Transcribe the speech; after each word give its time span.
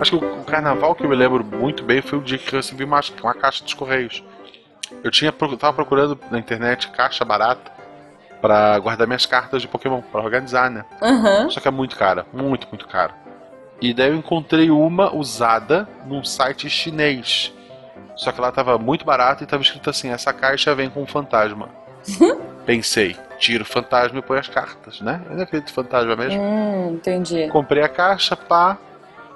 Acho 0.00 0.18
que 0.18 0.24
o, 0.24 0.44
carnaval 0.44 0.94
que 0.94 1.04
eu 1.04 1.08
me 1.08 1.16
lembro 1.16 1.44
muito 1.44 1.82
bem 1.82 2.00
foi 2.00 2.18
o 2.18 2.22
dia 2.22 2.38
que 2.38 2.54
eu 2.54 2.58
recebi 2.58 2.84
uma, 2.84 3.00
uma 3.22 3.34
caixa 3.34 3.64
dos 3.64 3.74
Correios. 3.74 4.22
Eu 5.02 5.10
tinha 5.10 5.32
tava 5.32 5.72
procurando 5.72 6.18
na 6.30 6.38
internet 6.38 6.88
caixa 6.90 7.24
barata 7.24 7.70
pra 8.40 8.78
guardar 8.78 9.06
minhas 9.06 9.26
cartas 9.26 9.60
de 9.60 9.68
Pokémon, 9.68 10.00
pra 10.00 10.22
organizar, 10.22 10.70
né? 10.70 10.84
Aham. 11.02 11.50
Só 11.50 11.60
que 11.60 11.68
é 11.68 11.70
muito 11.70 11.96
cara, 11.96 12.24
muito, 12.32 12.68
muito 12.68 12.86
caro. 12.86 13.12
E 13.80 13.92
daí 13.92 14.08
eu 14.08 14.16
encontrei 14.16 14.70
uma 14.70 15.14
usada 15.14 15.88
num 16.06 16.24
site 16.24 16.70
chinês. 16.70 17.52
Só 18.16 18.32
que 18.32 18.40
ela 18.40 18.50
tava 18.50 18.78
muito 18.78 19.04
barata 19.04 19.44
e 19.44 19.46
tava 19.46 19.62
escrito 19.62 19.90
assim: 19.90 20.10
essa 20.10 20.32
caixa 20.32 20.74
vem 20.74 20.90
com 20.90 21.02
um 21.02 21.06
fantasma. 21.06 21.68
Pensei, 22.64 23.16
tiro 23.38 23.62
o 23.62 23.66
fantasma 23.66 24.18
e 24.18 24.22
põe 24.22 24.38
as 24.38 24.48
cartas, 24.48 25.00
né? 25.00 25.22
Eu 25.28 25.36
não 25.36 25.42
acredito 25.42 25.70
em 25.70 25.74
fantasma 25.74 26.16
mesmo. 26.16 26.40
Hum, 26.40 26.94
entendi. 26.94 27.48
Comprei 27.48 27.82
a 27.82 27.88
caixa, 27.88 28.36
pá, 28.36 28.76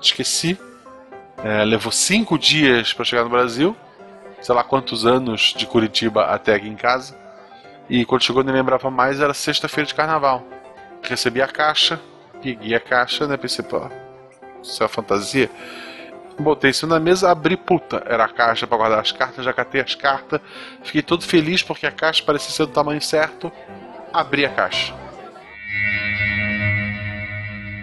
esqueci. 0.00 0.58
É, 1.42 1.64
levou 1.64 1.90
cinco 1.90 2.38
dias 2.38 2.92
pra 2.92 3.04
chegar 3.04 3.24
no 3.24 3.30
Brasil. 3.30 3.76
Sei 4.40 4.54
lá 4.54 4.64
quantos 4.64 5.06
anos 5.06 5.54
de 5.56 5.66
Curitiba 5.66 6.24
até 6.26 6.54
aqui 6.54 6.68
em 6.68 6.76
casa. 6.76 7.16
E 7.88 8.04
quando 8.04 8.22
chegou, 8.22 8.42
nem 8.42 8.54
lembrava 8.54 8.90
mais, 8.90 9.20
era 9.20 9.34
sexta-feira 9.34 9.86
de 9.86 9.94
carnaval. 9.94 10.42
Recebi 11.02 11.42
a 11.42 11.48
caixa, 11.48 12.00
peguei 12.40 12.74
a 12.74 12.80
caixa, 12.80 13.26
né? 13.26 13.36
Pensei, 13.36 13.64
pô, 13.64 13.88
isso 14.62 14.82
é 14.82 14.88
fantasia. 14.88 15.50
Botei 16.38 16.70
isso 16.70 16.86
na 16.86 16.98
mesa, 16.98 17.30
abri, 17.30 17.56
puta, 17.56 18.02
era 18.06 18.24
a 18.24 18.28
caixa 18.28 18.66
pra 18.66 18.78
guardar 18.78 19.00
as 19.00 19.12
cartas, 19.12 19.44
já 19.44 19.52
catei 19.52 19.80
as 19.80 19.94
cartas. 19.94 20.40
Fiquei 20.82 21.02
todo 21.02 21.22
feliz 21.24 21.62
porque 21.62 21.86
a 21.86 21.92
caixa 21.92 22.22
parecia 22.24 22.50
ser 22.50 22.66
do 22.66 22.72
tamanho 22.72 23.00
certo. 23.00 23.52
Abri 24.12 24.44
a 24.44 24.50
caixa. 24.50 24.94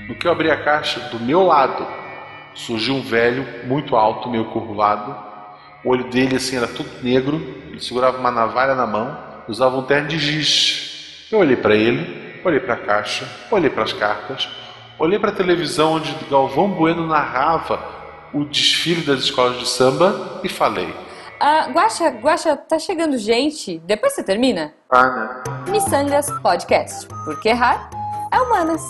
No 0.07 0.13
que 0.13 0.27
eu 0.27 0.31
abri 0.31 0.52
a 0.52 0.63
caixa, 0.63 0.99
do 1.09 1.19
meu 1.19 1.41
lado, 1.41 1.88
surgiu 2.53 2.94
um 2.94 3.02
velho, 3.02 3.66
muito 3.66 3.95
alto, 3.95 4.30
meio 4.30 4.45
curvado. 4.45 5.16
O 5.83 5.89
olho 5.89 6.03
dele, 6.03 6.35
assim, 6.35 6.57
era 6.57 6.67
tudo 6.67 6.89
negro. 7.02 7.38
Ele 7.69 7.80
segurava 7.80 8.19
uma 8.19 8.30
navalha 8.30 8.75
na 8.75 8.85
mão, 8.85 9.17
usava 9.47 9.75
um 9.75 9.83
terno 9.83 10.07
de 10.07 10.19
giz. 10.19 11.27
Eu 11.31 11.39
olhei 11.39 11.55
para 11.55 11.75
ele, 11.75 12.41
olhei 12.45 12.59
para 12.59 12.75
a 12.75 12.77
caixa, 12.77 13.27
olhei 13.50 13.69
para 13.72 13.83
as 13.83 13.94
cartas, 13.94 14.47
olhei 15.00 15.17
para 15.17 15.31
a 15.31 15.35
televisão 15.35 15.94
onde 15.94 16.16
Galvão 16.30 16.69
Bueno 16.69 17.07
narrava 17.07 17.80
o 18.31 18.45
desfile 18.45 19.02
das 19.02 19.22
escolas 19.22 19.57
de 19.57 19.67
samba 19.67 20.41
e 20.44 20.50
falei: 20.50 20.94
Ah, 21.39 21.69
Guaxa, 21.71 22.09
Guaxa, 22.09 22.57
tá 22.57 22.77
chegando 22.77 23.17
gente. 23.17 23.79
Depois 23.85 24.13
você 24.13 24.21
termina? 24.23 24.73
Ah, 24.89 25.09
né? 25.09 25.43
Missangas 25.69 26.29
Podcast. 26.41 27.07
Porque 27.23 27.49
errar 27.49 27.89
é 28.31 28.39
humanas. 28.41 28.81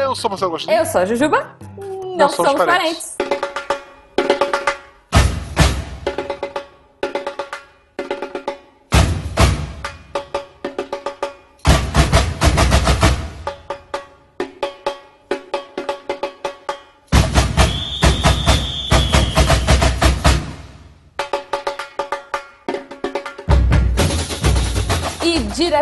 Eu 0.00 0.16
sou 0.16 0.28
Marcelo 0.30 0.50
Agostinho. 0.50 0.76
Eu 0.76 0.84
sou 0.84 1.00
a 1.00 1.04
Jujuba. 1.04 1.56
Não, 2.16 2.28
somos 2.28 2.50
somos 2.50 2.64
parentes. 2.64 3.14
parentes. 3.16 3.27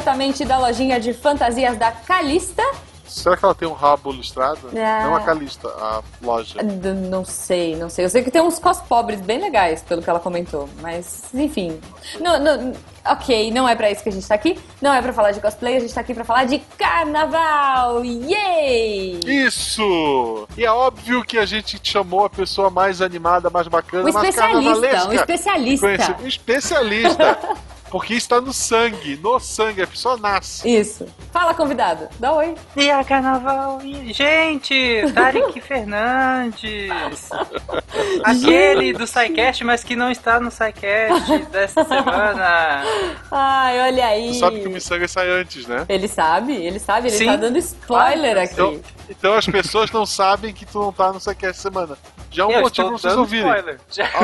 Diretamente 0.00 0.44
da 0.44 0.58
lojinha 0.58 1.00
de 1.00 1.12
fantasias 1.14 1.76
da 1.78 1.90
Calista. 1.90 2.62
Será 3.06 3.36
que 3.36 3.44
ela 3.44 3.54
tem 3.54 3.66
um 3.68 3.72
rabo 3.72 4.10
listrado? 4.12 4.68
Ah. 4.76 5.04
Não 5.04 5.14
a 5.14 5.20
Calista, 5.20 5.68
a 5.68 6.02
loja. 6.20 6.60
D- 6.62 6.92
Não 6.92 7.24
sei, 7.24 7.76
não 7.76 7.88
sei. 7.88 8.04
Eu 8.04 8.10
sei 8.10 8.22
que 8.22 8.30
tem 8.32 8.42
uns 8.42 8.58
cos 8.58 8.78
pobres 8.80 9.20
bem 9.20 9.38
legais, 9.40 9.80
pelo 9.82 10.02
que 10.02 10.10
ela 10.10 10.18
comentou. 10.20 10.68
Mas, 10.82 11.22
enfim. 11.32 11.80
Não, 12.20 12.38
não- 12.38 12.72
ok, 13.06 13.50
não 13.52 13.66
é 13.68 13.76
pra 13.76 13.90
isso 13.90 14.02
que 14.02 14.08
a 14.08 14.12
gente 14.12 14.26
tá 14.26 14.34
aqui. 14.34 14.58
Não 14.82 14.92
é 14.92 15.00
pra 15.00 15.12
falar 15.12 15.30
de 15.30 15.40
cosplay, 15.40 15.76
a 15.76 15.80
gente 15.80 15.94
tá 15.94 16.00
aqui 16.00 16.12
pra 16.12 16.24
falar 16.24 16.44
de 16.44 16.58
carnaval. 16.76 18.04
Yay! 18.04 19.20
Isso! 19.24 20.46
E 20.56 20.64
é 20.64 20.70
óbvio 20.70 21.22
que 21.24 21.38
a 21.38 21.46
gente 21.46 21.80
chamou 21.82 22.24
a 22.26 22.30
pessoa 22.30 22.70
mais 22.70 23.00
animada, 23.00 23.48
mais 23.48 23.68
bacana, 23.68 24.10
O 24.10 24.12
mais 24.12 24.28
especialista, 24.28 25.08
o 25.08 25.12
especialista. 25.14 26.16
Um 26.22 26.26
especialista. 26.26 27.38
Porque 27.90 28.14
está 28.14 28.40
no 28.40 28.52
sangue, 28.52 29.16
no 29.22 29.38
sangue, 29.38 29.82
a 29.82 29.86
pessoa 29.86 30.16
nasce. 30.16 30.68
Isso. 30.68 31.06
Fala, 31.32 31.54
convidado. 31.54 32.08
Dá 32.18 32.32
oi. 32.32 32.54
E 32.76 32.90
a 32.90 33.02
carnaval. 33.04 33.80
e- 33.82 34.12
Gente, 34.12 34.74
Tarek 35.14 35.58
Fernandes. 35.62 36.90
Aquele 38.24 38.92
do 38.92 39.06
SciCast, 39.06 39.64
mas 39.64 39.84
que 39.84 39.94
não 39.96 40.10
está 40.10 40.40
no 40.40 40.50
SciCast 40.50 41.38
dessa 41.50 41.84
semana. 41.86 42.82
Ai, 43.30 43.80
olha 43.80 44.06
aí. 44.06 44.28
Tu 44.32 44.38
sabe 44.40 44.60
que 44.60 44.68
o 44.68 44.70
Missanga 44.70 45.08
sai 45.08 45.28
antes, 45.30 45.66
né? 45.66 45.84
Ele 45.88 46.08
sabe, 46.08 46.54
ele 46.54 46.78
sabe, 46.78 47.08
ele 47.08 47.16
Sim. 47.16 47.26
tá 47.26 47.36
dando 47.36 47.58
spoiler 47.58 48.38
aqui. 48.38 48.52
Então, 48.54 48.80
então 49.08 49.34
as 49.34 49.46
pessoas 49.46 49.90
não 49.90 50.04
sabem 50.04 50.52
que 50.52 50.66
tu 50.66 50.78
não 50.80 50.92
tá 50.92 51.12
no 51.12 51.20
essa 51.46 51.52
semana. 51.62 51.96
Já 52.36 52.42
é 52.42 52.46
um 52.46 52.50
Eu 52.50 52.60
motivo 52.60 52.88
pra 52.88 52.96
estou 52.96 53.10
vocês 53.10 53.16
ouvirem. 53.16 53.50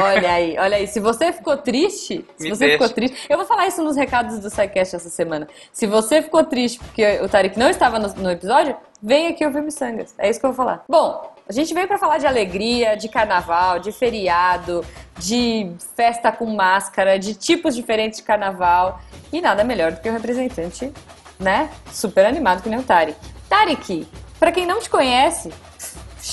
Olha 0.03 0.33
aí, 0.33 0.59
olha 0.59 0.77
aí. 0.77 0.87
Se 0.87 1.01
você 1.01 1.33
ficou 1.33 1.57
triste, 1.57 2.23
se 2.37 2.45
Me 2.45 2.51
você 2.51 2.67
deixa. 2.67 2.73
ficou 2.75 2.89
triste. 2.95 3.17
Eu 3.27 3.39
vou 3.39 3.47
falar 3.47 3.67
isso 3.67 3.83
nos 3.83 3.97
recados 3.97 4.39
do 4.39 4.51
SciCast 4.51 4.97
essa 4.97 5.09
semana. 5.09 5.49
Se 5.73 5.87
você 5.87 6.21
ficou 6.21 6.45
triste 6.45 6.79
porque 6.79 7.21
o 7.23 7.29
Tarek 7.29 7.59
não 7.59 7.71
estava 7.71 7.99
no, 7.99 8.09
no 8.15 8.31
episódio, 8.31 8.77
vem 9.03 9.29
aqui 9.29 9.47
ouvir 9.47 9.63
Missangas. 9.63 10.15
É 10.19 10.29
isso 10.29 10.39
que 10.39 10.45
eu 10.45 10.53
vou 10.53 10.57
falar. 10.57 10.85
Bom, 10.87 11.33
a 11.49 11.53
gente 11.53 11.73
veio 11.73 11.89
pra 11.89 11.97
falar 11.97 12.19
de 12.19 12.27
alegria, 12.27 12.97
de 12.97 13.09
carnaval, 13.09 13.79
de 13.79 13.91
feriado, 13.93 14.85
de 15.19 15.73
festa 15.97 16.31
com 16.31 16.45
máscara, 16.45 17.19
de 17.19 17.33
tipos 17.33 17.75
diferentes 17.75 18.19
de 18.19 18.25
carnaval. 18.25 19.01
E 19.33 19.41
nada 19.41 19.65
melhor 19.65 19.93
do 19.93 20.01
que 20.03 20.09
o 20.11 20.13
representante, 20.13 20.93
né? 21.41 21.71
Super 21.91 22.27
animado 22.27 22.63
que 22.63 22.69
nem 22.69 22.79
o 22.79 22.83
Tarek. 22.83 23.17
Tarek, 23.49 24.07
pra 24.39 24.53
quem 24.53 24.67
não 24.67 24.81
te 24.81 24.91
conhece, 24.91 25.51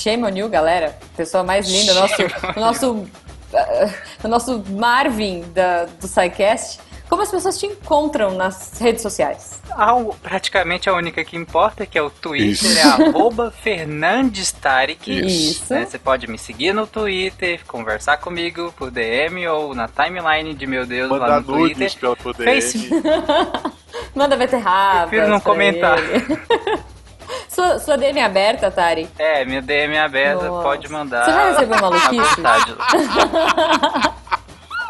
shame 0.00 0.24
on 0.24 0.36
you, 0.36 0.48
galera. 0.48 0.96
Pessoa 1.16 1.42
mais 1.44 1.68
linda, 1.68 1.92
o 1.92 1.94
nosso, 1.94 2.14
o 2.56 2.60
nosso 2.60 2.92
uh, 2.92 3.94
o 4.24 4.28
nosso 4.28 4.64
Marvin 4.70 5.42
da, 5.52 5.84
do 5.86 6.06
SciCast, 6.06 6.80
como 7.08 7.22
as 7.22 7.30
pessoas 7.30 7.58
te 7.58 7.66
encontram 7.66 8.34
nas 8.36 8.78
redes 8.78 9.02
sociais? 9.02 9.60
Há 9.72 9.94
um- 9.96 10.10
praticamente 10.10 10.88
a 10.88 10.94
única 10.94 11.24
que 11.24 11.36
importa, 11.36 11.84
que 11.84 11.98
é 11.98 12.02
o 12.02 12.08
Twitter, 12.08 12.50
Isso. 12.50 12.78
é 12.78 12.82
arroba 12.82 13.50
Fernandes 13.62 14.52
Tarek. 14.52 15.10
Isso. 15.26 15.74
né? 15.74 15.84
Você 15.86 15.98
pode 15.98 16.28
me 16.28 16.38
seguir 16.38 16.72
no 16.72 16.86
Twitter, 16.86 17.60
conversar 17.66 18.18
comigo 18.18 18.72
por 18.78 18.90
DM 18.92 19.44
ou 19.48 19.74
na 19.74 19.88
timeline 19.88 20.54
de 20.54 20.66
meu 20.68 20.86
Deus 20.86 21.10
lá 21.10 21.18
Mandar 21.18 21.40
no 21.40 21.46
Twitter. 21.46 21.92
pela 21.98 22.14
poder. 22.16 22.44
Face- 22.44 22.90
Manda 24.14 24.36
beterraba. 24.36 25.08
Prefiro 25.08 25.28
não 25.28 25.40
comentar. 25.40 25.98
sua, 27.48 27.78
sua 27.78 27.96
DM 27.96 28.18
é 28.18 28.24
aberta, 28.24 28.70
Tari? 28.70 29.08
É, 29.18 29.44
minha 29.44 29.62
DM 29.62 29.94
é 29.94 30.00
aberta, 30.00 30.44
Nossa. 30.44 30.62
pode 30.62 30.88
mandar. 30.90 31.24
Você 31.24 31.32
já 31.32 31.50
recebeu 31.50 31.78
à 31.78 31.80
maluquice? 31.80 32.36
vontade. 32.36 32.76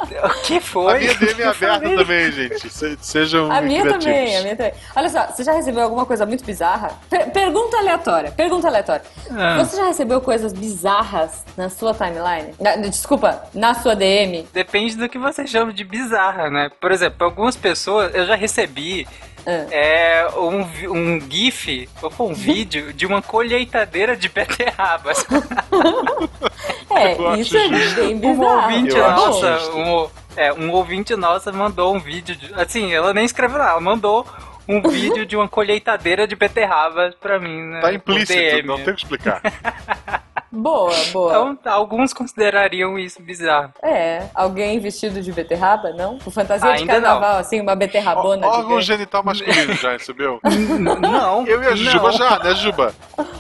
o 0.25 0.43
que 0.43 0.57
A 0.57 0.61
foi? 0.61 0.99
minha 0.99 1.15
DM 1.15 1.43
é 1.43 1.47
aberta 1.47 1.95
também, 1.97 2.33
gente. 2.33 2.71
Se- 2.71 2.99
Sejam 3.01 3.51
A 3.51 3.61
minha 3.61 3.83
criativos. 3.83 4.05
também, 4.05 4.37
a 4.37 4.43
minha 4.43 4.57
também. 4.57 4.73
Olha 4.97 5.09
só, 5.09 5.27
você 5.27 5.45
já 5.45 5.53
recebeu 5.53 5.83
alguma 5.83 6.07
coisa 6.07 6.25
muito 6.27 6.45
bizarra? 6.45 6.93
Per- 7.09 7.31
pergunta 7.31 7.77
aleatória, 7.79 8.31
pergunta 8.31 8.67
aleatória. 8.69 9.03
Ah. 9.31 9.59
Você 9.59 9.77
já 9.77 9.87
recebeu 9.87 10.21
coisas 10.21 10.53
bizarras 10.53 11.45
na 11.57 11.69
sua 11.69 11.93
timeline? 11.95 12.55
Na- 12.61 12.77
desculpa, 12.77 13.43
na 13.55 13.75
sua 13.75 13.95
DM? 13.95 14.47
Depende 14.53 14.97
do 14.97 15.09
que 15.09 15.19
você 15.19 15.47
chama 15.47 15.73
de 15.73 15.85
bizarra, 15.85 16.51
né? 16.51 16.71
Por 16.81 16.93
exemplo, 16.93 17.19
pra 17.19 17.27
algumas 17.27 17.57
pessoas 17.57 18.15
eu 18.15 18.27
já 18.27 18.35
recebi 18.35 19.07
Ah. 19.47 19.51
é, 19.71 20.29
um, 20.37 20.61
um 20.91 21.21
GIF 21.31 21.89
ou 22.03 22.31
um 22.31 22.35
vídeo 22.35 22.93
de 22.93 23.07
uma 23.07 23.23
colheitadeira 23.23 24.15
de 24.17 24.29
beterrabas. 24.29 25.25
É, 26.91 27.39
isso 27.39 27.57
é 27.57 27.69
bem 27.69 28.15
Um 28.17 28.19
bizarro. 28.19 28.63
ouvinte 28.63 28.97
Eu 28.97 29.07
acho 29.07 29.27
nossa, 29.27 29.73
um, 29.75 30.09
é, 30.37 30.53
um 30.53 30.71
ouvinte 30.73 31.15
nossa 31.17 31.53
mandou 31.53 31.95
um 31.95 32.01
vídeo. 32.01 32.35
De, 32.37 32.53
assim, 32.55 32.93
ela 32.93 33.13
nem 33.15 33.25
escreveu 33.25 33.59
nada, 33.59 33.71
ela 33.73 33.81
mandou 33.81 34.27
um 34.69 34.81
vídeo 34.83 35.25
de 35.27 35.37
uma 35.37 35.49
colheitadeira 35.49 36.27
de 36.27 36.37
beterrabas 36.37 37.15
pra 37.15 37.39
mim, 37.39 37.61
né? 37.63 37.81
Tá 37.81 37.93
implícito, 37.93 38.67
não 38.67 38.77
tem 38.77 38.93
o 38.93 38.97
que 38.97 39.03
explicar. 39.03 39.41
Boa, 40.53 40.93
boa. 41.13 41.31
Então, 41.53 41.73
alguns 41.73 42.13
considerariam 42.13 42.99
isso 42.99 43.23
bizarro. 43.23 43.73
É, 43.85 44.25
alguém 44.35 44.81
vestido 44.81 45.23
de 45.23 45.31
beterraba, 45.31 45.91
não? 45.91 46.19
Com 46.19 46.29
fantasia 46.29 46.73
de 46.73 46.81
Ainda 46.81 46.95
carnaval, 46.95 47.39
assim, 47.39 47.61
uma 47.61 47.77
beterrabona 47.77 48.49
Ó- 48.49 48.59
Órgão 48.59 48.81
genital 48.83 49.23
masculino 49.23 49.75
já 49.75 49.93
recebeu? 49.93 50.41
Não. 51.01 51.47
Eu 51.47 51.63
e 51.63 51.67
a 51.69 51.77
Jujuba 51.77 52.11
não. 52.11 52.19
já, 52.19 52.39
né, 52.41 52.55
Juba? 52.57 52.93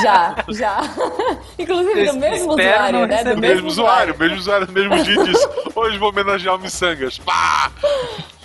Já, 0.00 0.36
já. 0.48 0.80
Inclusive 1.58 2.06
do 2.06 2.14
mesmo 2.14 2.52
usuário, 2.52 2.98
não 3.00 3.06
né? 3.06 3.24
Do. 3.24 3.38
Mesmo 3.40 3.68
usuário, 3.68 4.18
mesmo 4.18 4.36
usuário, 4.36 4.68
mesmo 4.70 5.02
dia 5.02 5.24
disse: 5.24 5.48
Hoje 5.74 5.98
vou 5.98 6.10
homenagear 6.10 6.54
o 6.54 6.58
Missangas. 6.58 7.18
Pá! 7.18 7.70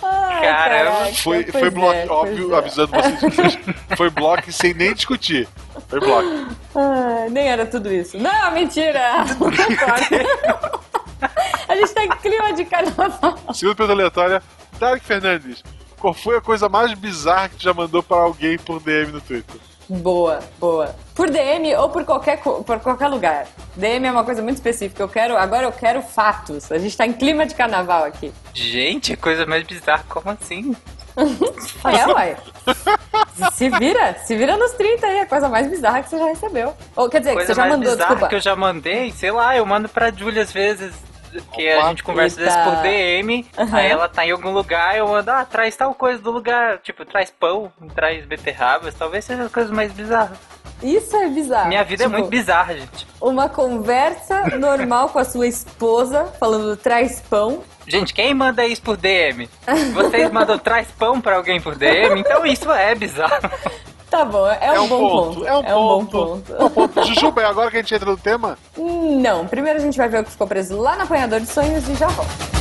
Ai, 0.02 0.42
Caramba. 0.42 0.90
caraca, 0.92 1.14
Foi, 1.14 1.44
foi 1.44 1.70
bloco, 1.70 1.92
é, 1.94 2.06
óbvio, 2.08 2.54
é. 2.54 2.58
avisando 2.58 2.92
vocês. 2.92 3.58
foi 3.96 4.10
bloco 4.10 4.52
sem 4.52 4.74
nem 4.74 4.94
discutir. 4.94 5.48
Foi 5.88 6.00
bloco. 6.00 6.28
Ah, 6.74 7.26
nem 7.30 7.48
era 7.48 7.66
tudo 7.66 7.92
isso. 7.92 8.18
Não, 8.18 8.52
mentira! 8.52 9.24
A 11.68 11.74
gente 11.76 11.92
tá 11.92 12.04
em 12.04 12.08
clima 12.08 12.52
de 12.52 12.64
carnaval. 12.64 13.36
Segunda 13.52 13.74
pergunta 13.76 13.92
aleatória, 13.92 14.42
Tarek 14.78 15.04
Fernandes. 15.04 15.62
Qual 15.98 16.14
foi 16.14 16.36
a 16.36 16.40
coisa 16.40 16.68
mais 16.68 16.94
bizarra 16.94 17.48
que 17.48 17.56
tu 17.56 17.64
já 17.64 17.74
mandou 17.74 18.02
para 18.02 18.18
alguém 18.18 18.56
por 18.56 18.80
DM 18.80 19.12
no 19.12 19.20
Twitter? 19.20 19.56
Boa, 19.88 20.38
boa. 20.60 20.94
Por 21.18 21.28
DM 21.30 21.74
ou 21.74 21.88
por 21.88 22.04
qualquer, 22.04 22.38
por 22.40 22.78
qualquer 22.78 23.08
lugar. 23.08 23.48
DM 23.74 24.06
é 24.06 24.12
uma 24.12 24.22
coisa 24.22 24.40
muito 24.40 24.54
específica. 24.54 25.02
Eu 25.02 25.08
quero, 25.08 25.36
agora 25.36 25.64
eu 25.64 25.72
quero 25.72 26.00
fatos. 26.00 26.70
A 26.70 26.78
gente 26.78 26.96
tá 26.96 27.04
em 27.04 27.12
clima 27.12 27.44
de 27.44 27.56
carnaval 27.56 28.04
aqui. 28.04 28.32
Gente, 28.54 29.16
coisa 29.16 29.44
mais 29.44 29.64
bizarra, 29.64 30.04
como 30.08 30.30
assim? 30.30 30.76
É, 31.84 32.06
uai. 32.06 32.36
Se 33.52 33.68
vira, 33.70 34.14
se 34.24 34.36
vira 34.36 34.56
nos 34.56 34.70
30 34.74 35.04
aí, 35.04 35.18
a 35.18 35.26
coisa 35.26 35.48
mais 35.48 35.68
bizarra 35.68 36.00
que 36.04 36.10
você 36.10 36.16
já 36.16 36.26
recebeu. 36.26 36.72
Ou 36.94 37.08
quer 37.08 37.18
dizer, 37.18 37.30
que 37.30 37.36
Coisa 37.38 37.52
você 37.52 37.56
já 37.56 37.62
mais 37.62 37.72
mandou, 37.76 37.90
bizarra 37.92 38.08
desculpa. 38.10 38.28
que 38.28 38.34
eu 38.36 38.40
já 38.40 38.54
mandei, 38.54 39.10
sei 39.10 39.32
lá, 39.32 39.56
eu 39.56 39.66
mando 39.66 39.88
pra 39.88 40.12
Julia 40.12 40.42
às 40.42 40.52
vezes. 40.52 40.94
Que 41.52 41.70
a 41.70 41.78
Opa. 41.78 41.88
gente 41.88 42.02
conversa 42.02 42.40
às 42.40 42.46
vezes 42.46 42.62
por 42.64 42.82
DM, 42.82 43.46
Aham. 43.58 43.76
aí 43.76 43.86
ela 43.90 44.08
tá 44.08 44.26
em 44.26 44.30
algum 44.30 44.50
lugar, 44.52 44.96
eu 44.96 45.08
mando, 45.08 45.30
ah, 45.30 45.44
traz 45.44 45.74
tal 45.76 45.94
coisa 45.94 46.20
do 46.22 46.30
lugar, 46.30 46.78
tipo, 46.78 47.04
traz 47.04 47.30
pão, 47.30 47.72
traz 47.94 48.24
beterrabas, 48.24 48.94
talvez 48.94 49.24
seja 49.24 49.42
as 49.44 49.52
coisas 49.52 49.70
mais 49.72 49.92
bizarras. 49.92 50.38
Isso 50.82 51.16
é 51.16 51.28
bizarro. 51.28 51.68
Minha 51.68 51.82
vida 51.82 52.04
é 52.04 52.06
Tipo, 52.06 52.16
muito 52.18 52.30
bizarra, 52.30 52.72
gente. 52.74 53.04
Uma 53.20 53.48
conversa 53.48 54.44
normal 54.56 55.08
com 55.08 55.18
a 55.18 55.24
sua 55.24 55.46
esposa, 55.48 56.26
falando 56.38 56.76
traz 56.76 57.20
pão. 57.20 57.64
Gente, 57.84 58.14
quem 58.14 58.32
manda 58.32 58.64
isso 58.64 58.82
por 58.82 58.96
DM? 58.96 59.48
Vocês 59.92 60.30
mandam 60.30 60.56
traz 60.58 60.86
pão 60.92 61.20
pra 61.20 61.34
alguém 61.36 61.60
por 61.60 61.74
DM? 61.74 62.20
Então 62.20 62.46
isso 62.46 62.70
é 62.70 62.94
bizarro. 62.94 63.50
Tá 64.10 64.24
bom, 64.24 64.46
é, 64.48 64.80
um, 64.80 64.88
bom 64.88 65.08
ponto. 65.08 65.46
É 65.46 65.54
um 65.54 65.62
bom 65.62 66.04
ponto. 66.06 66.52
ponto. 66.52 66.54
É 66.54 66.64
um 66.64 66.70
ponto. 66.70 67.04
Jujuba, 67.04 67.42
e 67.42 67.44
agora 67.44 67.70
que 67.70 67.76
a 67.76 67.80
gente 67.80 67.94
entra 67.94 68.10
no 68.10 68.16
tema, 68.16 68.56
Não, 68.76 69.46
primeiro 69.46 69.78
a 69.78 69.82
gente 69.82 69.98
vai 69.98 70.08
ver 70.08 70.20
o 70.20 70.24
que 70.24 70.30
ficou 70.30 70.46
preso 70.46 70.80
lá 70.80 70.96
no 70.96 71.02
apanhador 71.02 71.40
de 71.40 71.46
sonhos 71.46 71.86
e 71.88 71.94
já 71.94 72.08
volta. 72.08 72.58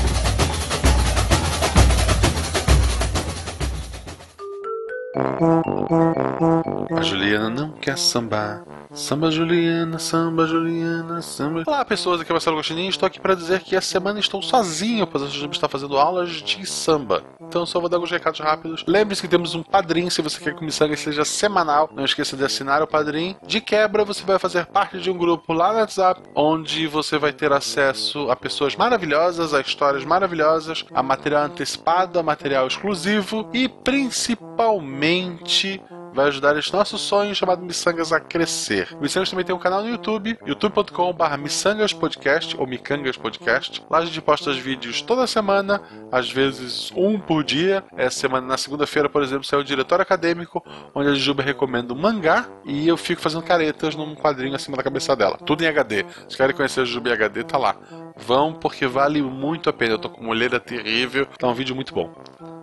A 6.98 7.02
Juliana 7.02 7.50
não 7.50 7.72
quer 7.72 7.98
sambar. 7.98 8.64
Samba 8.98 9.30
Juliana, 9.30 10.00
samba 10.00 10.48
Juliana, 10.48 11.22
samba. 11.22 11.62
Olá, 11.68 11.86
pessoas, 11.86 12.20
aqui 12.20 12.32
é 12.32 12.34
o 12.34 12.36
Marcelo 12.36 12.56
Gostininho. 12.56 12.90
Estou 12.90 13.06
aqui 13.06 13.20
para 13.20 13.36
dizer 13.36 13.60
que 13.60 13.76
essa 13.76 13.88
semana 13.88 14.20
estou 14.20 14.42
sozinho, 14.42 15.06
pois 15.06 15.24
a 15.24 15.28
Jujuba 15.28 15.54
está 15.54 15.70
fazendo 15.70 16.00
aulas 16.00 16.32
de 16.32 16.66
samba. 16.66 17.22
Então 17.40 17.64
só 17.64 17.80
vou 17.80 17.90
dar 17.90 17.98
alguns 17.98 18.10
recados 18.10 18.40
rápidos. 18.40 18.84
Lembre-se 18.88 19.22
que 19.22 19.28
temos 19.28 19.54
um 19.54 19.62
padrinho, 19.62 20.10
se 20.10 20.20
você 20.20 20.44
quer 20.44 20.56
que 20.56 20.64
o 20.64 20.66
Missanga 20.66 20.98
seja 20.98 21.24
semanal. 21.24 21.92
Não 21.94 22.04
esqueça 22.04 22.36
de 22.36 22.44
assinar 22.44 22.82
o 22.82 22.88
padrinho. 22.88 23.36
De 23.46 23.62
quebra, 23.62 24.04
você 24.04 24.26
vai 24.26 24.40
fazer 24.40 24.66
parte 24.66 25.00
de 25.00 25.12
um 25.12 25.18
grupo 25.18 25.54
lá 25.54 25.74
no 25.74 25.78
WhatsApp, 25.78 26.20
onde 26.34 26.88
você 26.88 27.20
vai 27.20 27.32
ter 27.32 27.54
acesso 27.54 28.32
a 28.32 28.36
pessoas 28.36 28.76
maravilhosas, 28.76 29.54
a 29.54 29.62
histórias 29.62 30.06
maravilhosas, 30.06 30.84
a 30.92 31.04
material 31.04 31.44
antecipado, 31.44 32.18
a 32.18 32.24
material 32.24 32.66
exclusivo 32.66 33.48
e 33.54 33.70
principalmente 33.70 35.80
vai 36.18 36.30
ajudar 36.30 36.58
esse 36.58 36.74
nosso 36.74 36.98
sonho 36.98 37.36
chamado 37.36 37.64
Missangas 37.64 38.12
a 38.12 38.20
crescer. 38.20 38.90
O 38.98 39.02
Missangas 39.02 39.30
também 39.30 39.46
tem 39.46 39.54
um 39.54 39.60
canal 39.60 39.84
no 39.84 39.90
YouTube, 39.90 40.36
youtube.com.br 40.48 41.96
Podcast 42.00 42.58
ou 42.58 42.66
Micangas 42.66 43.16
Podcast. 43.16 43.86
Lá 43.88 44.00
a 44.00 44.06
gente 44.06 44.20
posta 44.20 44.50
os 44.50 44.58
vídeos 44.58 45.04
toda 45.04 45.28
semana, 45.28 45.80
às 46.12 46.32
vezes 46.32 46.92
um 46.96 47.20
por 47.20 47.44
dia. 47.44 47.84
Essa 47.96 48.22
semana, 48.22 48.48
na 48.48 48.58
segunda-feira, 48.58 49.08
por 49.08 49.22
exemplo, 49.22 49.44
saiu 49.44 49.60
o 49.60 49.64
Diretor 49.64 50.02
Acadêmico, 50.02 50.66
onde 50.96 51.10
a 51.10 51.14
Jujuba 51.14 51.44
recomenda 51.44 51.94
um 51.94 51.98
mangá 51.98 52.50
e 52.66 52.88
eu 52.88 52.98
fico 52.98 53.22
fazendo 53.22 53.44
caretas 53.44 53.96
num 53.96 54.16
quadrinho 54.16 54.56
acima 54.56 54.76
da 54.76 54.82
cabeça 54.82 55.16
dela. 55.16 55.38
Tudo 55.46 55.64
em 55.64 55.68
HD. 55.68 56.04
Se 56.28 56.36
querem 56.36 56.56
conhecer 56.56 56.82
a 56.82 56.84
Jujuba 56.84 57.10
em 57.10 57.14
HD, 57.14 57.44
tá 57.44 57.60
lá. 57.60 57.76
Vão 58.20 58.54
porque 58.54 58.88
vale 58.88 59.22
muito 59.22 59.70
a 59.70 59.74
pena. 59.74 59.94
Eu 59.94 60.00
tô 60.00 60.10
com 60.10 60.22
uma 60.22 60.32
olheira 60.32 60.60
terrível, 60.60 61.26
tá 61.38 61.48
um 61.48 61.54
vídeo 61.54 61.76
muito 61.76 61.94
bom. 61.94 62.10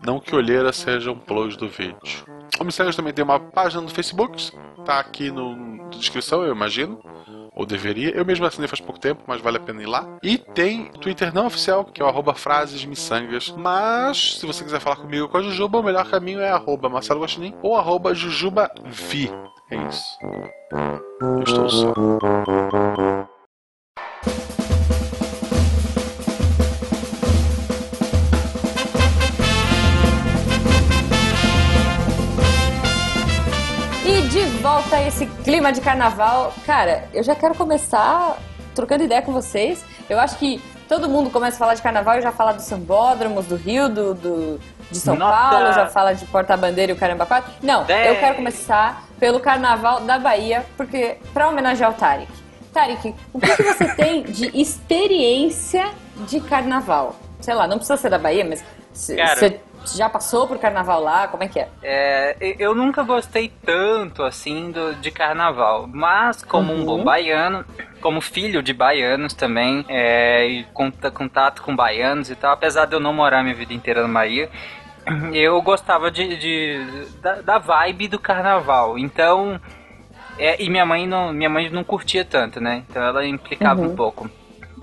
Não 0.05 0.21
que 0.21 0.35
olheira 0.35 0.73
seja 0.73 1.11
um 1.11 1.19
plus 1.19 1.57
do 1.57 1.69
vídeo. 1.69 2.25
O 2.61 2.65
Missangas 2.65 2.95
também 2.95 3.13
tem 3.13 3.25
uma 3.25 3.41
página 3.41 3.81
no 3.83 3.89
Facebook, 3.89 4.53
tá 4.85 5.01
aqui 5.01 5.31
no, 5.31 5.57
na 5.57 5.89
descrição, 5.89 6.43
eu 6.43 6.53
imagino. 6.53 7.01
Ou 7.57 7.65
deveria. 7.65 8.11
Eu 8.11 8.25
mesmo 8.25 8.45
assinei 8.45 8.67
faz 8.67 8.81
pouco 8.81 8.99
tempo, 8.99 9.23
mas 9.29 9.41
vale 9.41 9.59
a 9.59 9.61
pena 9.61 9.81
ir 9.81 9.87
lá. 9.87 10.19
E 10.23 10.37
tem 10.37 10.87
Twitter 11.01 11.33
não 11.33 11.47
oficial, 11.47 11.85
que 11.85 12.03
é 12.03 12.05
o 12.05 12.09
arroba 12.09 12.35
frases 12.35 12.85
miçangas. 12.85 13.55
Mas, 13.57 14.39
se 14.39 14.47
você 14.47 14.65
quiser 14.65 14.81
falar 14.81 14.97
comigo 14.97 15.29
com 15.29 15.39
a 15.39 15.43
Jujuba, 15.43 15.79
o 15.79 15.83
melhor 15.83 16.05
caminho 16.11 16.41
é 16.41 16.51
arroba 16.51 16.89
Marcelo 16.89 17.21
Guaxinim 17.21 17.55
ou 17.63 17.77
arroba 17.77 18.13
jujubavi. 18.13 19.31
É 19.71 19.77
isso. 19.89 20.19
Eu 21.21 21.43
estou 21.43 21.69
só. 21.69 21.95
Volta 34.85 35.03
esse 35.07 35.27
clima 35.45 35.73
de 35.73 35.81
carnaval. 35.81 36.53
Cara, 36.67 37.05
eu 37.13 37.23
já 37.23 37.35
quero 37.35 37.55
começar 37.55 38.37
trocando 38.75 39.05
ideia 39.05 39.23
com 39.23 39.33
vocês. 39.33 39.85
Eu 40.09 40.19
acho 40.19 40.37
que 40.37 40.63
todo 40.89 41.09
mundo 41.09 41.31
começa 41.31 41.57
a 41.57 41.59
falar 41.59 41.75
de 41.75 41.83
carnaval 41.83 42.19
e 42.19 42.23
já 42.23 42.33
fala 42.33 42.53
dos 42.53 42.65
sambódromos 42.65 43.47
do 43.47 43.57
Rio, 43.57 43.89
do, 43.89 44.15
do- 44.15 44.61
de 44.91 44.99
São 44.99 45.17
Nota. 45.17 45.37
Paulo, 45.37 45.73
já 45.73 45.87
fala 45.87 46.13
de 46.15 46.25
Porta-Bandeira 46.27 46.93
e 46.93 46.95
o 46.95 46.99
Caramba 46.99 47.25
4. 47.25 47.53
Não, 47.63 47.85
Dez. 47.85 48.09
eu 48.09 48.17
quero 48.21 48.35
começar 48.37 49.05
pelo 49.19 49.41
carnaval 49.41 50.01
da 50.01 50.19
Bahia, 50.19 50.65
porque 50.77 51.17
para 51.33 51.49
homenagear 51.49 51.91
o 51.91 51.95
Tarek. 51.95 52.31
Tarek, 52.73 53.15
o 53.33 53.41
que, 53.41 53.57
que 53.57 53.63
você 53.63 53.87
tem 53.95 54.23
de 54.25 54.51
experiência 54.61 55.89
de 56.27 56.41
carnaval? 56.41 57.17
Sei 57.41 57.55
lá, 57.55 57.67
não 57.67 57.77
precisa 57.79 57.97
ser 57.97 58.11
da 58.11 58.19
Bahia, 58.19 58.45
mas 58.45 58.63
Cara. 59.17 59.55
Você 59.85 59.99
já 59.99 60.09
passou 60.09 60.47
por 60.49 60.59
carnaval 60.59 61.01
lá? 61.03 61.29
Como 61.29 61.43
é 61.43 61.49
que 61.49 61.61
é? 61.61 61.69
É, 61.83 62.37
eu 62.59 62.75
nunca 62.75 63.03
gostei 63.03 63.53
tanto 63.65 64.23
assim 64.23 64.71
do, 64.71 64.95
de 64.97 65.11
carnaval, 65.11 65.87
mas 65.87 66.43
como 66.43 66.73
um 66.73 66.79
Uhum. 66.81 66.87
bom 66.87 67.05
baiano, 67.05 67.65
como 68.01 68.21
filho 68.21 68.63
de 68.63 68.73
baianos 68.73 69.35
também, 69.35 69.85
é, 69.89 70.47
e 70.47 70.65
conta- 70.73 71.11
contato 71.11 71.63
com 71.63 71.75
baianos 71.77 72.31
e 72.31 72.37
tal, 72.37 72.53
apesar 72.53 72.87
de 72.87 72.95
eu 72.95 73.01
não 73.01 73.13
morar 73.13 73.43
minha 73.43 73.55
vida 73.55 73.73
inteira 73.75 74.07
na 74.07 74.13
Bahia, 74.13 74.49
eu 75.33 75.61
gostava 75.63 76.11
de, 76.11 76.37
de- 76.37 77.07
da, 77.21 77.41
da 77.43 77.59
vibe 77.59 78.09
do 78.09 78.19
carnaval. 78.19 78.99
Então, 78.99 79.61
é, 80.39 80.63
e 80.63 80.69
minha 80.71 80.87
mãe 80.87 81.07
não, 81.07 81.33
minha 81.33 81.51
mãe 81.51 81.69
não 81.71 81.85
curtia 81.85 82.25
tanto, 82.25 82.61
né? 82.61 82.83
Então 82.89 83.03
ela 83.03 83.25
implicava 83.27 83.81
Uhum. 83.83 83.93
um 83.93 83.97
pouco. 83.97 84.31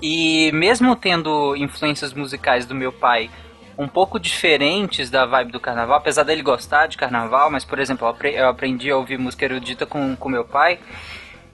E 0.01 0.51
mesmo 0.53 0.95
tendo 0.95 1.55
influências 1.55 2.13
musicais 2.13 2.65
do 2.65 2.73
meu 2.73 2.91
pai 2.91 3.29
um 3.77 3.87
pouco 3.87 4.19
diferentes 4.19 5.09
da 5.09 5.25
vibe 5.25 5.51
do 5.51 5.59
carnaval, 5.59 5.97
apesar 5.97 6.23
dele 6.23 6.41
gostar 6.41 6.87
de 6.87 6.97
carnaval, 6.97 7.49
mas 7.49 7.63
por 7.65 7.79
exemplo, 7.79 8.05
eu 8.07 8.11
apre- 8.11 8.35
eu 8.35 8.47
aprendi 8.49 8.89
a 8.91 8.97
ouvir 8.97 9.17
música 9.17 9.45
erudita 9.45 9.85
com, 9.85 10.15
com 10.15 10.29
meu 10.29 10.43
pai. 10.45 10.79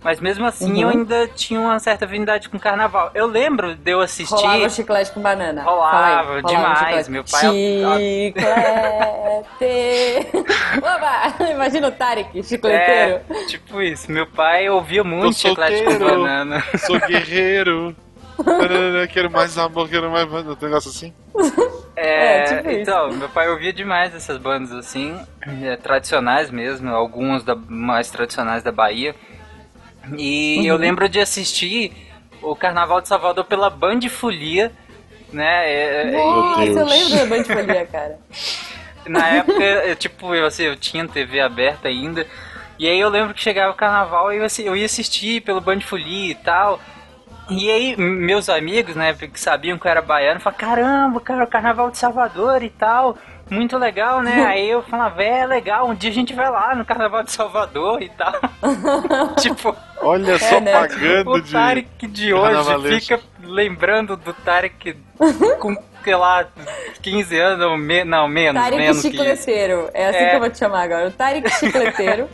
Mas 0.03 0.19
mesmo 0.21 0.45
assim 0.45 0.71
Uhum. 0.73 0.79
eu 0.81 0.89
ainda 0.89 1.27
tinha 1.27 1.59
uma 1.59 1.79
certa 1.79 2.05
afinidade 2.05 2.47
com 2.49 2.59
carnaval. 2.59 3.09
Eu 3.15 3.25
lembro 3.25 3.73
de 3.75 3.91
eu 3.91 3.99
assistir. 3.99 4.35
Rolava 4.35 4.69
chiclete 4.69 5.11
com 5.11 5.19
banana. 5.21 5.63
Rolava, 5.63 6.35
aí, 6.35 6.43
demais. 6.43 6.79
chiclete. 6.79 7.11
Meu 7.11 7.23
pai- 7.23 7.41
Chiclete. 7.41 8.33
Oba, 10.77 11.33
imagina 11.51 11.87
o 11.87 11.91
Tarek, 11.91 12.43
chicleteiro. 12.43 13.21
É, 13.27 13.45
tipo 13.47 13.81
isso. 13.81 14.11
Meu 14.11 14.27
pai 14.27 14.69
ouvia 14.69 15.03
muito 15.03 15.35
chiclete 15.35 15.83
com 15.83 15.97
banana. 15.97 16.63
Sou 16.77 16.99
guerreiro. 16.99 17.95
Quero 19.11 19.31
mais 19.31 19.57
amor, 19.57 19.89
quero 19.89 20.09
mais. 20.11 20.25
Um 20.31 20.55
negócio 20.61 20.89
assim. 20.89 21.13
É, 21.95 22.37
É, 22.37 22.43
tipo 22.57 22.69
isso. 22.69 22.81
então, 22.81 23.11
meu 23.11 23.29
pai 23.29 23.49
ouvia 23.49 23.73
demais 23.73 24.13
essas 24.13 24.37
bandas 24.37 24.71
assim, 24.71 25.19
é, 25.63 25.75
tradicionais 25.77 26.49
mesmo, 26.51 26.89
algumas 26.93 27.43
da, 27.43 27.55
mais 27.55 28.09
tradicionais 28.11 28.61
da 28.63 28.71
Bahia. 28.71 29.15
E 30.17 30.57
Uhum. 30.59 30.65
eu 30.65 30.77
lembro 30.77 31.09
de 31.09 31.19
assistir 31.19 31.91
o 32.41 32.55
Carnaval 32.55 33.01
de 33.01 33.07
Salvador 33.07 33.43
pela 33.45 33.69
Band 33.69 33.99
Folia, 34.09 34.71
né? 35.33 35.69
é, 35.69 36.31
Nossa, 36.31 36.79
eu 36.79 36.85
lembro 36.85 37.09
da 37.17 37.25
Band 37.25 37.43
Folia, 37.43 37.85
cara. 37.87 38.19
na 39.07 39.27
época, 39.29 39.63
eu, 39.63 39.95
tipo, 39.95 40.33
eu, 40.35 40.45
assim, 40.45 40.63
eu 40.63 40.75
tinha 40.77 41.07
TV 41.07 41.39
aberta 41.41 41.87
ainda. 41.87 42.25
E 42.79 42.87
aí 42.87 42.99
eu 42.99 43.09
lembro 43.09 43.33
que 43.33 43.41
chegava 43.41 43.71
o 43.73 43.75
carnaval 43.75 44.31
e 44.31 44.37
eu, 44.37 44.45
assi- 44.45 44.65
eu 44.65 44.75
ia 44.75 44.85
assistir 44.85 45.41
pelo 45.41 45.59
Band 45.59 45.81
Folia 45.81 46.31
e 46.31 46.35
tal. 46.35 46.79
E 47.49 47.71
aí, 47.71 47.95
meus 47.97 48.49
amigos, 48.49 48.95
né, 48.95 49.13
que 49.13 49.39
sabiam 49.39 49.77
que 49.77 49.87
eu 49.87 49.91
era 49.91 50.01
baiano, 50.01 50.39
falaram, 50.39 50.59
caramba, 50.59 51.19
cara, 51.21 51.43
o 51.43 51.47
carnaval 51.47 51.89
de 51.89 51.97
Salvador 51.97 52.61
e 52.61 52.69
tal, 52.69 53.17
muito 53.49 53.77
legal, 53.77 54.21
né? 54.21 54.43
aí 54.47 54.69
eu 54.69 54.81
falava, 54.83 55.23
é 55.23 55.45
legal, 55.45 55.87
um 55.87 55.95
dia 55.95 56.09
a 56.09 56.13
gente 56.13 56.33
vai 56.33 56.49
lá 56.49 56.75
no 56.75 56.85
carnaval 56.85 57.23
de 57.23 57.31
Salvador 57.31 58.01
e 58.01 58.09
tal. 58.09 58.33
tipo, 59.39 59.75
Olha 60.01 60.37
só, 60.37 60.59
né? 60.59 60.71
pagando 60.73 61.31
o 61.31 61.41
de. 61.41 61.51
Tarek 61.51 62.07
de 62.07 62.33
hoje 62.33 62.99
fica 62.99 63.19
lembrando 63.41 64.17
do 64.17 64.33
Tarek 64.33 64.97
com 65.59 65.75
sei 66.03 66.15
lá, 66.15 66.47
15 67.01 67.37
anos, 67.37 67.65
ou 67.65 67.77
me, 67.77 68.05
não, 68.05 68.29
menos, 68.29 68.61
Tarek 68.61 68.77
menos 68.81 69.01
que. 69.01 69.09
Chicleteiro. 69.11 69.89
É 69.93 70.07
assim 70.07 70.19
É. 70.19 70.29
que 70.29 70.35
eu 70.35 70.39
vou 70.39 70.49
te 70.49 70.57
chamar 70.57 70.83
agora. 70.83 71.07
O 71.09 71.11
Tarek 71.11 71.49
Chicleteiro. 71.49 72.29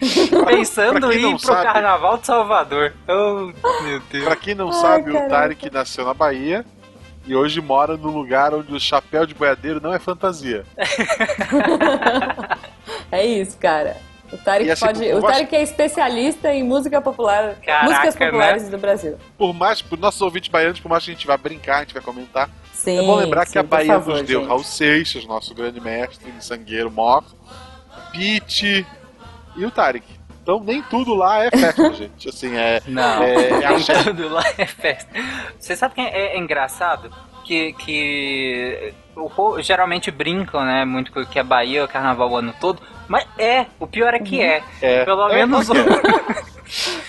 Pensando 0.46 1.12
em 1.12 1.20
não 1.22 1.30
ir 1.30 1.36
pro 1.36 1.46
sabe- 1.46 1.62
Carnaval 1.64 2.18
de 2.18 2.26
Salvador. 2.26 2.92
Oh, 3.08 3.52
meu 3.82 4.00
Deus. 4.10 4.24
Pra 4.24 4.36
quem 4.36 4.54
não 4.54 4.68
Ai, 4.68 4.72
sabe, 4.74 5.10
o 5.10 5.14
caraca. 5.14 5.30
Tarek 5.30 5.70
nasceu 5.70 6.04
na 6.04 6.14
Bahia 6.14 6.64
e 7.26 7.34
hoje 7.34 7.60
mora 7.60 7.96
num 7.96 8.10
lugar 8.10 8.52
onde 8.54 8.74
o 8.74 8.80
chapéu 8.80 9.24
de 9.26 9.34
boiadeiro 9.34 9.80
não 9.80 9.92
é 9.94 9.98
fantasia. 9.98 10.64
É 13.10 13.24
isso, 13.24 13.56
cara. 13.58 13.96
O 14.32 14.36
Tarek 14.38 14.70
assim, 14.70 14.86
pode. 14.86 15.04
O 15.12 15.18
acho- 15.18 15.26
Tarek 15.26 15.54
é 15.56 15.62
especialista 15.62 16.52
em 16.52 16.64
música 16.64 17.00
popular. 17.00 17.54
Caraca, 17.64 17.84
músicas 17.84 18.14
né? 18.16 18.26
populares 18.26 18.68
do 18.68 18.78
Brasil. 18.78 19.16
Por 19.38 19.52
mais, 19.54 19.80
por 19.80 19.98
nossos 19.98 20.20
ouvintes 20.20 20.48
baianos, 20.50 20.80
por 20.80 20.88
mais 20.88 21.04
que 21.04 21.10
a 21.10 21.14
gente 21.14 21.26
vá 21.26 21.36
brincar, 21.36 21.76
a 21.76 21.80
gente 21.80 21.94
vai 21.94 22.02
comentar, 22.02 22.50
Sim. 22.72 22.98
é 22.98 23.02
bom 23.02 23.14
lembrar 23.16 23.44
que 23.44 23.52
sim, 23.52 23.58
a 23.58 23.62
por 23.62 23.70
Bahia 23.70 23.92
favor, 23.94 24.14
nos 24.18 24.22
deu 24.26 24.40
gente. 24.40 24.48
Raul 24.48 24.64
Seixas, 24.64 25.24
nosso 25.26 25.54
grande 25.54 25.80
mestre, 25.80 26.32
sangueiro 26.40 26.90
mor, 26.90 27.22
Pete 28.12 28.84
e 29.56 29.64
o 29.64 29.70
Tarek. 29.70 30.04
Então 30.42 30.60
nem 30.62 30.82
tudo 30.82 31.14
lá 31.14 31.42
é 31.44 31.50
festa, 31.50 31.92
gente. 31.94 32.28
Assim, 32.28 32.56
é. 32.56 32.82
Não, 32.86 33.22
É, 33.22 33.34
é 33.64 34.02
tudo 34.04 34.28
lá 34.28 34.42
é 34.58 34.66
festa. 34.66 35.10
Você 35.58 35.74
sabe 35.74 35.94
que 35.94 36.00
é, 36.00 36.36
é 36.36 36.38
engraçado? 36.38 37.10
Que, 37.44 37.72
que 37.74 38.94
o 39.16 39.28
povo 39.28 39.60
geralmente 39.62 40.10
brincam, 40.10 40.64
né? 40.64 40.84
Muito 40.84 41.12
com 41.12 41.24
que 41.26 41.38
a 41.38 41.44
Bahia 41.44 41.80
é 41.80 41.84
o 41.84 41.88
carnaval 41.88 42.30
o 42.30 42.36
ano 42.36 42.54
todo. 42.60 42.80
Mas 43.06 43.26
é, 43.38 43.66
o 43.78 43.86
pior 43.86 44.14
é 44.14 44.18
que 44.18 44.40
é. 44.40 44.62
É. 44.80 45.04
Pelo 45.04 45.28
É, 45.28 45.34
menos 45.46 45.68
quê? 45.68 45.78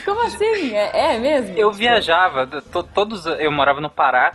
Como 0.04 0.22
assim? 0.26 0.74
É, 0.76 1.14
é 1.16 1.20
mesmo? 1.20 1.58
eu 1.58 1.72
viajava, 1.72 2.46
to- 2.48 2.84
todos 2.84 3.26
eu 3.26 3.52
morava 3.52 3.80
no 3.82 3.90
Pará. 3.90 4.34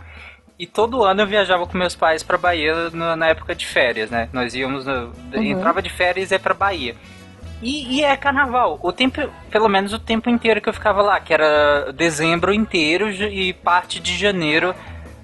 E 0.59 0.67
todo 0.67 1.03
ano 1.03 1.21
eu 1.21 1.27
viajava 1.27 1.65
com 1.65 1.75
meus 1.77 1.95
pais 1.95 2.21
pra 2.21 2.37
Bahia 2.37 2.89
na, 2.91 3.15
na 3.15 3.27
época 3.27 3.55
de 3.55 3.65
férias, 3.65 4.11
né? 4.11 4.29
Nós 4.31 4.53
íamos, 4.53 4.85
no- 4.85 5.11
entrava 5.33 5.81
de 5.81 5.89
férias 5.89 6.29
e 6.29 6.35
ia 6.35 6.39
pra 6.39 6.53
Bahia. 6.53 6.95
E, 7.61 7.97
e 7.97 8.03
é 8.03 8.17
carnaval. 8.17 8.79
O 8.81 8.91
tempo, 8.91 9.21
pelo 9.49 9.69
menos 9.69 9.93
o 9.93 9.99
tempo 9.99 10.29
inteiro 10.29 10.59
que 10.59 10.67
eu 10.67 10.73
ficava 10.73 11.01
lá, 11.01 11.19
que 11.19 11.33
era 11.33 11.91
dezembro 11.93 12.53
inteiro 12.53 13.09
e 13.09 13.53
parte 13.53 13.99
de 13.99 14.17
janeiro 14.17 14.73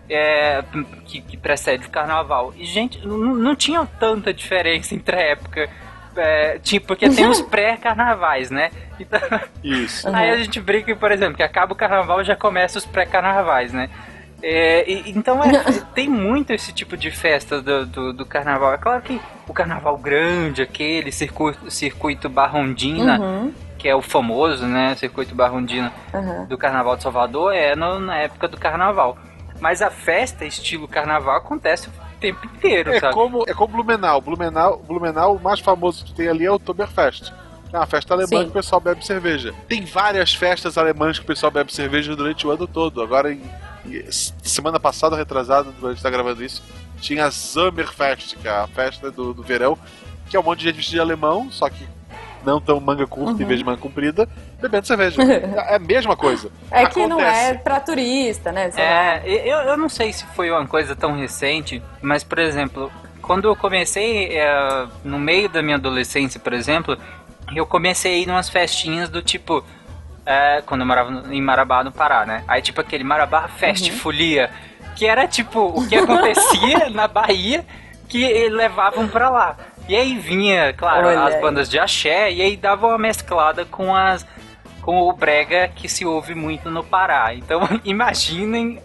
é, 0.10 0.64
que, 1.06 1.22
que 1.22 1.38
precede 1.38 1.88
o 1.88 1.90
carnaval. 1.90 2.54
E, 2.56 2.66
gente, 2.66 3.06
não, 3.06 3.56
tinha 3.56 3.86
tanta 4.00 4.34
diferença 4.34 4.96
entre 4.96 5.16
a 5.16 5.20
época. 5.20 5.70
É, 6.16 6.58
tinha, 6.60 6.82
porque 6.82 7.10
tem 7.10 7.28
os 7.28 7.42
pré-carnavais, 7.44 8.50
né? 8.50 8.72
Então, 9.00 9.20
Isso. 9.64 10.08
Aí 10.14 10.32
a 10.32 10.38
gente 10.38 10.60
brinca, 10.60 10.96
por 10.96 11.12
exemplo, 11.12 11.36
que 11.36 11.44
acaba 11.44 11.74
o 11.74 11.76
carnaval 11.76 12.24
já 12.24 12.36
começa 12.36 12.78
os 12.78 12.86
pré-carnavais, 12.86 13.72
né? 13.72 13.90
É, 14.42 14.90
e- 14.90 15.12
então 15.16 15.44
é, 15.44 15.64
tem 15.96 16.08
muito 16.10 16.52
esse 16.52 16.72
tipo 16.72 16.96
de 16.96 17.10
festa 17.12 17.62
do, 17.62 17.86
do, 17.86 18.14
do 18.14 18.26
carnaval. 18.26 18.74
É 18.74 18.78
claro 18.78 19.02
que 19.02 19.20
o 19.48 19.54
carnaval 19.54 19.98
grande, 19.98 20.62
aquele 20.62 21.12
circuito, 21.12 21.72
circuito 21.72 22.30
Barrondina, 22.30 23.20
Uhum, 23.20 23.54
que 23.78 23.88
é 23.88 23.96
o 23.96 24.02
famoso, 24.02 24.66
né? 24.66 24.96
Circuito 24.96 25.34
Barrondina 25.36 25.92
uhum. 26.14 26.46
do 26.46 26.58
Carnaval 26.58 26.96
de 26.98 27.04
Salvador, 27.04 27.54
é 27.54 27.76
no- 27.76 28.00
na 28.00 28.18
época 28.18 28.48
do 28.48 28.58
carnaval. 28.58 29.18
Mas 29.60 29.82
a 29.82 29.90
festa, 29.90 30.46
estilo 30.46 30.88
carnaval, 30.88 31.36
acontece 31.38 31.88
o 31.90 31.92
tempo 32.20 32.46
inteiro, 32.46 32.92
É 32.92 33.00
sabe? 33.00 33.14
como, 33.14 33.44
é 33.48 33.54
como 33.54 33.74
Blumenau. 33.74 34.22
Blumenau. 34.22 34.78
Blumenau, 34.88 35.36
o 35.36 35.40
mais 35.42 35.60
famoso 35.60 36.06
que 36.06 36.14
tem 36.14 36.28
ali 36.28 36.46
é 36.46 36.52
o 36.52 36.56
Oktoberfest. 36.56 37.32
É 37.74 37.78
uma 37.78 37.86
festa 37.86 38.14
alemã 38.14 38.28
Sim. 38.28 38.44
que 38.46 38.50
o 38.50 38.54
pessoal 38.54 38.80
bebe 38.80 39.06
cerveja. 39.06 39.54
Tem 39.68 39.84
várias 39.84 40.34
festas 40.34 40.78
alemãs 40.78 41.18
que 41.20 41.26
o 41.26 41.28
pessoal 41.28 41.52
bebe 41.52 41.74
cerveja 41.74 42.16
durante 42.16 42.46
o 42.48 42.52
ano 42.52 42.66
todo. 42.68 43.02
Agora, 43.02 43.32
em, 43.34 43.38
em- 43.38 43.42
semana 44.12 44.80
passada, 44.80 45.16
retrasada, 45.16 45.70
a 45.84 45.90
gente 45.90 46.02
tá 46.04 46.10
gravando 46.10 46.44
isso, 46.44 46.64
tinha 47.00 47.26
a 47.26 47.32
Sommerfest, 47.32 48.36
que 48.38 48.48
é 48.48 48.52
a 48.52 48.68
festa 48.68 49.12
do, 49.12 49.34
do 49.34 49.44
verão, 49.44 49.78
que 50.30 50.36
é 50.36 50.40
um 50.40 50.44
monte 50.44 50.60
de 50.60 50.66
gente 50.66 50.76
vestida 50.78 50.98
de 50.98 51.02
alemão, 51.02 51.52
só 51.52 51.70
que 51.70 51.88
não 52.46 52.62
tão 52.62 52.80
manga 52.80 53.06
curta 53.06 53.32
em 53.40 53.42
Uhum. 53.44 53.48
vez 53.48 53.60
de 53.60 53.66
manga 53.66 53.78
comprida, 53.82 54.28
bebendo 54.62 54.88
cerveja. 54.88 55.22
é 55.22 55.76
a 55.76 55.80
mesma 55.80 56.16
coisa. 56.16 56.50
É 56.72 56.86
que 56.86 57.06
não 57.06 57.20
Acontece. 57.20 57.50
é 57.50 57.54
pra 57.56 57.80
turista, 57.80 58.52
né? 58.52 58.72
Sei. 58.72 58.84
É, 58.84 59.22
eu, 59.26 59.58
eu 59.70 59.78
não 59.78 59.90
sei 59.90 60.14
se 60.14 60.26
foi 60.28 60.50
uma 60.52 60.66
coisa 60.66 60.96
tão 60.96 61.16
recente, 61.18 61.82
mas, 62.02 62.24
por 62.24 62.40
exemplo, 62.40 62.92
quando 63.22 63.48
eu 63.48 63.56
comecei, 63.56 64.38
é, 64.38 64.88
no 65.04 65.20
meio 65.20 65.50
da 65.50 65.62
minha 65.62 65.76
adolescência, 65.76 66.40
por 66.40 66.54
exemplo, 66.54 66.98
eu 67.56 67.66
comecei 67.66 68.14
a 68.14 68.18
ir 68.18 68.26
numas 68.28 68.50
festinhas 68.50 69.10
do 69.10 69.22
tipo. 69.22 69.64
É, 70.28 70.62
quando 70.66 70.82
eu 70.82 70.88
morava 70.88 71.10
no- 71.10 71.34
em 71.34 71.42
Marabá, 71.42 71.84
no 71.84 71.92
Pará, 71.92 72.26
né? 72.26 72.44
Aí, 72.48 72.62
tipo, 72.62 72.82
aquele 72.82 73.04
Marabá 73.04 73.48
Fest 73.48 73.90
Folia, 73.92 74.50
que 74.96 75.06
era 75.08 75.26
tipo 75.28 75.62
o 75.62 75.88
que 75.88 75.96
acontecia 75.96 76.90
na 76.92 77.08
Bahia 77.08 77.66
que 78.10 78.50
levavam 78.50 79.08
pra 79.08 79.30
lá. 79.30 79.56
E 79.88 79.96
aí 79.96 80.16
vinha, 80.18 80.74
claro, 80.74 81.08
Olha 81.08 81.24
as 81.24 81.36
aí. 81.36 81.42
bandas 81.42 81.70
de 81.70 81.80
axé, 81.80 82.30
e 82.32 82.42
aí 82.42 82.58
dava 82.58 82.88
uma 82.88 82.98
mesclada 82.98 83.64
com 83.66 83.96
as 83.96 84.28
com 84.82 85.02
o 85.02 85.12
brega 85.14 85.68
que 85.76 85.90
se 85.90 86.06
ouve 86.06 86.34
muito 86.36 86.70
no 86.70 86.84
Pará. 86.84 87.34
Então, 87.34 87.62
imaginem. 87.84 88.80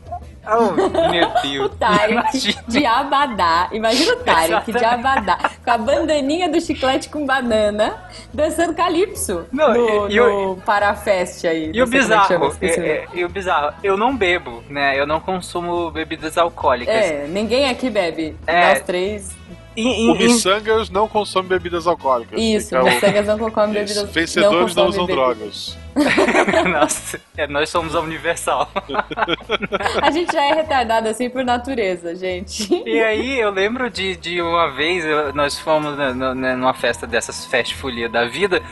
Oh, 0.45 0.73
meu 1.11 1.29
O 1.29 1.41
Deus. 1.43 1.73
Tarek 1.79 2.13
Imaginem. 2.13 2.65
de 2.69 2.87
Abadá. 2.87 3.69
Imagina 3.73 4.13
o 4.15 4.17
Tarek 4.17 4.73
de. 4.73 4.85
Abadá. 4.85 5.39
Com 5.65 5.71
a 5.71 5.79
bandaninha 5.79 6.49
do 6.51 6.61
chiclete 6.61 7.09
com 7.09 7.25
banana, 7.25 7.95
dançando 8.33 8.75
calypso 8.75 9.47
Não, 9.53 9.73
no, 9.73 10.09
e- 10.09 10.15
e 10.15 10.21
o- 10.21 10.49
no 10.55 10.57
Parafest 10.63 11.45
aí. 11.47 11.71
E 11.73 11.81
o 11.81 11.85
é 11.85 11.87
bizarro, 11.87 12.49
o 12.49 12.57
é- 12.61 12.67
é- 12.69 13.07
e 13.15 13.25
o 13.25 13.29
bizarro, 13.29 13.73
eu 13.85 13.97
não 13.97 14.17
bebo, 14.17 14.63
né? 14.69 14.99
Eu 14.99 15.07
não 15.07 15.21
consumo 15.21 15.91
bebidas 15.91 16.37
alcoólicas. 16.37 16.95
É, 16.95 17.27
ninguém 17.29 17.69
aqui 17.71 17.89
bebe. 17.89 18.37
É. 18.47 18.71
Nós 18.71 18.83
três. 18.83 19.31
E- 19.75 20.05
e- 20.07 20.11
O 20.11 20.15
e- 20.17 20.19
Missangas 20.29 20.91
não 20.91 21.09
consome 21.09 21.49
bebidas 21.49 21.87
alcoólicas. 21.87 22.39
Isso, 22.39 22.69
Fica 22.69 22.83
o- 22.83 22.85
miçangas 22.85 23.27
não 23.27 23.39
consomem 23.39 23.73
bebidas. 23.75 24.11
Vencedores 24.11 24.75
não, 24.77 24.85
consomem 24.85 24.89
usam 24.91 25.07
bebidas. 25.07 25.37
drogas. 25.39 25.79
Nossa, 26.71 27.21
é, 27.37 27.47
nós 27.47 27.71
somos 27.71 27.95
a 27.95 28.01
Universal. 28.01 28.71
A 30.03 30.11
gente 30.11 30.33
já 30.33 30.45
é 30.45 30.55
retardado 30.55 31.09
assim 31.09 31.29
por 31.31 31.45
natureza, 31.45 32.15
gente. 32.15 32.83
E 32.87 33.01
aí 33.03 33.39
eu 33.39 33.51
lembro 33.51 33.89
de, 33.91 34.17
de 34.17 34.41
uma 34.43 34.71
vez, 34.73 35.05
eu- 35.05 35.33
nós 35.35 35.59
fomos 35.59 35.97
na- 35.97 36.13
na- 36.35 36.57
numa 36.57 36.75
festa 36.75 37.07
dessas 37.07 37.47
fast 37.47 37.75
folia 37.75 38.09
da 38.09 38.27
vida, 38.27 38.63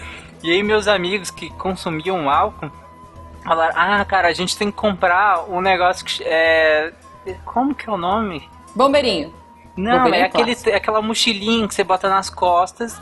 e 0.42 0.50
aí 0.50 0.62
meus 0.62 0.86
amigos 0.88 1.30
que 1.30 1.50
consumiam 1.50 2.28
álcool 2.30 2.70
falaram, 3.44 3.74
ah, 3.76 4.04
cara, 4.04 4.28
a 4.28 4.32
gente 4.32 4.56
tem 4.56 4.70
que 4.70 4.76
comprar 4.76 5.44
um 5.48 5.60
negócio 5.60 6.04
que 6.04 6.22
é. 6.24 6.92
Como 7.44 7.74
que 7.74 7.88
é 7.88 7.92
o 7.92 7.96
nome? 7.98 8.48
Bombeirinho. 8.74 9.32
Não, 9.76 10.06
é 10.12 10.22
aquele, 10.22 10.56
é 10.66 10.74
aquela 10.76 11.00
mochilinha 11.00 11.66
que 11.68 11.74
você 11.74 11.84
bota 11.84 12.08
nas 12.08 12.28
costas 12.28 13.00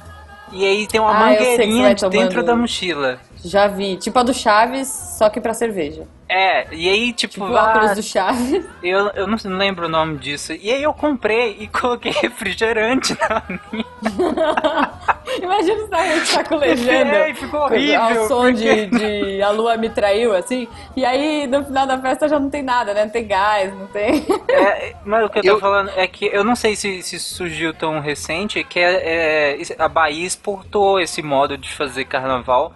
e 0.52 0.64
aí 0.64 0.86
tem 0.86 1.00
uma 1.00 1.10
Ah, 1.10 1.20
mangueirinha 1.20 1.94
de 1.94 2.08
dentro 2.08 2.42
da 2.42 2.56
mochila. 2.56 3.20
Já 3.44 3.66
vi. 3.66 3.96
Tipo 3.96 4.18
a 4.18 4.22
do 4.22 4.34
Chaves, 4.34 4.88
só 4.88 5.28
que 5.28 5.40
pra 5.40 5.54
cerveja. 5.54 6.06
É, 6.28 6.72
e 6.74 6.88
aí 6.88 7.12
tipo, 7.12 7.34
Tipo 7.34 7.46
ah, 7.56 7.70
óculos 7.70 7.94
do 7.94 8.02
Chaves. 8.02 8.64
eu, 8.82 9.08
eu 9.14 9.26
não 9.26 9.36
não 9.44 9.56
lembro 9.56 9.86
o 9.86 9.88
nome 9.88 10.18
disso. 10.18 10.52
E 10.52 10.70
aí 10.72 10.82
eu 10.82 10.92
comprei 10.92 11.56
e 11.60 11.68
coloquei 11.68 12.12
refrigerante 12.12 13.16
na 13.28 13.42
minha. 13.48 13.84
Imagina 15.42 15.84
o 15.84 15.88
Tarek 15.88 16.26
sacolejando. 16.26 16.90
É, 17.14 17.30
e 17.30 17.34
ficou 17.34 17.60
horrível. 17.60 18.00
Ao 18.02 18.14
som 18.28 18.42
porque- 18.42 18.86
de, 18.86 18.86
de 18.86 19.42
A 19.42 19.50
Lua 19.50 19.76
Me 19.76 19.88
Traiu, 19.90 20.34
assim. 20.34 20.66
E 20.96 21.04
aí, 21.04 21.46
no 21.46 21.64
final 21.64 21.86
da 21.86 21.98
festa 21.98 22.28
já 22.28 22.38
não 22.38 22.50
tem 22.50 22.62
nada, 22.62 22.92
né? 22.94 23.04
Não 23.04 23.10
tem 23.10 23.26
gás, 23.26 23.72
não 23.74 23.86
tem... 23.88 24.26
É, 24.48 24.94
mas 25.04 25.24
o 25.24 25.28
que 25.28 25.38
eu 25.38 25.42
tô 25.42 25.48
Eu- 25.48 25.60
falando 25.60 25.90
é 25.96 26.06
que 26.06 26.26
eu 26.26 26.42
não 26.44 26.56
sei 26.56 26.74
se, 26.76 27.02
se 27.02 27.18
surgiu 27.18 27.72
tão 27.74 28.00
recente, 28.00 28.62
que 28.64 28.78
é, 28.80 29.54
é, 29.54 29.58
a 29.78 29.88
Bahia 29.88 30.26
exportou 30.26 31.00
esse 31.00 31.22
modo 31.22 31.56
de 31.56 31.70
fazer 31.72 32.04
carnaval 32.04 32.72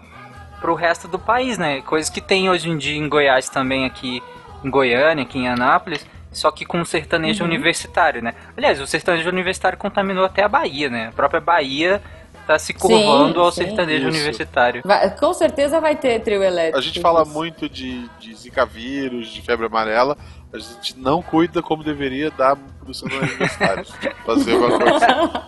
pro 0.60 0.74
resto 0.74 1.08
do 1.08 1.18
país, 1.18 1.58
né? 1.58 1.80
Coisas 1.82 2.08
que 2.08 2.20
tem 2.20 2.48
hoje 2.48 2.68
em 2.70 2.76
dia 2.78 2.96
em 2.96 3.08
Goiás 3.08 3.48
também, 3.48 3.84
aqui 3.84 4.22
em 4.64 4.70
Goiânia, 4.70 5.24
aqui 5.24 5.38
em 5.38 5.48
Anápolis, 5.48 6.06
só 6.30 6.50
que 6.52 6.64
com 6.64 6.80
o 6.80 6.86
sertanejo 6.86 7.44
universitário, 7.44 8.22
né? 8.22 8.32
Aliás, 8.56 8.80
o 8.80 8.86
sertanejo 8.86 9.28
universitário 9.28 9.76
contaminou 9.76 10.24
até 10.24 10.42
a 10.44 10.48
Bahia, 10.48 10.88
né? 10.88 11.08
A 11.08 11.12
própria 11.12 11.40
Bahia 11.40 12.00
tá 12.46 12.58
se 12.58 12.72
curvando 12.74 13.40
ao 13.40 13.50
sim. 13.52 13.64
sertanejo 13.64 14.08
Isso. 14.08 14.16
universitário. 14.18 14.82
Vai- 14.84 15.10
com 15.16 15.32
certeza 15.32 15.80
vai 15.80 15.96
ter 15.96 16.20
trio 16.20 16.42
elétrico. 16.42 16.78
A 16.78 16.82
gente 16.82 17.00
fala 17.00 17.24
muito 17.24 17.68
de, 17.68 18.08
de 18.18 18.34
zika 18.34 18.64
vírus, 18.66 19.28
de 19.28 19.42
febre 19.42 19.66
amarela. 19.66 20.16
A 20.52 20.58
gente 20.58 20.98
não 20.98 21.22
cuida 21.22 21.62
como 21.62 21.82
deveria 21.82 22.30
da 22.30 22.56
dos 22.84 23.00
universitários. 23.02 23.90
Fazer 24.26 24.54
uma 24.54 24.78
coisa. 24.78 25.42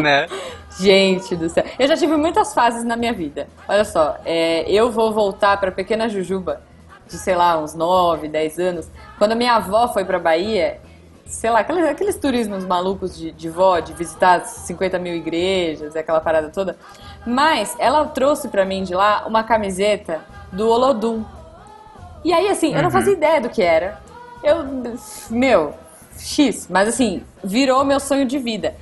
né? 0.00 0.26
Gente 0.78 1.34
do 1.36 1.48
céu. 1.48 1.64
Eu 1.78 1.88
já 1.88 1.96
tive 1.96 2.16
muitas 2.16 2.54
fases 2.54 2.84
na 2.84 2.96
minha 2.96 3.12
vida. 3.12 3.48
Olha 3.68 3.84
só, 3.84 4.16
é, 4.24 4.70
eu 4.70 4.90
vou 4.90 5.12
voltar 5.12 5.58
pra 5.58 5.70
pequena 5.72 6.08
Jujuba, 6.08 6.60
de 7.08 7.16
sei 7.18 7.34
lá, 7.34 7.58
uns 7.58 7.74
9, 7.74 8.28
10 8.28 8.58
anos. 8.58 8.90
Quando 9.18 9.32
a 9.32 9.34
minha 9.34 9.54
avó 9.54 9.88
foi 9.88 10.04
pra 10.04 10.18
Bahia, 10.18 10.80
sei 11.26 11.50
lá, 11.50 11.60
aqueles, 11.60 11.84
aqueles 11.84 12.16
turismos 12.16 12.64
malucos 12.64 13.16
de, 13.16 13.32
de 13.32 13.48
vó, 13.48 13.80
de 13.80 13.92
visitar 13.92 14.44
50 14.44 14.98
mil 14.98 15.14
igrejas, 15.14 15.94
e 15.94 15.98
aquela 15.98 16.20
parada 16.20 16.48
toda. 16.50 16.76
Mas 17.26 17.74
ela 17.78 18.04
trouxe 18.06 18.48
pra 18.48 18.64
mim 18.64 18.82
de 18.82 18.94
lá 18.94 19.24
uma 19.26 19.42
camiseta 19.42 20.20
do 20.52 20.68
Olodum. 20.68 21.24
E 22.24 22.32
aí, 22.32 22.48
assim, 22.48 22.74
eu 22.74 22.82
não 22.82 22.90
fazia 22.90 23.12
ideia 23.12 23.40
do 23.40 23.48
que 23.48 23.62
era. 23.62 24.00
Eu, 24.42 24.64
meu, 25.30 25.74
X, 26.18 26.68
mas 26.68 26.88
assim, 26.88 27.22
virou 27.42 27.84
meu 27.84 28.00
sonho 28.00 28.26
de 28.26 28.38
vida. 28.38 28.74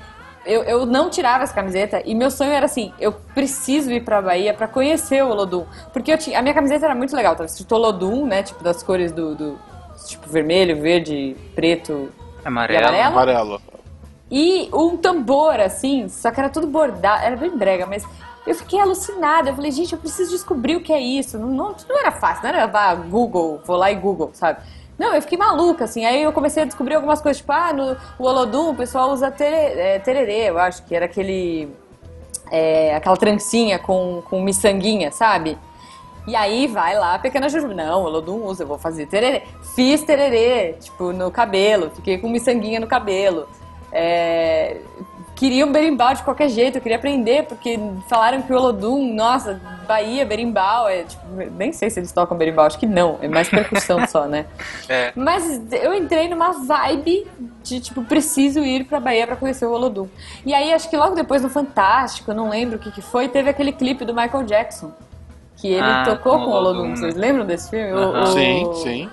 Eu, 0.44 0.62
eu 0.62 0.86
não 0.86 1.10
tirava 1.10 1.44
essa 1.44 1.52
camiseta 1.52 2.02
e 2.04 2.14
meu 2.14 2.30
sonho 2.30 2.50
era 2.50 2.64
assim, 2.64 2.94
eu 2.98 3.12
preciso 3.12 3.90
ir 3.92 4.02
pra 4.02 4.22
Bahia 4.22 4.54
pra 4.54 4.66
conhecer 4.66 5.22
o 5.22 5.28
Olodum. 5.28 5.66
Porque 5.92 6.10
eu 6.10 6.18
tinha, 6.18 6.38
a 6.38 6.42
minha 6.42 6.54
camiseta 6.54 6.86
era 6.86 6.94
muito 6.94 7.14
legal, 7.14 7.36
tava 7.36 7.46
escrito 7.46 7.74
Olodum, 7.74 8.26
né, 8.26 8.42
tipo 8.42 8.64
das 8.64 8.82
cores 8.82 9.12
do, 9.12 9.34
do 9.34 9.58
tipo 10.06 10.28
vermelho, 10.28 10.80
verde, 10.80 11.36
preto 11.54 12.10
Amarelo. 12.44 12.94
e 12.94 13.00
amarelo. 13.00 13.18
Amarelo. 13.18 13.62
E 14.30 14.68
um 14.72 14.96
tambor, 14.96 15.58
assim, 15.58 16.08
só 16.08 16.30
que 16.30 16.38
era 16.38 16.48
tudo 16.48 16.66
bordado, 16.66 17.24
era 17.24 17.36
bem 17.36 17.50
brega, 17.50 17.84
mas 17.84 18.06
eu 18.46 18.54
fiquei 18.54 18.78
alucinada. 18.78 19.50
Eu 19.50 19.56
falei, 19.56 19.72
gente, 19.72 19.92
eu 19.92 19.98
preciso 19.98 20.30
descobrir 20.30 20.76
o 20.76 20.80
que 20.80 20.92
é 20.92 21.00
isso. 21.00 21.38
Não, 21.38 21.48
não, 21.48 21.76
não 21.88 21.98
era 21.98 22.12
fácil, 22.12 22.44
não 22.44 22.50
era 22.50 22.66
vá, 22.66 22.94
Google, 22.94 23.60
vou 23.64 23.76
lá 23.76 23.90
e 23.90 23.96
Google, 23.96 24.30
sabe? 24.32 24.60
Não, 24.96 25.14
eu 25.14 25.22
fiquei 25.22 25.36
maluca, 25.36 25.84
assim. 25.84 26.04
Aí 26.04 26.22
eu 26.22 26.32
comecei 26.32 26.62
a 26.62 26.66
descobrir 26.66 26.94
algumas 26.94 27.20
coisas, 27.20 27.38
tipo, 27.38 27.50
ah, 27.52 27.72
no 27.72 27.96
o 28.18 28.24
Olodum 28.24 28.70
o 28.70 28.74
pessoal 28.74 29.10
usa 29.10 29.30
tere, 29.30 29.80
é, 29.80 29.98
tererê, 29.98 30.50
eu 30.50 30.58
acho 30.58 30.84
que 30.84 30.94
era 30.94 31.06
aquele. 31.06 31.68
é, 32.50 32.94
aquela 32.94 33.16
trancinha 33.16 33.78
com, 33.78 34.22
com 34.28 34.42
miçanguinha, 34.42 35.10
sabe? 35.10 35.58
E 36.26 36.36
aí 36.36 36.66
vai 36.66 36.98
lá, 36.98 37.18
pequena 37.18 37.48
Jujuba. 37.48 37.74
Não, 37.74 38.02
o 38.02 38.04
Olodum 38.04 38.44
usa, 38.44 38.62
eu 38.62 38.66
vou 38.66 38.78
fazer 38.78 39.06
tererê. 39.06 39.42
Fiz 39.74 40.02
tererê, 40.02 40.74
tipo, 40.74 41.12
no 41.12 41.30
cabelo. 41.30 41.90
Fiquei 41.90 42.18
com 42.18 42.28
miçanguinha 42.28 42.78
no 42.78 42.86
cabelo. 42.86 43.48
É, 43.92 44.76
queria 45.40 45.64
um 45.64 45.72
berimbau 45.72 46.12
de 46.12 46.22
qualquer 46.22 46.50
jeito, 46.50 46.76
eu 46.76 46.82
queria 46.82 46.98
aprender, 46.98 47.44
porque 47.46 47.80
falaram 48.10 48.42
que 48.42 48.52
o 48.52 48.56
Olodum, 48.56 49.14
nossa, 49.14 49.58
Bahia, 49.88 50.22
berimbau, 50.26 50.86
é, 50.86 51.04
tipo, 51.04 51.22
nem 51.56 51.72
sei 51.72 51.88
se 51.88 51.98
eles 51.98 52.12
tocam 52.12 52.36
berimbau, 52.36 52.66
acho 52.66 52.78
que 52.78 52.84
não, 52.84 53.18
é 53.22 53.26
mais 53.26 53.48
percussão 53.48 54.04
só, 54.06 54.26
né? 54.26 54.44
É. 54.86 55.12
Mas 55.16 55.72
eu 55.72 55.94
entrei 55.94 56.28
numa 56.28 56.52
vibe 56.52 57.26
de, 57.62 57.80
tipo, 57.80 58.04
preciso 58.04 58.60
ir 58.60 58.84
pra 58.84 59.00
Bahia 59.00 59.26
pra 59.26 59.34
conhecer 59.34 59.64
o 59.64 59.72
Olodum. 59.72 60.08
E 60.44 60.52
aí, 60.52 60.74
acho 60.74 60.90
que 60.90 60.96
logo 60.96 61.14
depois 61.14 61.42
no 61.42 61.48
Fantástico, 61.48 62.30
eu 62.30 62.34
não 62.34 62.50
lembro 62.50 62.76
o 62.76 62.78
que 62.78 62.92
que 62.92 63.00
foi, 63.00 63.26
teve 63.26 63.48
aquele 63.48 63.72
clipe 63.72 64.04
do 64.04 64.14
Michael 64.14 64.44
Jackson. 64.44 64.92
Que 65.60 65.68
ele 65.68 65.82
Ah, 65.82 66.04
tocou 66.06 66.38
com 66.38 66.46
o 66.46 66.50
Olodum. 66.52 66.78
Olodum, 66.80 66.96
Vocês 66.96 67.14
lembram 67.14 67.44
desse 67.44 67.68
filme? 67.70 67.92
O- 67.92 67.96
Aham. 67.98 68.22
o- 68.22 68.26
Sim, 68.28 68.70
sim. 68.82 69.10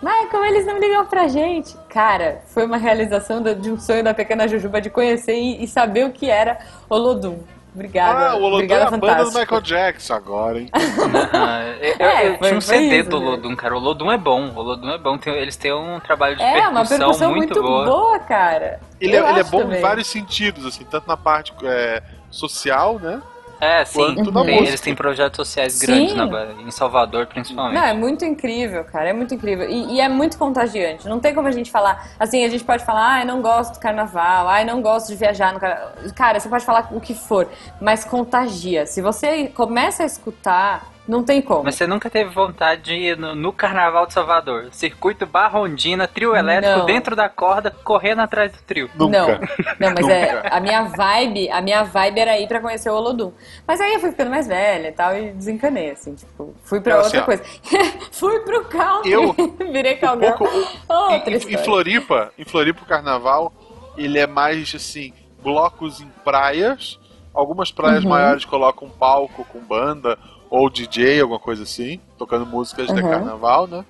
Michael, 0.00 0.44
eles 0.44 0.64
não 0.64 0.78
ligam 0.78 1.04
pra 1.06 1.26
gente. 1.26 1.76
Cara, 1.88 2.40
foi 2.46 2.64
uma 2.64 2.76
realização 2.76 3.42
de 3.42 3.70
um 3.70 3.78
sonho 3.80 4.04
da 4.04 4.14
pequena 4.14 4.46
Jujuba 4.46 4.80
de 4.80 4.90
conhecer 4.90 5.34
e, 5.34 5.64
e 5.64 5.66
saber 5.66 6.06
o 6.06 6.12
que 6.12 6.30
era 6.30 6.58
Olodum. 6.88 7.38
Obrigada. 7.74 8.30
Ah, 8.30 8.36
o 8.36 8.42
Olodum 8.42 8.72
é 8.74 8.82
a 8.82 8.84
banda 8.90 8.96
do 8.98 9.06
Fantástico. 9.06 9.38
Michael 9.40 9.60
Jackson 9.60 10.14
agora, 10.14 10.58
hein? 10.60 10.70
Ah, 10.72 11.62
eu, 11.80 11.94
eu- 11.98 12.06
É, 12.06 12.28
eu 12.28 12.38
foi- 12.38 12.48
tinha 12.48 12.58
um 12.58 12.60
CD 12.60 13.00
isso, 13.00 13.10
do 13.10 13.18
né? 13.20 13.26
Lodum, 13.26 13.56
cara. 13.56 13.76
O 13.76 13.78
Lodum 13.80 14.10
é 14.12 14.18
bom. 14.18 14.50
O 14.54 14.62
Lodum 14.62 14.90
é 14.90 14.98
bom. 14.98 15.18
Tem- 15.18 15.34
eles 15.34 15.56
têm 15.56 15.72
um 15.72 15.98
trabalho 16.00 16.36
de 16.36 16.42
É, 16.42 16.52
percussão, 16.52 16.72
uma 16.72 16.86
percussão 16.86 17.30
muito, 17.34 17.60
muito, 17.62 17.84
boa. 17.90 18.18
cara. 18.20 18.80
Ele, 19.00 19.16
é, 19.16 19.20
Eu 19.20 19.28
ele 19.28 19.40
é 19.40 19.44
bom 19.44 19.58
também. 19.62 19.78
em 19.78 19.82
vários 19.82 20.06
sentidos, 20.06 20.64
assim, 20.64 20.84
tanto 20.84 21.06
na 21.08 21.16
parte 21.16 21.52
é, 21.64 22.02
social, 22.30 22.98
né? 23.00 23.20
É, 23.60 23.84
sim. 23.84 24.14
Tem- 24.14 24.58
eles 24.66 24.80
têm 24.80 24.94
projetos 24.94 25.36
sociais 25.36 25.78
grandes 25.80 26.14
na 26.14 26.26
Bahia, 26.26 26.54
em 26.64 26.70
Salvador, 26.70 27.26
principalmente. 27.26 27.74
Não, 27.74 27.84
é 27.84 27.92
muito 27.92 28.24
incrível, 28.24 28.84
cara. 28.84 29.08
É 29.08 29.12
muito 29.12 29.34
incrível. 29.34 29.68
E, 29.68 29.94
e 29.94 30.00
é 30.00 30.08
muito 30.08 30.38
contagiante. 30.38 31.08
Não 31.08 31.18
tem 31.18 31.34
como 31.34 31.48
a 31.48 31.50
gente 31.50 31.70
falar. 31.70 32.08
Assim, 32.18 32.44
a 32.44 32.48
gente 32.48 32.64
pode 32.64 32.84
falar, 32.84 33.06
ai, 33.14 33.24
não 33.24 33.42
gosto 33.42 33.74
do 33.74 33.80
carnaval, 33.80 34.48
ai, 34.48 34.64
não 34.64 34.80
gosto 34.80 35.08
de 35.08 35.16
viajar 35.16 35.52
no 35.52 35.60
carnaval. 35.60 35.92
Cara, 36.14 36.38
você 36.38 36.48
pode 36.48 36.64
falar 36.64 36.88
o 36.92 37.00
que 37.00 37.14
for, 37.14 37.48
mas 37.80 38.04
contagia. 38.04 38.86
Se 38.86 39.00
você 39.02 39.48
começa 39.48 40.02
a 40.02 40.06
escutar, 40.06 40.86
não 41.08 41.24
tem 41.24 41.40
como. 41.40 41.64
Mas 41.64 41.74
você 41.76 41.86
nunca 41.86 42.10
teve 42.10 42.30
vontade 42.30 42.82
de 42.82 42.94
ir 42.94 43.16
no, 43.16 43.34
no 43.34 43.52
Carnaval 43.52 44.06
de 44.06 44.12
Salvador? 44.12 44.68
Circuito 44.70 45.26
Barra 45.26 45.58
Ondina, 45.58 46.06
trio 46.06 46.36
elétrico 46.36 46.78
Não. 46.80 46.86
dentro 46.86 47.16
da 47.16 47.28
corda, 47.28 47.70
correndo 47.82 48.20
atrás 48.20 48.52
do 48.52 48.58
trio. 48.58 48.90
Nunca. 48.94 49.40
Não, 49.80 49.88
não, 49.88 49.94
mas 49.96 50.06
é 50.08 50.34
Nunca. 50.34 50.48
a 50.48 50.60
minha 50.60 50.82
vibe, 50.84 51.50
a 51.50 51.60
minha 51.62 51.82
vibe 51.84 52.20
era 52.20 52.38
ir 52.38 52.46
pra 52.46 52.60
conhecer 52.60 52.90
o 52.90 52.94
Olodum. 52.94 53.32
Mas 53.66 53.80
aí 53.80 53.94
eu 53.94 54.00
fui 54.00 54.10
ficando 54.10 54.30
mais 54.30 54.46
velha 54.46 54.88
e 54.88 54.92
tal 54.92 55.16
e 55.16 55.32
desencanei 55.32 55.90
assim, 55.92 56.14
tipo, 56.14 56.54
fui 56.62 56.80
pra 56.80 56.96
Não, 56.96 57.02
outra 57.02 57.18
assim, 57.18 57.26
coisa. 57.26 57.44
fui 58.12 58.38
pro 58.40 58.64
country, 58.66 59.10
eu- 59.12 59.34
virei 59.72 59.96
Um 59.96 60.00
cowgirl. 60.00 60.34
pouco, 60.36 60.54
Outra 60.88 61.30
em, 61.34 61.36
em-. 61.54 61.58
Floripa, 61.58 62.32
em 62.38 62.44
Floripa 62.44 62.82
o 62.82 62.86
carnaval, 62.86 63.52
ele 63.96 64.18
é 64.18 64.26
mais 64.26 64.72
assim, 64.74 65.12
blocos 65.42 66.00
em 66.00 66.08
praias. 66.24 66.98
Algumas 67.34 67.70
praias 67.70 68.02
Uhum. 68.02 68.10
maiores 68.10 68.44
colocam 68.44 68.88
um 68.88 68.90
palco 68.90 69.44
com 69.44 69.60
banda 69.60 70.18
ou 70.50 70.68
DJ, 70.70 71.20
alguma 71.20 71.38
coisa 71.38 71.62
assim, 71.62 72.00
tocando 72.16 72.46
músicas 72.46 72.86
de 72.88 72.94
Uhum. 73.00 73.10
carnaval, 73.10 73.66
né? 73.66 73.84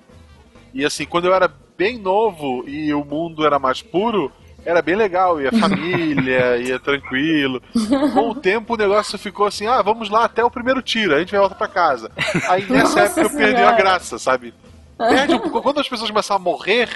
E 0.73 0.85
assim, 0.85 1.05
quando 1.05 1.25
eu 1.25 1.33
era 1.33 1.51
bem 1.77 1.97
novo 1.97 2.63
e 2.67 2.93
o 2.93 3.03
mundo 3.03 3.45
era 3.45 3.57
mais 3.57 3.81
puro, 3.81 4.31
era 4.65 4.81
bem 4.81 4.95
legal, 4.95 5.41
ia 5.41 5.51
família, 5.51 6.57
ia 6.61 6.77
tranquilo. 6.79 7.61
Com 8.13 8.29
o 8.31 8.35
tempo 8.35 8.73
o 8.73 8.77
negócio 8.77 9.17
ficou 9.17 9.45
assim, 9.45 9.65
ah, 9.67 9.81
vamos 9.81 10.09
lá 10.09 10.25
até 10.25 10.43
o 10.43 10.51
primeiro 10.51 10.81
tiro, 10.81 11.15
a 11.15 11.19
gente 11.19 11.31
vai 11.31 11.39
voltar 11.39 11.55
pra 11.55 11.67
casa. 11.67 12.11
Aí 12.47 12.65
nessa 12.69 12.83
Nossa 12.83 12.99
época 13.01 13.21
eu 13.21 13.29
perdi 13.29 13.61
a 13.63 13.71
graça, 13.71 14.19
sabe? 14.19 14.53
Perde. 14.97 15.39
Quando 15.39 15.79
as 15.79 15.87
pessoas 15.87 16.09
começam 16.09 16.35
a 16.35 16.39
morrer, 16.39 16.89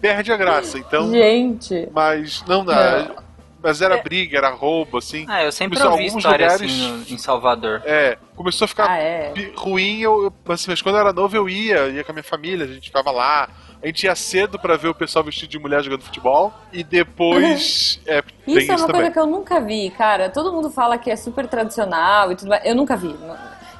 perde 0.00 0.32
a 0.32 0.36
graça. 0.38 0.78
Então, 0.78 1.10
Gente, 1.10 1.86
mas 1.92 2.42
não 2.48 2.64
dá. 2.64 3.04
Não. 3.08 3.22
Mas 3.62 3.80
era 3.80 3.96
briga, 3.98 4.38
era 4.38 4.50
roubo, 4.50 4.98
assim. 4.98 5.24
Ah, 5.28 5.44
eu 5.44 5.52
sempre 5.52 5.78
ouvi 5.80 5.88
alguns 6.06 6.16
história 6.16 6.46
lugares- 6.46 6.72
assim 6.72 6.88
no- 7.10 7.14
em 7.14 7.18
Salvador. 7.18 7.80
É, 7.84 8.18
começou 8.42 8.64
a 8.64 8.68
ficar 8.68 8.90
ah, 8.90 8.98
é. 8.98 9.32
ruim, 9.56 10.00
eu, 10.00 10.24
eu- 10.24 10.52
assim, 10.52 10.70
mas 10.70 10.82
quando 10.82 10.96
eu 10.96 11.00
era 11.00 11.12
novo 11.12 11.36
eu 11.36 11.48
ia, 11.48 11.88
ia 11.88 12.04
com 12.04 12.12
a 12.12 12.14
minha 12.14 12.24
família, 12.24 12.64
a 12.64 12.68
gente 12.68 12.86
ficava 12.88 13.10
lá. 13.10 13.48
A 13.82 13.86
gente 13.86 14.04
ia 14.04 14.14
cedo 14.14 14.58
pra 14.60 14.76
ver 14.76 14.88
o 14.88 14.94
pessoal 14.94 15.24
vestido 15.24 15.50
de 15.50 15.58
mulher 15.58 15.82
jogando 15.82 16.02
futebol. 16.02 16.52
E 16.72 16.84
depois. 16.84 18.00
é, 18.06 18.22
Isso 18.46 18.70
é 18.70 18.74
uma 18.76 18.76
isso 18.76 18.86
coisa 18.86 18.86
também. 18.86 19.12
que 19.12 19.18
eu 19.18 19.26
nunca 19.26 19.60
vi, 19.60 19.90
cara. 19.90 20.30
Todo 20.30 20.52
mundo 20.52 20.70
fala 20.70 20.96
que 20.98 21.10
é 21.10 21.16
super 21.16 21.48
tradicional 21.48 22.30
e 22.30 22.36
tudo 22.36 22.48
mais. 22.48 22.64
Eu 22.64 22.74
nunca 22.76 22.96
vi. 22.96 23.16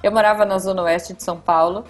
Eu 0.03 0.11
morava 0.11 0.45
na 0.45 0.59
zona 0.59 0.83
oeste 0.83 1.15
de 1.15 1.23
São 1.23 1.39
Paulo, 1.39 1.85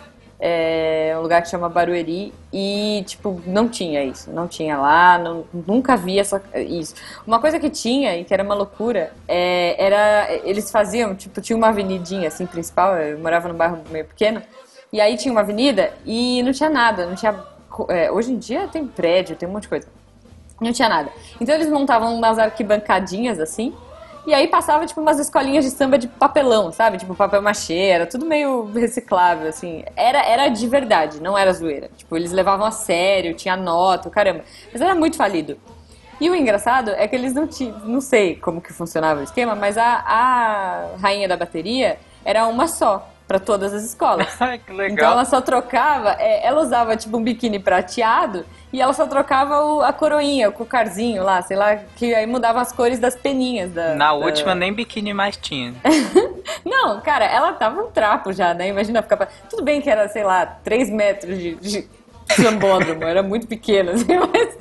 é 0.44 1.14
um 1.16 1.22
lugar 1.22 1.40
que 1.40 1.48
chama 1.48 1.68
Barueri, 1.68 2.34
e, 2.52 3.04
tipo, 3.06 3.40
não 3.46 3.68
tinha 3.68 4.02
isso. 4.02 4.28
Não 4.32 4.48
tinha 4.48 4.76
lá, 4.76 5.16
não- 5.16 5.44
nunca 5.54 5.96
vi 5.96 6.18
essa, 6.18 6.42
isso. 6.56 6.96
Uma 7.24 7.38
coisa 7.38 7.60
que 7.60 7.70
tinha, 7.70 8.16
e 8.18 8.24
que 8.24 8.34
era 8.34 8.42
uma 8.42 8.54
loucura, 8.54 9.12
é, 9.28 9.76
era. 9.78 10.26
Eles 10.44 10.68
faziam, 10.70 11.14
tipo, 11.14 11.40
tinha 11.40 11.56
uma 11.56 11.68
avenidinha 11.68 12.26
assim 12.26 12.44
principal, 12.44 12.96
eu 12.96 13.18
morava 13.20 13.48
num 13.48 13.54
bairro 13.54 13.78
meio 13.90 14.04
pequeno, 14.04 14.42
e 14.92 15.00
aí 15.00 15.16
tinha 15.16 15.30
uma 15.30 15.42
avenida 15.42 15.92
e 16.04 16.42
não 16.42 16.50
tinha 16.52 16.68
nada, 16.68 17.06
não 17.06 17.14
tinha. 17.14 17.34
é, 17.88 18.10
hoje 18.10 18.32
em 18.32 18.38
dia 18.38 18.66
tem 18.66 18.84
prédio, 18.86 19.36
tem 19.36 19.48
um 19.48 19.52
monte 19.52 19.62
de 19.62 19.68
coisa. 19.68 19.86
Não 20.60 20.72
tinha 20.72 20.88
nada. 20.88 21.10
Então 21.40 21.54
eles 21.54 21.68
montavam 21.68 22.14
umas 22.14 22.38
arquibancadinhas 22.38 23.38
assim. 23.38 23.72
E 24.24 24.32
aí 24.32 24.46
passava, 24.46 24.86
tipo, 24.86 25.00
umas 25.00 25.18
escolinhas 25.18 25.64
de 25.64 25.70
samba 25.70 25.98
de 25.98 26.06
papelão, 26.06 26.70
sabe? 26.70 26.96
Tipo, 26.96 27.14
papel 27.14 27.42
machê, 27.42 27.88
era 27.88 28.06
tudo 28.06 28.24
meio 28.24 28.70
reciclável, 28.72 29.48
assim. 29.48 29.84
Era, 29.96 30.22
era 30.24 30.48
de 30.48 30.66
verdade, 30.68 31.20
não 31.20 31.36
era 31.36 31.52
zoeira. 31.52 31.90
Tipo, 31.96 32.16
eles 32.16 32.30
levavam 32.30 32.64
a 32.64 32.70
sério, 32.70 33.34
tinha 33.34 33.56
nota, 33.56 34.08
caramba. 34.10 34.44
Mas 34.72 34.80
era 34.80 34.94
muito 34.94 35.16
falido. 35.16 35.58
E 36.20 36.30
o 36.30 36.36
engraçado 36.36 36.92
é 36.92 37.08
que 37.08 37.16
eles 37.16 37.34
não 37.34 37.48
tinham, 37.48 37.80
não 37.80 38.00
sei 38.00 38.36
como 38.36 38.60
que 38.60 38.72
funcionava 38.72 39.18
o 39.18 39.24
esquema, 39.24 39.56
mas 39.56 39.76
a, 39.76 40.04
a 40.06 40.96
rainha 41.00 41.26
da 41.26 41.36
bateria 41.36 41.98
era 42.24 42.46
uma 42.46 42.68
só, 42.68 43.11
pra 43.32 43.38
todas 43.40 43.72
as 43.72 43.82
escolas. 43.82 44.26
Que 44.66 44.72
legal. 44.72 44.90
Então 44.92 45.10
ela 45.12 45.24
só 45.24 45.40
trocava, 45.40 46.16
é, 46.18 46.46
ela 46.46 46.60
usava 46.60 46.94
tipo 46.96 47.16
um 47.16 47.22
biquíni 47.22 47.58
prateado 47.58 48.44
e 48.70 48.80
ela 48.80 48.92
só 48.92 49.06
trocava 49.06 49.64
o- 49.64 49.80
a 49.80 49.90
coroinha, 49.92 50.50
o 50.50 50.52
cocarzinho 50.52 51.22
lá, 51.24 51.40
sei 51.40 51.56
lá, 51.56 51.76
que 51.96 52.14
aí 52.14 52.26
mudava 52.26 52.60
as 52.60 52.70
cores 52.72 52.98
das 52.98 53.16
peninhas 53.16 53.70
da. 53.72 53.94
Na 53.94 54.08
da- 54.08 54.12
última 54.14 54.54
nem 54.54 54.70
biquíni 54.72 55.14
mais 55.14 55.36
tinha. 55.38 55.72
Não, 56.64 57.00
cara, 57.00 57.24
ela 57.24 57.52
tava 57.54 57.80
um 57.82 57.90
trapo 57.90 58.32
já, 58.32 58.52
né? 58.52 58.68
Imagina 58.68 59.00
ficar. 59.02 59.16
pra- 59.16 59.28
Tudo 59.48 59.62
bem 59.62 59.80
que 59.80 59.88
era, 59.88 60.06
sei 60.08 60.24
lá, 60.24 60.44
3 60.44 60.90
metros 60.90 61.38
de. 61.38 61.54
de... 61.56 61.88
Sambódromo, 62.36 63.04
era 63.04 63.22
muito 63.22 63.46
pequeno, 63.46 63.90
assim, 63.90 64.06
mas, 64.32 64.56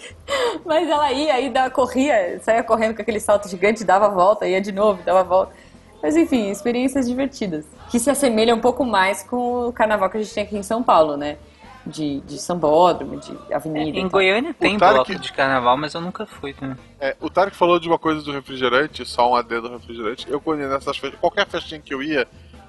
mas 0.66 0.90
ela 0.90 1.10
ia, 1.14 1.34
aí 1.36 1.50
dava, 1.50 1.70
corria, 1.70 2.38
saía 2.42 2.64
correndo 2.64 2.96
com 2.96 3.02
aquele 3.02 3.20
salto 3.20 3.48
gigante, 3.48 3.84
dava 3.86 4.08
a 4.08 4.10
volta, 4.10 4.46
ia 4.48 4.60
de 4.60 4.72
novo, 4.74 5.02
dava 5.04 5.22
a 5.22 5.24
volta. 5.24 5.54
Mas 6.02 6.16
enfim, 6.16 6.50
experiências 6.50 7.08
divertidas. 7.08 7.66
Que 7.90 8.00
se 8.00 8.10
assemelham 8.10 8.58
um 8.58 8.62
pouco 8.62 8.84
mais 8.86 9.24
com 9.24 9.68
o 9.68 9.74
carnaval 9.74 10.10
que 10.10 10.18
a 10.18 10.22
gente 10.22 10.34
tem 10.34 10.44
aqui 10.44 10.58
em 10.58 10.64
São 10.64 10.82
Paulo, 10.82 11.16
né? 11.18 11.38
De, 11.86 12.20
de 12.22 12.38
sambódromo, 12.40 13.18
de 13.20 13.36
avenida. 13.52 13.98
e 13.98 14.02
Em. 14.02 14.08
Goiânia 14.08 14.54
tem 14.54 14.78
Tarek- 14.78 15.06
bloco 15.08 15.20
de 15.20 15.34
carnaval, 15.34 15.76
mas 15.78 15.94
eu 15.96 16.02
nunca 16.02 16.28
fui. 16.28 16.56
Né? 16.62 16.78
É, 17.00 17.16
o 17.20 17.28
Tarek 17.30 17.56
falou 17.58 17.80
de 17.80 17.88
uma 17.88 17.98
coisa 17.98 18.22
do 18.22 18.32
refrigerante, 18.32 19.04
só 19.04 19.32
um 19.32 19.36
adendo 19.36 19.68
do 19.68 19.78
refrigerante. 19.78 20.30
Eu, 20.30 20.40
quando 20.40 20.60
ia 20.62 20.70
nessas 20.70 20.96
festas, 20.98 21.20
qualquer 21.20 21.48
festinha 21.48 21.82
que 21.82 21.92
eu 21.94 22.04
ia, 22.04 22.28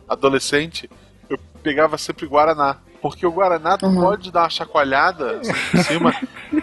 adolescente, 0.08 0.88
eu 1.28 1.38
pegava 1.62 1.96
sempre 1.98 2.26
Guaraná. 2.26 2.76
Porque 3.00 3.26
o 3.26 3.32
Guaraná 3.32 3.76
Uhum. 3.82 3.94
pode 4.00 4.30
dar 4.30 4.42
uma 4.42 4.50
chacoalhada 4.50 5.40
assim, 5.40 5.52
em 5.74 5.82
cima 5.82 6.14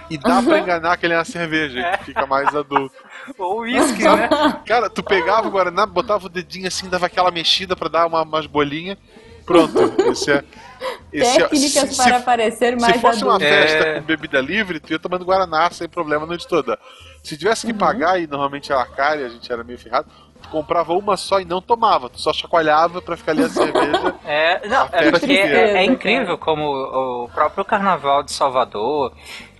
e 0.09 0.17
dá 0.17 0.41
pra 0.41 0.59
enganar 0.59 0.95
que 0.95 1.05
ele 1.05 1.13
é 1.13 1.17
uma 1.17 1.25
cerveja, 1.25 1.97
que 1.97 2.05
fica 2.05 2.25
mais 2.25 2.55
adulto. 2.55 2.95
Ou 3.37 3.59
uísque, 3.59 4.03
né? 4.03 4.29
Cara, 4.65 4.89
tu 4.89 5.03
pegava 5.03 5.47
o 5.47 5.51
Guaraná, 5.51 5.85
botava 5.85 6.27
o 6.27 6.29
dedinho 6.29 6.67
assim, 6.67 6.87
dava 6.87 7.07
aquela 7.07 7.29
mexida 7.29 7.75
pra 7.75 7.89
dar 7.89 8.07
uma, 8.07 8.21
umas 8.21 8.45
bolinhas, 8.47 8.97
Pronto, 9.45 9.79
esse 10.11 10.31
é. 10.31 10.43
Esse 11.11 11.37
Técnicas 11.39 11.89
se, 11.89 11.97
para 11.97 12.19
parecer 12.19 12.79
mais 12.79 12.93
se 12.95 13.01
fosse 13.01 13.23
uma 13.23 13.35
adulto. 13.35 13.51
festa 13.53 13.77
É. 13.87 13.99
com 13.99 14.05
bebida 14.05 14.39
livre, 14.39 14.79
tu 14.79 14.91
ia 14.93 14.99
tomando 14.99 15.25
Guaraná 15.25 15.69
sem 15.71 15.89
problema 15.89 16.23
noite 16.25 16.47
toda. 16.47 16.77
Se 17.23 17.35
tivesse 17.35 17.65
Uhum. 17.65 17.73
que 17.73 17.79
pagar, 17.79 18.21
e 18.21 18.27
normalmente 18.27 18.71
era 18.71 18.85
caro 18.85 19.19
e 19.21 19.25
a 19.25 19.29
gente 19.29 19.51
era 19.51 19.63
meio 19.63 19.77
ferrado, 19.79 20.07
tu 20.49 20.51
comprava 20.51 20.93
uma 20.93 21.15
só 21.17 21.39
e 21.39 21.45
não 21.45 21.61
tomava. 21.61 22.09
Tu 22.09 22.19
só 22.19 22.33
chacoalhava 22.33 23.01
pra 23.01 23.15
ficar 23.17 23.31
ali 23.33 23.43
a 23.43 23.49
cerveja. 23.49 24.15
É, 24.25 24.67
não, 24.67 24.87
é 24.91 25.09
porque 25.11 25.31
é, 25.33 25.77
é 25.77 25.83
incrível 25.83 26.37
como 26.37 26.63
o 27.25 27.29
próprio 27.29 27.65
carnaval 27.65 28.21
de 28.21 28.31
Salvador 28.31 29.11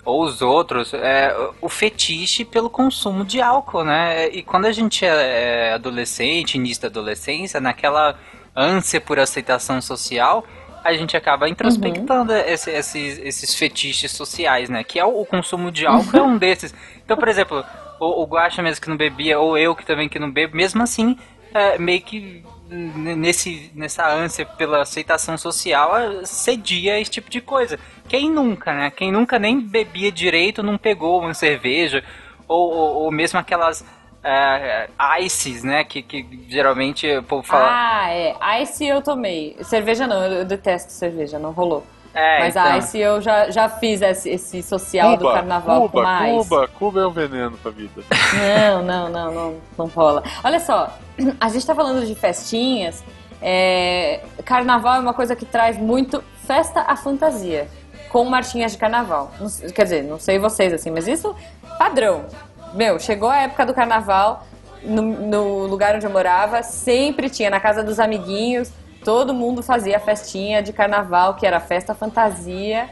ou 0.05 0.23
os 0.23 0.41
outros, 0.41 0.93
é, 0.93 1.35
o 1.61 1.67
fetiche 1.69 2.45
pelo 2.45 2.69
consumo 2.69 3.23
de 3.25 3.41
álcool, 3.41 3.83
né? 3.83 4.27
E 4.29 4.41
quando 4.43 4.65
a 4.65 4.71
gente 4.71 5.05
é 5.05 5.69
é 5.69 5.73
adolescente, 5.73 6.55
início 6.55 6.83
da 6.83 6.87
adolescência, 6.87 7.59
naquela 7.59 8.15
ânsia 8.55 8.99
por 9.01 9.19
aceitação 9.19 9.81
social, 9.81 10.43
a 10.83 10.93
gente 10.93 11.15
acaba 11.17 11.49
introspectando 11.49 12.33
esse- 12.33 12.71
esses, 12.71 13.17
esses 13.19 13.55
fetiches 13.55 14.11
sociais, 14.11 14.69
né? 14.69 14.83
Que 14.83 14.99
é 14.99 15.05
o, 15.05 15.21
o 15.21 15.25
consumo 15.25 15.71
de 15.71 15.85
álcool 15.85 16.17
é 16.17 16.21
um 16.21 16.37
desses. 16.37 16.73
Então, 17.03 17.17
por 17.17 17.27
exemplo, 17.27 17.63
o, 17.99 18.23
o 18.23 18.25
Guaxa 18.25 18.61
mesmo 18.61 18.81
que 18.81 18.89
não 18.89 18.97
bebia, 18.97 19.39
ou 19.39 19.57
eu 19.57 19.75
que 19.75 19.85
também 19.85 20.09
que 20.09 20.19
não 20.19 20.31
bebo, 20.31 20.55
mesmo 20.55 20.81
assim, 20.81 21.17
é, 21.53 21.77
meio 21.77 22.01
que 22.01 22.43
nesse, 22.69 23.71
nessa 23.73 24.07
ânsia 24.07 24.45
pela 24.45 24.81
aceitação 24.81 25.37
social, 25.37 25.97
é, 25.97 26.25
cedia 26.25 26.99
esse 26.99 27.11
tipo 27.11 27.29
de 27.29 27.41
coisa. 27.41 27.79
Quem 28.07 28.29
nunca, 28.29 28.73
né? 28.73 28.91
Quem 28.91 29.11
nunca 29.11 29.39
nem 29.39 29.59
bebia 29.59 30.11
direito 30.11 30.63
não 30.63 30.77
pegou 30.77 31.19
uma 31.19 31.33
cerveja, 31.33 32.03
ou, 32.47 32.71
ou, 32.71 32.95
ou 33.03 33.11
mesmo 33.11 33.39
aquelas 33.39 33.85
é, 34.23 34.89
ices, 35.21 35.63
né? 35.63 35.83
Que, 35.83 36.01
que 36.01 36.45
geralmente 36.47 37.07
o 37.17 37.23
povo 37.23 37.43
fala. 37.43 37.67
Ah, 37.69 38.11
é. 38.11 38.61
Ice 38.61 38.85
eu 38.85 39.01
tomei. 39.01 39.57
Cerveja 39.61 40.05
não, 40.07 40.23
eu 40.23 40.45
detesto 40.45 40.91
cerveja, 40.91 41.39
não 41.39 41.51
rolou. 41.51 41.85
É, 42.13 42.39
Mas 42.39 42.55
então. 42.55 42.63
a 42.63 42.77
Ice 42.77 42.97
eu 42.97 43.21
já, 43.21 43.49
já 43.51 43.69
fiz 43.69 44.01
esse, 44.01 44.29
esse 44.29 44.63
social 44.63 45.15
do 45.17 45.31
carnaval 45.31 45.89
Cuba, 45.89 46.03
com 46.03 46.25
Ice. 46.25 46.49
Cuba, 46.49 46.67
Cuba 46.67 47.01
é 47.01 47.07
um 47.07 47.11
veneno 47.11 47.57
pra 47.57 47.71
vida. 47.71 48.01
Não, 48.33 48.83
não, 48.83 49.09
não, 49.09 49.33
não, 49.33 49.55
não 49.77 49.85
rola. 49.87 50.23
Olha 50.43 50.59
só, 50.59 50.97
a 51.39 51.49
gente 51.49 51.65
tá 51.65 51.75
falando 51.75 52.05
de 52.05 52.15
festinhas. 52.15 53.03
é, 53.41 54.21
Carnaval 54.43 54.95
é 54.95 54.99
uma 54.99 55.13
coisa 55.13 55.35
que 55.35 55.45
traz 55.45 55.77
muito 55.77 56.23
festa 56.45 56.81
à 56.81 56.95
fantasia, 56.95 57.67
com 58.09 58.25
marchinhas 58.25 58.71
de 58.71 58.77
carnaval. 58.77 59.31
Não 59.39 59.47
quer 59.71 59.83
dizer, 59.83 60.03
não 60.03 60.19
sei 60.19 60.39
vocês 60.39 60.73
assim, 60.73 60.89
mas 60.89 61.07
isso 61.07 61.35
padrão. 61.77 62.25
Meu, 62.73 62.99
chegou 62.99 63.29
a 63.29 63.41
época 63.41 63.65
do 63.65 63.73
carnaval, 63.73 64.45
no, 64.83 65.01
no 65.01 65.65
lugar 65.67 65.95
onde 65.95 66.05
eu 66.05 66.11
morava, 66.11 66.63
sempre 66.63 67.29
tinha 67.29 67.49
na 67.49 67.59
casa 67.59 67.83
dos 67.83 67.99
amiguinhos, 67.99 68.71
todo 69.03 69.33
mundo 69.33 69.61
fazia 69.63 69.99
festinha 69.99 70.61
de 70.61 70.73
carnaval, 70.73 71.35
que 71.35 71.45
era 71.45 71.59
festa 71.59 71.93
fantasia 71.93 72.89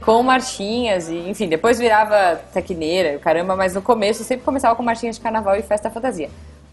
com 0.00 0.22
marchinhas 0.22 1.08
e, 1.08 1.28
enfim, 1.28 1.48
depois 1.48 1.78
virava 1.78 2.36
tequineira, 2.52 3.18
caramba, 3.18 3.56
mas 3.56 3.74
no 3.74 3.82
começo 3.82 4.22
sempre 4.22 4.44
começava 4.44 4.76
com 4.76 4.82
marchinhas 4.82 5.16
de 5.16 5.22
carnaval 5.22 5.56
e 5.56 5.62
festa 5.62 5.90
fantasia. 5.90 6.30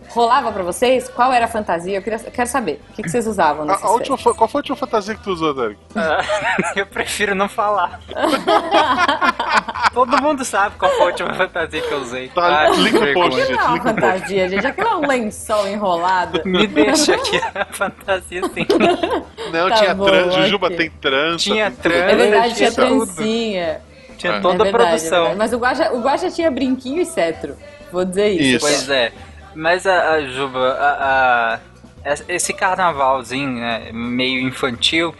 Rolava 0.10 0.52
pra 0.52 0.64
vocês? 0.64 1.10
Qual 1.10 1.32
era 1.34 1.46
a 1.46 1.48
fantasia? 1.48 1.98
Eu 1.98 2.02
queria, 2.02 2.20
eu 2.24 2.32
quero 2.32 2.48
saber. 2.48 2.82
O 2.90 2.94
que, 2.94 3.04
que 3.04 3.10
vocês 3.10 3.28
usavam 3.28 3.64
A, 3.64 3.66
nessas 3.66 3.84
a 3.84 3.90
última, 3.92 4.18
qual 4.18 4.48
foi 4.48 4.60
a 4.60 4.62
última 4.62 4.76
fantasia 4.78 5.14
que 5.16 5.22
tu 5.24 5.32
usou, 5.32 5.54
Derek? 5.54 5.78
Ah, 5.96 6.22
eu 6.76 6.86
prefiro 6.86 7.36
não 7.36 7.50
falar. 7.50 8.00
Todo 9.94 10.22
mundo 10.22 10.44
sabe 10.44 10.76
qual 10.78 10.92
foi 10.92 11.02
a 11.02 11.06
última 11.08 11.34
fantasia 11.34 11.82
que 11.82 11.92
eu 11.92 12.00
usei. 12.00 12.28
Tá, 12.30 12.62
Ah, 12.66 12.70
link 12.70 12.94
no 12.94 13.14
post. 13.14 13.52
Não 13.54 13.76
é 13.76 13.80
fantasia, 13.82 14.50
gente. 14.50 14.68
Aquilo 14.68 14.88
é 14.90 14.96
um 14.98 15.08
lençol 15.08 15.68
enrolado. 15.68 16.42
Me 16.46 16.68
deixa 16.68 17.16
aqui 17.16 17.38
a 17.54 17.66
fantasia 17.66 18.42
assim. 18.46 18.66
Não, 19.52 19.70
Tá 19.70 19.76
tinha 19.76 19.96
bom, 19.96 20.06
trança, 20.06 20.42
Jujuba 20.42 20.70
tem 20.72 20.90
trança. 20.90 21.38
Tinha 21.40 21.66
tem 21.72 21.76
tudo. 21.76 21.82
trança. 21.84 22.12
É 22.12 22.16
verdade, 22.16 22.56
tinha 22.56 22.72
trancinha. 22.72 23.82
Tinha 24.18 24.34
É. 24.34 24.40
toda 24.40 24.64
é 24.66 24.70
a 24.70 24.72
verdade, 24.72 24.86
é 24.86 24.88
produção. 24.90 25.18
verdade. 25.20 25.38
Mas 25.38 25.54
o 25.54 25.58
Guaxa, 25.58 25.92
o 25.94 26.02
Guaxa 26.02 26.30
tinha 26.32 26.50
brinquinho 26.52 27.02
e 27.02 27.06
cetro. 27.06 27.56
Vou 27.92 28.04
dizer 28.06 28.30
isso. 28.30 28.44
Isso. 28.58 28.60
Pois 28.66 28.90
é. 28.90 29.12
Mas 29.56 29.86
a, 29.88 30.14
a 30.14 30.22
Juba, 30.22 30.60
a- 30.80 31.60
a- 32.06 32.14
esse 32.28 32.54
carnavalzinho 32.54 33.60
né, 33.60 33.90
meio 33.92 34.40
infantil, 34.42 35.16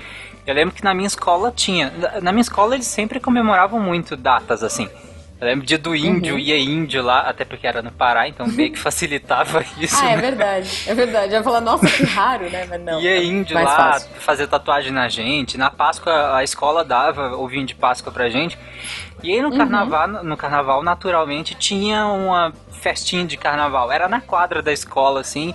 eu 0.46 0.54
lembro 0.54 0.76
que 0.76 0.84
na 0.84 0.94
minha 0.94 1.08
escola 1.08 1.52
tinha. 1.56 1.92
Na- 2.22 2.32
minha 2.32 2.42
escola 2.42 2.76
eles 2.76 2.86
sempre 2.88 3.20
comemoravam 3.20 3.80
muito 3.80 4.16
datas 4.16 4.62
assim. 4.62 4.90
Eu 5.42 5.48
lembro 5.48 5.66
dia 5.66 5.78
do 5.78 5.94
índio, 5.94 6.36
Uhum. 6.36 6.40
ia 6.40 6.58
índio 6.58 7.04
lá, 7.04 7.20
até 7.22 7.44
porque 7.44 7.68
era 7.68 7.82
no 7.82 7.92
Pará, 7.92 8.26
então 8.26 8.48
meio 8.48 8.72
que 8.72 8.80
facilitava 8.80 9.66
isso. 9.78 9.98
Ah, 10.02 10.12
é 10.12 10.16
né? 10.16 10.22
verdade. 10.22 10.84
É 10.88 10.94
verdade. 10.94 11.34
Eu 11.34 11.40
ia 11.40 11.44
falar, 11.44 11.60
nossa, 11.60 11.86
que 11.88 12.04
raro, 12.06 12.50
né? 12.50 12.66
Mas 12.70 12.82
não. 12.82 13.02
Ia 13.02 13.22
índio 13.22 13.54
mais 13.54 13.66
lá 13.68 13.76
fácil. 13.76 14.10
fazer 14.20 14.48
tatuagem 14.48 14.92
na 14.94 15.10
gente. 15.10 15.58
Na 15.58 15.70
Páscoa 15.70 16.38
a 16.38 16.44
escola 16.44 16.86
dava 16.86 17.36
ovinho 17.36 17.66
de 17.66 17.76
Páscoa 17.76 18.14
pra 18.14 18.30
gente. 18.30 18.58
E 19.26 19.34
aí 19.34 19.42
no 19.42 19.50
Uhum. 19.50 19.58
carnaval, 19.58 20.08
no 20.24 20.38
carnaval 20.38 20.84
naturalmente 20.84 21.56
tinha 21.56 22.06
uma 22.06 22.54
festinha 22.72 23.26
de 23.26 23.36
carnaval. 23.38 23.92
Era 23.92 24.08
na 24.08 24.22
quadra 24.22 24.62
da 24.62 24.72
escola 24.72 25.22
assim. 25.22 25.54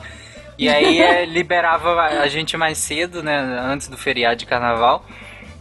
E 0.58 0.68
aí 0.68 0.98
eh, 1.00 1.24
liberava 1.24 2.00
a 2.02 2.26
gente 2.28 2.56
mais 2.56 2.78
cedo, 2.78 3.22
né, 3.22 3.38
antes 3.64 3.86
do 3.86 3.96
feriado 3.96 4.36
de 4.36 4.44
carnaval. 4.46 5.04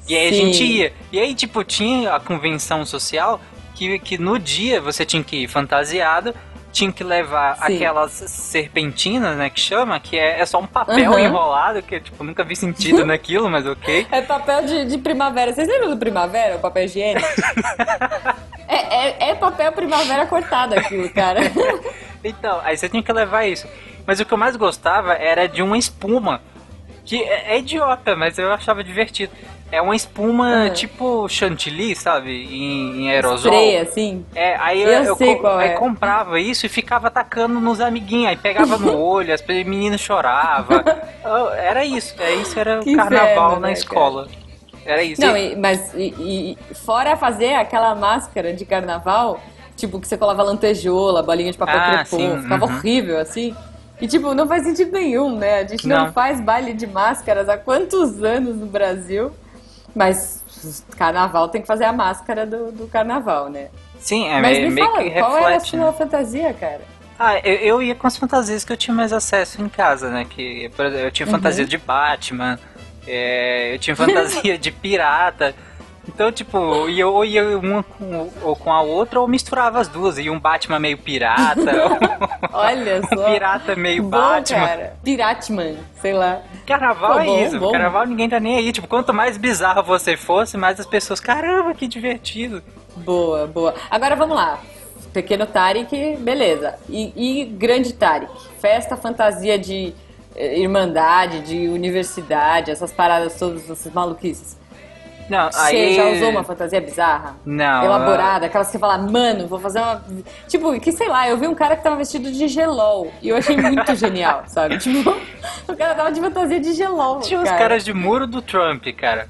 E 0.08 0.16
aí 0.18 0.28
a 0.28 0.34
Sim. 0.34 0.52
gente 0.52 0.64
ia. 0.64 0.94
E 1.12 1.20
aí 1.20 1.36
tipo 1.36 1.64
tinha 1.64 2.16
a 2.16 2.20
convenção 2.20 2.84
social 2.84 3.40
que, 3.76 4.00
que 4.00 4.18
no 4.18 4.40
dia 4.40 4.82
você 4.82 5.06
tinha 5.06 5.24
que 5.24 5.44
ir 5.44 5.48
fantasiado, 5.48 6.34
tinha 6.72 6.92
que 6.92 7.04
levar 7.04 7.56
Sim. 7.58 7.76
aquelas 7.76 8.12
serpentinas, 8.12 9.36
né, 9.38 9.50
que 9.50 9.60
chama, 9.60 10.00
que 10.00 10.18
é, 10.18 10.40
é 10.40 10.46
só 10.46 10.60
um 10.60 10.68
papel 10.68 11.12
Uhum. 11.12 11.20
enrolado, 11.20 11.82
que 11.82 12.00
tipo, 12.00 12.24
nunca 12.24 12.44
vi 12.44 12.56
sentido 12.56 13.04
naquilo, 13.08 13.50
mas 13.50 13.66
ok. 13.66 14.08
É 14.12 14.22
papel 14.22 14.66
de, 14.66 14.86
de 14.86 14.98
primavera. 14.98 15.54
Vocês 15.54 15.68
lembram 15.68 15.90
do 15.90 15.98
primavera, 15.98 16.56
o 16.58 16.60
papel 16.60 16.86
higiênico? 16.86 17.28
é, 18.68 18.76
é, 18.76 19.30
é 19.30 19.36
papel 19.36 19.72
primavera 19.72 20.26
cortado 20.28 20.76
aquilo, 20.76 21.10
cara. 21.10 21.40
Então, 22.22 22.60
aí 22.66 22.76
você 22.76 22.90
tinha 22.90 23.02
que 23.02 23.14
levar 23.14 23.46
isso. 23.46 23.66
Mas 24.06 24.20
o 24.20 24.26
que 24.26 24.34
eu 24.34 24.38
mais 24.38 24.58
gostava 24.58 25.14
era 25.14 25.48
de 25.48 25.62
uma 25.64 25.78
espuma, 25.78 26.42
que 27.06 27.24
é, 27.24 27.54
é 27.54 27.60
idiota, 27.60 28.14
mas 28.14 28.38
eu 28.38 28.52
achava 28.52 28.84
divertido. 28.84 29.32
É 29.72 29.82
uma 29.82 29.96
espuma 29.96 30.66
Ah. 30.66 30.70
tipo 30.72 31.28
chantilly, 31.30 31.96
sabe, 31.96 32.32
em, 32.32 33.04
em 33.04 33.10
aerosol. 33.12 33.52
Spray, 33.54 33.78
assim. 33.78 34.26
É, 34.34 34.56
aí 34.56 34.82
eu, 34.82 34.90
Eu 34.90 35.04
eu 35.04 35.16
sei 35.16 35.36
qual 35.36 35.58
aí 35.60 35.70
é. 35.70 35.74
comprava 35.74 36.40
isso 36.40 36.66
e 36.66 36.70
ficava 36.70 37.08
atacando 37.08 37.60
nos 37.60 37.80
amiguinhos, 37.80 38.30
aí 38.30 38.36
pegava 38.38 38.78
no 38.78 38.98
olho, 39.00 39.32
as 39.34 39.44
meninas 39.46 40.02
choravam. 40.02 40.82
Era 41.58 41.86
isso, 41.86 42.16
é 42.20 42.34
isso 42.36 42.60
era 42.60 42.80
o 42.82 42.96
carnaval 42.96 43.26
inferno, 43.28 43.60
na 43.60 43.68
né, 43.68 43.74
escola. 43.74 44.28
Era 44.86 45.04
isso. 45.04 45.22
Não, 45.22 45.38
E- 45.38 45.56
mas 45.56 45.94
e, 45.94 46.58
e 46.70 46.74
fora 46.74 47.16
fazer 47.16 47.54
aquela 47.54 47.94
máscara 47.94 48.52
de 48.54 48.66
carnaval, 48.66 49.40
tipo, 49.78 50.00
que 50.00 50.08
você 50.08 50.18
colava 50.18 50.42
lantejoula, 50.42 51.22
bolinha 51.22 51.52
de 51.52 51.58
papel 51.58 51.78
Ah, 51.80 52.04
crepom, 52.06 52.18
sim, 52.18 52.42
ficava 52.42 52.66
uhum. 52.66 52.74
horrível, 52.76 53.20
assim. 53.20 53.56
E, 54.02 54.08
tipo, 54.08 54.34
não 54.34 54.48
faz 54.48 54.64
sentido 54.64 54.92
nenhum, 54.94 55.36
né? 55.36 55.60
A 55.60 55.68
gente 55.68 55.86
não, 55.88 56.06
Não. 56.06 56.14
faz 56.14 56.40
baile 56.42 56.74
de 56.74 56.88
máscaras 56.88 57.48
há 57.50 57.58
quantos 57.58 58.24
anos 58.24 58.56
no 58.56 58.66
Brasil, 58.66 59.30
mas 60.00 60.86
carnaval 60.98 61.50
tem 61.50 61.60
que 61.62 61.68
fazer 61.68 61.84
a 61.84 61.92
máscara 61.92 62.46
do, 62.46 62.72
do 62.72 62.88
carnaval, 62.88 63.50
né? 63.50 63.68
Sim, 64.00 64.28
é 64.30 64.42
mas 64.42 64.58
meio, 64.58 64.70
me 64.70 64.76
meio 64.76 64.88
fala, 64.88 65.04
que 65.04 65.12
qual 65.12 65.32
era 65.38 65.46
a 65.48 65.50
reflete. 65.52 65.70
sua 65.72 65.86
né? 65.92 65.92
fantasia, 65.98 66.54
cara? 66.54 66.82
Ah, 67.20 67.38
eu, 67.40 67.56
eu 67.56 67.84
ia 67.84 67.94
com 67.96 68.08
as 68.08 68.16
fantasias 68.18 68.64
que 68.64 68.72
eu 68.72 68.78
tinha 68.78 68.96
mais 68.96 69.12
acesso 69.12 69.62
em 69.62 69.68
casa, 69.68 70.10
né? 70.10 70.26
Que, 70.28 70.70
por 70.70 70.86
exemplo, 70.86 71.06
eu 71.06 71.12
tinha 71.12 71.26
Uhum. 71.26 71.34
fantasia 71.34 71.66
de 71.66 71.78
Batman, 71.78 72.58
é, 73.06 73.74
eu 73.76 73.80
tinha 73.80 73.94
fantasia 73.96 74.58
de 74.58 74.72
pirata. 74.72 75.54
Então, 76.14 76.32
tipo, 76.32 76.90
ia, 76.90 77.08
ou 77.08 77.24
ia 77.24 77.58
uma 77.60 77.84
com, 77.84 78.30
ou 78.42 78.56
com 78.56 78.74
a 78.74 78.82
outra, 78.82 79.20
ou 79.20 79.28
misturava 79.28 79.80
as 79.80 79.88
duas. 79.88 80.18
E 80.18 80.28
um 80.30 80.40
Batman 80.40 80.80
meio 80.80 80.98
pirata, 80.98 81.72
Olha 82.52 83.00
um 83.00 83.16
só. 83.18 83.32
pirata 83.32 83.76
meio 83.76 84.02
Bom, 84.04 84.10
Batman. 84.10 84.58
cara. 84.68 84.94
Piratman, 85.04 85.78
sei 86.02 86.14
lá. 86.14 86.42
Carnaval 86.66 87.14
Pô, 87.14 87.20
é 87.20 87.26
bom, 87.26 87.46
isso. 87.46 87.60
bom. 87.60 87.72
Carnaval 87.72 88.06
ninguém 88.08 88.28
tá 88.28 88.40
nem 88.40 88.58
aí. 88.58 88.72
Tipo, 88.72 88.88
quanto 88.88 89.14
mais 89.14 89.38
bizarro 89.38 89.84
você 89.84 90.18
fosse, 90.18 90.58
mais 90.58 90.80
as 90.80 90.86
pessoas, 90.88 91.20
caramba, 91.20 91.74
que 91.76 91.88
divertido. 91.88 92.64
Boa, 92.98 93.46
boa. 93.46 93.76
Agora 93.90 94.16
vamos 94.16 94.36
lá. 94.36 94.60
Pequeno 95.14 95.46
Tarek, 95.46 96.18
beleza. 96.20 96.76
E, 96.90 97.14
e 97.42 97.46
Grande 97.46 97.94
Tarek? 97.94 98.32
Festa, 98.60 98.98
fantasia 98.98 99.58
de 99.60 99.94
eh, 100.36 100.60
irmandade, 100.60 101.42
de 101.42 101.68
universidade, 101.70 102.72
essas 102.72 102.92
paradas 102.92 103.36
todas, 103.38 103.70
essas 103.70 103.94
maluquices. 103.94 104.59
Não, 105.30 105.52
Você 105.52 105.76
aí... 105.76 105.96
já 105.96 106.10
usou 106.10 106.30
uma 106.32 106.44
fantasia 106.44 106.82
bizarra? 106.82 107.36
Não. 107.46 107.84
Elaborada, 107.84 108.48
aquelas 108.48 108.68
que 108.68 108.74
você 108.74 108.80
fala, 108.80 108.98
mano, 108.98 109.48
vou 109.48 109.60
fazer 109.60 109.80
uma. 109.80 110.04
Tipo, 110.48 110.80
que 110.80 110.92
sei 110.92 111.08
lá, 111.08 111.30
eu 111.30 111.38
vi 111.38 111.48
um 111.48 111.54
cara 111.54 111.76
que 111.76 111.84
tava 111.84 111.96
vestido 111.96 112.32
de 112.32 112.48
gelol 112.48 113.14
e 113.22 113.30
eu 113.30 113.38
achei 113.38 113.56
muito 113.56 113.94
genial, 113.96 114.44
sabe? 114.48 114.78
Tipo, 114.80 115.16
o 115.68 115.76
cara 115.76 115.94
tava 115.94 116.12
de 116.12 116.20
fantasia 116.20 116.60
de 116.60 116.74
gelol. 116.74 117.20
Tinha 117.20 117.40
os 117.40 117.48
cara. 117.48 117.58
caras 117.60 117.86
de 117.86 117.94
muro 117.94 118.26
do 118.26 118.42
Trump, 118.42 118.84
cara. 118.98 119.28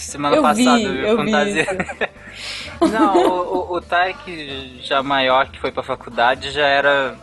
Semana 0.00 0.36
Eu 0.36 0.42
vi, 0.42 0.64
passada 0.64 0.82
eu 0.82 0.92
vi 0.92 1.04
eu 1.06 1.24
vi 1.24 1.30
fantasia. 1.30 2.10
Não, 2.92 3.16
o, 3.16 3.72
o, 3.72 3.76
o 3.76 3.80
Tarek, 3.80 4.80
já 4.82 5.02
maior 5.02 5.48
que 5.48 5.58
foi 5.58 5.72
pra 5.72 5.82
faculdade, 5.82 6.50
já 6.50 6.66
era. 6.66 7.14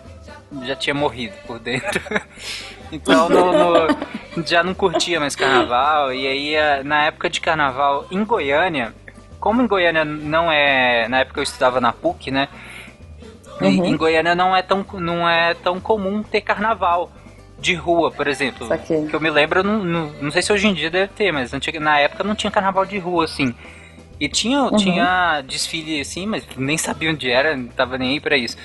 já 0.64 0.76
tinha 0.76 0.96
morrido 0.96 1.36
por 1.46 1.60
dentro. 1.60 2.02
Então 2.94 3.30
no, 3.30 3.52
no, 3.52 4.48
já 4.48 4.64
não 4.64 4.74
curtia 4.74 5.20
mais 5.20 5.36
carnaval. 5.36 6.14
E 6.14 6.28
aí, 6.28 6.56
eh, 6.56 6.84
na 6.84 7.06
época 7.06 7.30
de 7.30 7.42
carnaval 7.42 8.06
em 8.12 8.24
Goiânia, 8.24 8.94
como 9.40 9.62
em 9.62 9.68
Goiânia 9.68 10.06
não 10.06 10.52
é. 10.52 11.08
Na 11.08 11.20
época 11.20 11.40
eu 11.40 11.44
estudava 11.44 11.82
na 11.82 11.92
PUC, 11.92 12.32
né? 12.32 12.48
Uhum. 13.62 13.86
Em 13.86 13.98
Goiânia 13.98 14.36
não 14.36 14.56
é, 14.56 14.62
tão, 14.62 14.86
não 14.94 15.30
é 15.30 15.54
tão 15.54 15.80
comum 15.80 16.24
ter 16.24 16.42
carnaval 16.42 17.12
de 17.60 17.76
rua, 17.76 18.12
por 18.12 18.28
exemplo. 18.28 18.68
Que 19.08 19.16
eu 19.16 19.22
me 19.22 19.30
lembro, 19.30 19.64
não, 19.64 19.84
não, 19.84 20.12
não, 20.22 20.32
sei 20.32 20.42
se 20.42 20.52
hoje 20.52 20.68
em 20.68 20.74
dia 20.74 20.90
deve 20.90 21.14
ter, 21.14 21.32
mas 21.32 21.52
na 21.80 22.00
época 22.00 22.24
não 22.24 22.36
tinha 22.36 22.52
carnaval 22.52 22.86
de 22.86 22.98
rua, 22.98 23.26
assim. 23.26 23.54
E 24.20 24.28
tinha, 24.28 24.64
uhum. 24.64 24.76
tinha 24.76 25.42
desfile 25.42 26.00
assim, 26.00 26.26
mas 26.26 26.46
nem 26.56 26.78
sabia 26.78 27.12
onde 27.12 27.30
era, 27.30 27.56
não 27.56 27.68
tava 27.68 27.98
nem 27.98 28.12
aí 28.12 28.20
pra 28.20 28.38
isso. 28.38 28.58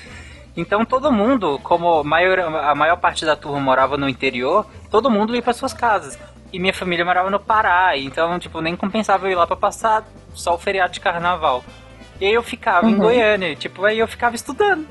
Então 0.59 0.85
todo 0.85 1.11
mundo, 1.11 1.59
como 1.63 2.03
maior, 2.03 2.39
a 2.39 2.75
maior 2.75 2.97
parte 2.97 3.25
da 3.25 3.35
turma 3.35 3.59
morava 3.59 3.97
no 3.97 4.09
interior, 4.09 4.65
todo 4.91 5.09
mundo 5.09 5.35
ia 5.35 5.41
para 5.41 5.53
suas 5.53 5.73
casas. 5.73 6.19
E 6.51 6.59
minha 6.59 6.73
família 6.73 7.05
morava 7.05 7.29
no 7.29 7.39
Pará, 7.39 7.97
então 7.97 8.37
tipo 8.39 8.59
nem 8.59 8.75
compensava 8.75 9.27
eu 9.27 9.31
ir 9.31 9.35
lá 9.35 9.47
para 9.47 9.55
passar 9.55 10.03
só 10.33 10.55
o 10.55 10.57
feriado 10.57 10.93
de 10.93 10.99
carnaval. 10.99 11.63
E 12.19 12.25
aí 12.25 12.33
eu 12.33 12.43
ficava 12.43 12.85
uhum. 12.85 12.93
em 12.93 12.97
Goiânia, 12.97 13.55
tipo, 13.55 13.85
aí 13.85 13.99
eu 13.99 14.07
ficava 14.07 14.35
estudando. 14.35 14.85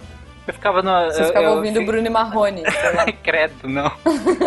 Eu 0.49 0.55
ficava 0.55 0.83
no. 0.83 1.13
Você 1.13 1.27
ficava 1.27 1.45
eu, 1.45 1.53
ouvindo 1.57 1.79
eu, 1.79 1.85
Bruno 1.85 2.07
e 2.07 2.11
Marrone. 2.11 2.63
Credo, 3.23 3.69
não. 3.69 3.93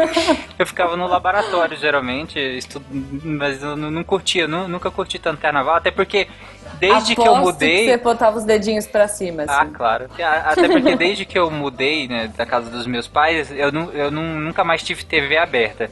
eu 0.57 0.65
ficava 0.65 0.97
no 0.97 1.05
laboratório, 1.05 1.77
geralmente, 1.77 2.39
estudo, 2.39 2.83
mas 3.23 3.61
eu 3.61 3.77
não, 3.77 3.91
não 3.91 4.03
curtia, 4.03 4.47
não, 4.47 4.67
nunca 4.67 4.89
curti 4.89 5.19
tanto 5.19 5.39
carnaval, 5.39 5.75
até 5.75 5.91
porque 5.91 6.27
desde 6.79 7.13
Aposto 7.13 7.21
que 7.21 7.27
eu 7.27 7.35
mudei. 7.35 7.85
Que 7.85 7.91
você 7.91 7.97
botava 7.97 8.37
os 8.39 8.43
dedinhos 8.43 8.87
pra 8.87 9.07
cima, 9.07 9.43
ah, 9.43 9.45
assim. 9.45 9.71
Ah, 9.71 9.77
claro. 9.77 10.09
Até 10.43 10.67
porque 10.67 10.95
desde 10.95 11.23
que 11.23 11.37
eu 11.37 11.51
mudei, 11.51 12.07
né, 12.07 12.31
da 12.35 12.47
casa 12.47 12.71
dos 12.71 12.87
meus 12.87 13.07
pais, 13.07 13.51
eu, 13.51 13.71
não, 13.71 13.91
eu 13.91 14.09
não, 14.09 14.23
nunca 14.39 14.63
mais 14.63 14.81
tive 14.81 15.05
TV 15.05 15.37
aberta. 15.37 15.87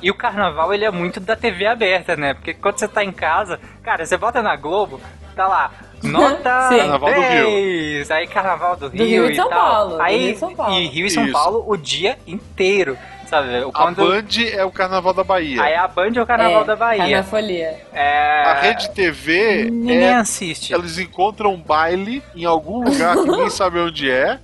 E 0.00 0.08
o 0.08 0.14
carnaval, 0.14 0.72
ele 0.72 0.84
é 0.84 0.90
muito 0.92 1.18
da 1.18 1.34
TV 1.34 1.66
aberta, 1.66 2.16
né? 2.16 2.32
Porque 2.32 2.54
quando 2.54 2.78
você 2.78 2.86
tá 2.86 3.02
em 3.02 3.10
casa, 3.10 3.58
cara, 3.82 4.06
você 4.06 4.16
bota 4.16 4.40
na 4.40 4.54
Globo, 4.54 5.00
tá 5.34 5.48
lá, 5.48 5.72
Nota 6.02 6.68
Carnaval 6.68 7.14
do 7.14 7.20
Rio. 7.20 8.06
Aí 8.10 8.26
Carnaval 8.26 8.76
do 8.76 8.88
Rio, 8.88 8.98
do 8.98 9.04
Rio 9.04 9.30
e, 9.30 9.34
São 9.34 9.48
tal. 9.48 9.60
Paulo. 9.60 10.00
Aí, 10.00 10.18
Rio 10.18 10.30
e 10.30 10.36
São 10.38 10.54
Paulo. 10.54 10.74
E 10.74 10.86
Rio 10.86 11.06
e 11.06 11.10
São 11.10 11.24
Isso. 11.24 11.32
Paulo 11.32 11.64
o 11.66 11.76
dia 11.76 12.18
inteiro. 12.26 12.96
Sabe? 13.26 13.48
Quando... 13.72 14.02
A 14.02 14.06
Band 14.06 14.28
é 14.52 14.64
o 14.64 14.70
Carnaval 14.70 15.12
da 15.12 15.22
Bahia. 15.22 15.62
Aí 15.62 15.74
a 15.74 15.86
Band 15.86 16.12
é 16.16 16.22
o 16.22 16.26
Carnaval 16.26 16.62
é, 16.62 16.64
da 16.64 16.76
Bahia. 16.76 17.04
Carnafolia. 17.04 17.76
É... 17.92 18.42
A 18.42 18.54
Rede 18.54 18.88
TV 18.90 19.68
Ninguém 19.70 20.04
é... 20.04 20.14
assiste. 20.14 20.72
Eles 20.72 20.98
encontram 20.98 21.52
um 21.52 21.60
baile 21.60 22.22
em 22.34 22.46
algum 22.46 22.82
lugar 22.82 23.16
que 23.16 23.28
ninguém 23.28 23.50
sabe 23.50 23.80
onde 23.80 24.10
é. 24.10 24.38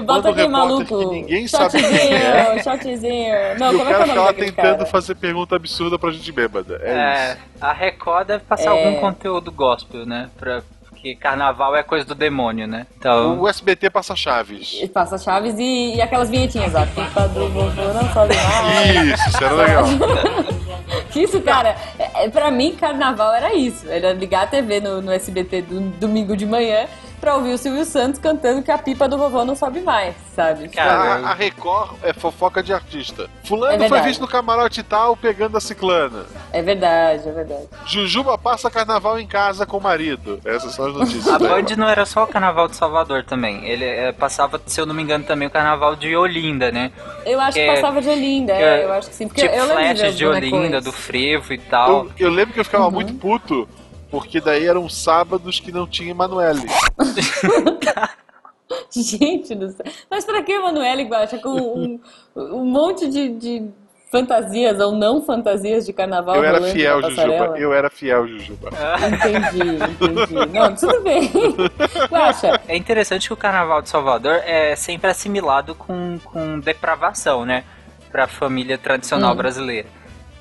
Bota 0.06 0.30
aquele 0.30 0.48
maluco. 0.48 0.98
Que 0.98 1.06
ninguém 1.06 1.46
sabe 1.48 1.82
quem 1.82 2.14
é. 2.14 2.62
Shotzinho. 2.62 3.34
Não, 3.58 3.72
e 3.72 3.78
como 3.78 3.82
o 3.82 3.86
cara 3.86 4.02
é 4.02 4.04
que 4.04 4.10
é 4.10 4.14
ficava 4.14 4.34
tentando 4.34 4.76
cara? 4.78 4.86
fazer 4.86 5.14
pergunta 5.14 5.56
absurda 5.56 5.98
pra 5.98 6.10
gente 6.10 6.30
bêbada. 6.32 6.80
É, 6.82 6.90
é 6.90 7.32
isso. 7.32 7.38
A 7.60 7.72
Record 7.72 8.26
deve 8.26 8.44
passar 8.44 8.64
É. 8.74 8.86
algum 8.86 9.00
conteúdo 9.00 9.50
gospel, 9.50 10.06
né? 10.06 10.28
Pra, 10.38 10.62
porque 10.88 11.14
carnaval 11.14 11.76
é 11.76 11.82
coisa 11.82 12.04
do 12.04 12.14
demônio, 12.14 12.66
né? 12.66 12.86
Então. 12.98 13.40
O 13.40 13.48
SBT 13.48 13.88
passa 13.90 14.16
chaves. 14.16 14.78
E 14.82 14.88
Passa 14.88 15.16
Chaves 15.16 15.54
e, 15.58 15.94
e 15.96 16.02
aquelas 16.02 16.28
vinhetinhas, 16.28 16.74
ó. 16.74 16.84
Pipa 16.86 17.28
do 17.28 17.48
vovô 17.48 17.92
não 17.94 18.12
sobe 18.12 18.34
mais. 18.36 19.20
Isso, 19.20 19.28
isso 19.28 19.44
era 19.44 19.54
legal. 19.54 19.84
Isso, 21.14 21.40
cara, 21.40 21.74
é, 21.98 22.24
é, 22.24 22.28
pra 22.28 22.50
mim, 22.50 22.74
carnaval 22.76 23.34
era 23.34 23.52
isso. 23.52 23.88
Era 23.88 24.12
ligar 24.12 24.44
a 24.44 24.46
TV 24.46 24.80
no, 24.80 25.02
no 25.02 25.10
SBT 25.12 25.62
do, 25.62 25.80
domingo 25.98 26.36
de 26.36 26.46
manhã 26.46 26.86
pra 27.18 27.34
ouvir 27.36 27.52
o 27.52 27.58
Silvio 27.58 27.84
Santos 27.84 28.20
cantando 28.20 28.62
que 28.62 28.70
a 28.70 28.78
pipa 28.78 29.08
do 29.08 29.18
vovô 29.18 29.44
não 29.44 29.54
sobe 29.56 29.80
mais, 29.80 30.14
sabe? 30.34 30.68
Cara, 30.68 31.26
A, 31.26 31.30
a 31.30 31.34
Record 31.34 31.96
é 32.02 32.12
fofoca 32.12 32.62
de 32.62 32.72
artista. 32.72 33.28
Fulano 33.44 33.82
É 33.84 33.88
foi 33.88 34.00
visto 34.02 34.20
no 34.20 34.28
camarote 34.28 34.82
tal 34.82 35.16
pegando 35.16 35.56
a 35.56 35.60
ciclana. 35.60 36.24
É 36.52 36.62
verdade, 36.62 37.28
é 37.28 37.32
verdade. 37.32 37.66
Jujuba 37.86 38.36
passa 38.38 38.70
carnaval 38.70 39.18
em 39.18 39.26
casa 39.26 39.66
com 39.66 39.76
o 39.78 39.80
marido. 39.80 40.40
Essas 40.44 40.74
são 40.74 40.86
as 40.86 40.94
notícias. 40.94 41.28
A 41.28 41.38
Band 41.38 41.64
não 41.76 41.88
era 41.88 42.04
só 42.06 42.24
o 42.24 42.26
carnaval 42.26 42.68
de 42.68 42.76
Salvador 42.76 43.24
também. 43.24 43.64
Ele 43.66 43.84
é, 43.84 44.12
passava, 44.12 44.60
se 44.66 44.80
eu 44.80 44.86
não 44.86 44.94
me 44.94 45.02
engano, 45.02 45.24
também 45.24 45.48
o 45.48 45.50
carnaval 45.50 45.96
de 45.96 46.14
Olinda, 46.16 46.70
né? 46.70 46.90
Eu 47.26 47.40
acho 47.40 47.54
que 47.54 47.60
É, 47.60 47.74
passava 47.74 48.00
de 48.00 48.08
Olinda, 48.08 48.52
é, 48.52 48.80
é, 48.80 48.84
eu 48.84 48.92
acho 48.92 49.08
que 49.10 49.14
sim. 49.14 49.26
Porque 49.28 49.42
tipo 49.42 49.54
eu 49.54 49.62
lembro 49.66 49.76
ver 49.76 49.84
flashes 49.96 50.10
os 50.12 50.16
de 50.16 50.26
Olinda, 50.26 50.50
bonecões. 50.56 50.84
do 50.84 50.92
frevo 50.92 51.52
e 51.52 51.58
tal. 51.58 51.90
Eu, 51.90 52.12
eu 52.18 52.30
lembro 52.30 52.54
que 52.54 52.60
eu 52.60 52.64
ficava 52.64 52.84
Uhum. 52.84 52.90
muito 52.90 53.14
puto, 53.14 53.68
porque 54.10 54.40
daí 54.40 54.66
eram 54.66 54.88
sábados 54.88 55.60
que 55.60 55.70
não 55.72 55.86
tinha 55.86 56.10
Emanuele. 56.10 56.62
Gente 58.90 59.54
do 59.54 59.70
céu. 59.70 59.86
Mas 60.10 60.24
pra 60.24 60.42
que 60.42 60.52
Emanuele 60.52 61.04
Guacha 61.04 61.38
com 61.38 61.50
um, 61.50 62.00
um 62.36 62.64
monte 62.64 63.08
de, 63.08 63.28
de 63.30 63.68
fantasias 64.10 64.78
ou 64.80 64.92
não 64.92 65.22
fantasias 65.22 65.86
de 65.86 65.92
carnaval 65.92 66.36
Eu 66.36 66.44
era 66.44 66.60
fiel, 66.62 67.02
Jujuba. 67.02 67.54
Eu 67.58 67.72
era 67.72 67.90
fiel, 67.90 68.26
Jujuba. 68.28 68.70
Entendi, 69.06 69.84
entendi. 69.84 70.52
Não, 70.52 70.74
tudo 70.74 71.00
bem. 71.02 71.30
Guaxa, 72.10 72.60
É 72.68 72.76
interessante 72.76 73.28
que 73.28 73.32
o 73.34 73.36
carnaval 73.36 73.80
de 73.82 73.88
Salvador 73.88 74.40
é 74.44 74.74
sempre 74.76 75.10
assimilado 75.10 75.74
com, 75.74 76.18
com 76.24 76.58
depravação, 76.60 77.44
né? 77.46 77.64
Pra 78.10 78.26
família 78.26 78.76
tradicional 78.78 79.32
Hum. 79.32 79.36
brasileira. 79.36 79.88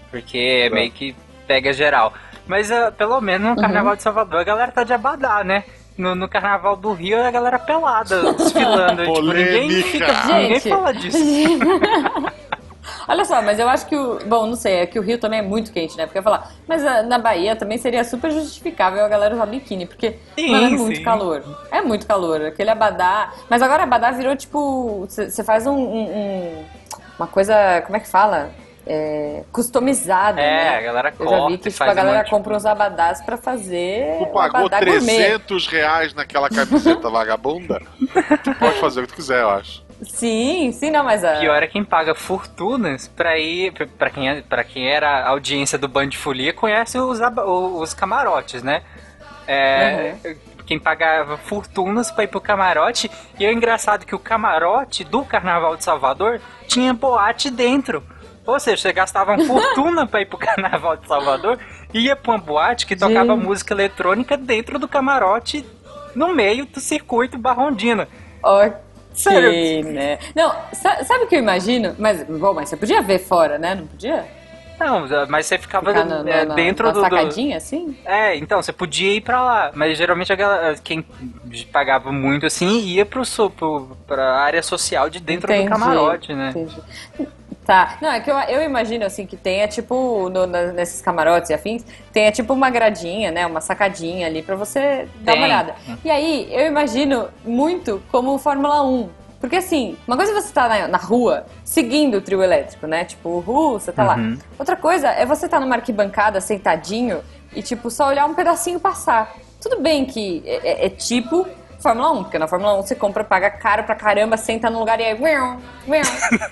Porque 0.09 0.37
é 0.37 0.69
meio 0.69 0.91
que 0.91 1.13
pega 1.45 1.71
geral. 1.73 2.13
Mas 2.47 2.71
ah, 2.71 2.91
pelo 2.91 3.19
menos 3.21 3.43
no 3.49 3.55
Uhum. 3.55 3.61
carnaval 3.61 3.95
de 3.95 4.03
Salvador 4.03 4.39
a 4.39 4.43
galera 4.43 4.71
tá 4.71 4.83
de 4.83 4.93
abadá, 4.93 5.43
né? 5.43 5.63
No, 5.97 6.13
no 6.13 6.29
carnaval 6.29 6.75
do 6.75 6.93
Rio 6.93 7.23
a 7.23 7.31
galera 7.31 7.57
pelada, 7.57 8.33
desfilando. 8.37 9.03
tipo, 9.03 9.21
ninguém, 9.21 9.83
fica, 9.83 10.13
ninguém 10.27 10.53
Gente. 10.55 10.69
fala 10.69 10.93
disso. 10.93 11.17
Olha 13.09 13.25
só, 13.25 13.41
mas 13.41 13.57
eu 13.59 13.67
acho 13.69 13.85
que 13.85 13.95
o. 13.95 14.19
Bom, 14.25 14.45
não 14.47 14.55
sei, 14.55 14.75
é 14.79 14.85
que 14.85 14.99
o 14.99 15.01
Rio 15.01 15.17
também 15.17 15.39
é 15.39 15.41
muito 15.41 15.71
quente, 15.71 15.95
né? 15.97 16.05
Porque 16.05 16.17
eu 16.17 16.21
ia 16.21 16.23
falar, 16.23 16.51
mas 16.67 16.85
ah, 16.85 17.03
na 17.03 17.17
Bahia 17.17 17.55
também 17.55 17.77
seria 17.77 18.03
super 18.03 18.31
justificável 18.31 19.03
a 19.03 19.07
galera 19.07 19.33
usar 19.33 19.45
biquíni, 19.45 19.85
porque 19.85 20.17
Sim, 20.35 20.51
mano, 20.51 20.67
é 20.67 20.69
muito 20.77 20.97
sim. 20.97 21.03
calor. 21.03 21.43
É 21.71 21.81
muito 21.81 22.05
calor. 22.05 22.41
Aquele 22.41 22.69
abadá. 22.69 23.31
Mas 23.49 23.61
agora 23.61 23.83
abadá 23.83 24.11
virou 24.11 24.35
tipo. 24.35 25.05
Você 25.09 25.43
faz 25.43 25.65
um, 25.67 25.73
um- 25.73 26.17
um- 26.17 26.65
Uma 27.17 27.27
coisa. 27.27 27.81
Como 27.85 27.95
é 27.97 27.99
que 27.99 28.07
fala? 28.07 28.51
É, 28.89 29.43
customizada. 29.51 30.39
É, 30.39 30.63
né? 30.63 30.77
a 30.77 30.81
galera 30.81 31.13
Eu 31.19 31.25
já 31.25 31.35
vi 31.35 31.41
corta 31.41 31.57
que 31.57 31.69
tipo, 31.71 31.83
a 31.83 31.91
um 31.91 31.95
galera 31.95 32.23
de 32.23 32.29
compra 32.29 32.55
uns 32.55 32.65
abadás 32.65 33.21
pra 33.21 33.35
fazer. 33.37 34.17
Tu 34.17 34.23
um 34.23 34.33
pagou 34.33 34.65
abadá 34.67 34.79
gourmet. 34.79 35.17
300 35.17 35.67
reais 35.67 36.13
naquela 36.13 36.49
camiseta 36.49 37.09
vagabunda? 37.09 37.81
Tu 38.43 38.55
pode 38.55 38.79
fazer 38.79 39.01
o 39.01 39.03
que 39.03 39.09
tu 39.09 39.15
quiser, 39.15 39.41
eu 39.41 39.49
acho. 39.49 39.85
Sim, 40.03 40.71
sim, 40.71 40.91
não, 40.91 41.03
mas. 41.03 41.23
A... 41.23 41.39
Pior 41.39 41.61
é 41.61 41.67
quem 41.67 41.83
paga 41.83 42.13
fortunas 42.13 43.07
pra 43.07 43.37
ir. 43.37 43.73
Pra 43.97 44.09
quem, 44.09 44.29
é- 44.29 44.41
pra 44.41 44.63
quem 44.63 44.87
era 44.87 45.09
a 45.25 45.29
audiência 45.29 45.77
do 45.77 45.87
Band 45.87 46.07
de 46.09 46.17
Folia, 46.17 46.53
conhece 46.53 46.97
os, 46.99 47.19
os 47.19 47.93
camarotes, 47.93 48.61
né? 48.63 48.83
É, 49.47 50.15
Quem 50.65 50.77
pagava 50.77 51.37
fortunas 51.37 52.11
pra 52.11 52.25
ir 52.25 52.27
pro 52.27 52.41
camarote. 52.41 53.09
E 53.39 53.45
é 53.45 53.51
engraçado 53.51 54.05
que 54.05 54.13
o 54.13 54.19
camarote 54.19 55.03
do 55.03 55.23
Carnaval 55.23 55.75
de 55.77 55.83
Salvador 55.83 56.41
tinha 56.67 56.93
boate 56.93 57.49
dentro. 57.49 58.03
Ou 58.47 58.59
seja, 58.59 58.77
você 58.81 58.93
gastava 58.93 59.33
uma 59.33 59.45
fortuna 59.45 60.07
pra 60.07 60.21
ir 60.21 60.25
pro 60.25 60.37
Carnaval 60.39 60.95
de 60.97 61.05
Salvador 61.07 61.59
e 61.93 61.99
ia 62.05 62.15
pra 62.15 62.31
uma 62.31 62.37
boate 62.39 62.87
que 62.87 62.95
tocava 62.95 63.33
Gente. 63.35 63.43
música 63.45 63.73
eletrônica 63.73 64.37
dentro 64.37 64.79
do 64.79 64.87
camarote, 64.87 65.65
no 66.15 66.33
meio 66.33 66.65
do 66.65 66.79
circuito 66.79 67.37
Barrondina. 67.37 68.07
Ok, 68.41 68.73
Sério? 69.13 69.83
né? 69.91 70.17
Não, 70.35 70.55
sa- 70.71 71.03
sabe 71.03 71.25
o 71.25 71.27
que 71.27 71.35
eu 71.35 71.39
imagino? 71.39 71.93
Mas, 71.99 72.23
bom, 72.23 72.53
mas 72.53 72.69
você 72.69 72.77
podia 72.77 73.01
ver 73.01 73.19
fora, 73.19 73.57
né? 73.59 73.75
Não 73.75 73.85
podia? 73.85 74.25
Não, 74.79 75.05
mas 75.27 75.45
você 75.47 75.57
ficava 75.57 75.91
Ficar 75.91 76.05
na, 76.05 76.29
é, 76.29 76.45
na- 76.45 76.53
dentro 76.55 76.85
na 76.85 76.91
do, 76.91 76.99
do- 76.99 77.03
sacadinha, 77.03 77.57
assim? 77.57 77.97
É, 78.05 78.35
então, 78.35 78.61
você 78.61 78.71
podia 78.71 79.13
ir 79.13 79.21
pra 79.21 79.41
lá, 79.41 79.71
mas 79.73 79.97
geralmente 79.97 80.31
quem 80.83 81.03
pagava 81.71 82.11
muito 82.11 82.45
assim 82.45 82.79
ia 82.81 83.05
pro, 83.05 83.23
pro, 83.55 83.97
pra 84.05 84.37
área 84.39 84.61
social 84.61 85.09
de 85.09 85.19
dentro 85.19 85.51
Entendi, 85.51 85.67
do 85.67 85.71
camarote, 85.71 86.33
né? 86.33 86.49
Entendi. 86.51 86.75
Tá, 87.65 87.97
não, 88.01 88.11
é 88.13 88.19
que 88.21 88.31
eu, 88.31 88.37
eu 88.37 88.61
imagino 88.63 89.03
assim 89.05 89.25
que 89.25 89.35
tenha 89.35 89.67
tipo, 89.67 90.29
no- 90.29 90.45
nesses 90.71 91.01
camarotes 91.01 91.49
e 91.49 91.53
afins, 91.53 91.83
tenha 92.13 92.31
tipo 92.31 92.53
uma 92.53 92.69
gradinha, 92.69 93.29
né? 93.29 93.45
Uma 93.45 93.59
sacadinha 93.59 94.25
ali 94.27 94.41
pra 94.41 94.55
você 94.55 95.07
dar 95.21 95.33
uma 95.33 95.35
Tem. 95.37 95.43
olhada. 95.43 95.75
E 96.05 96.09
aí, 96.09 96.47
eu 96.51 96.65
imagino 96.67 97.27
muito 97.43 98.01
como 98.09 98.33
o 98.33 98.37
Fórmula 98.39 98.83
1. 98.83 99.09
Porque 99.47 99.55
assim, 99.55 99.97
uma 100.05 100.17
coisa 100.17 100.33
é 100.33 100.35
você 100.35 100.51
tá 100.51 100.67
na, 100.67 100.87
na 100.89 100.97
rua 100.97 101.45
seguindo 101.63 102.17
o 102.17 102.21
trio 102.21 102.43
elétrico, 102.43 102.85
né? 102.85 103.05
Tipo, 103.05 103.29
uhul, 103.29 103.79
você 103.79 103.93
tá 103.93 104.03
lá. 104.03 104.15
Uhum. 104.17 104.37
Outra 104.59 104.75
coisa 104.75 105.07
é 105.07 105.25
você 105.25 105.47
tá 105.47 105.57
numa 105.57 105.75
arquibancada 105.75 106.41
sentadinho 106.41 107.21
e, 107.55 107.63
tipo, 107.63 107.89
só 107.89 108.07
olhar 108.09 108.25
um 108.25 108.33
pedacinho 108.33 108.77
passar. 108.77 109.33
Tudo 109.61 109.79
bem 109.81 110.03
que 110.05 110.43
é, 110.45 110.83
é- 110.83 110.85
é 110.87 110.89
tipo 110.89 111.47
Fórmula 111.79 112.11
1, 112.11 112.23
porque 112.23 112.37
na 112.37 112.45
Fórmula 112.45 112.73
1 112.77 112.81
você 112.81 112.93
compra, 112.93 113.23
paga 113.23 113.49
caro 113.49 113.85
pra 113.85 113.95
caramba, 113.95 114.35
senta 114.35 114.69
no 114.69 114.79
lugar 114.79 114.99
e 114.99 115.05
aí. 115.05 115.15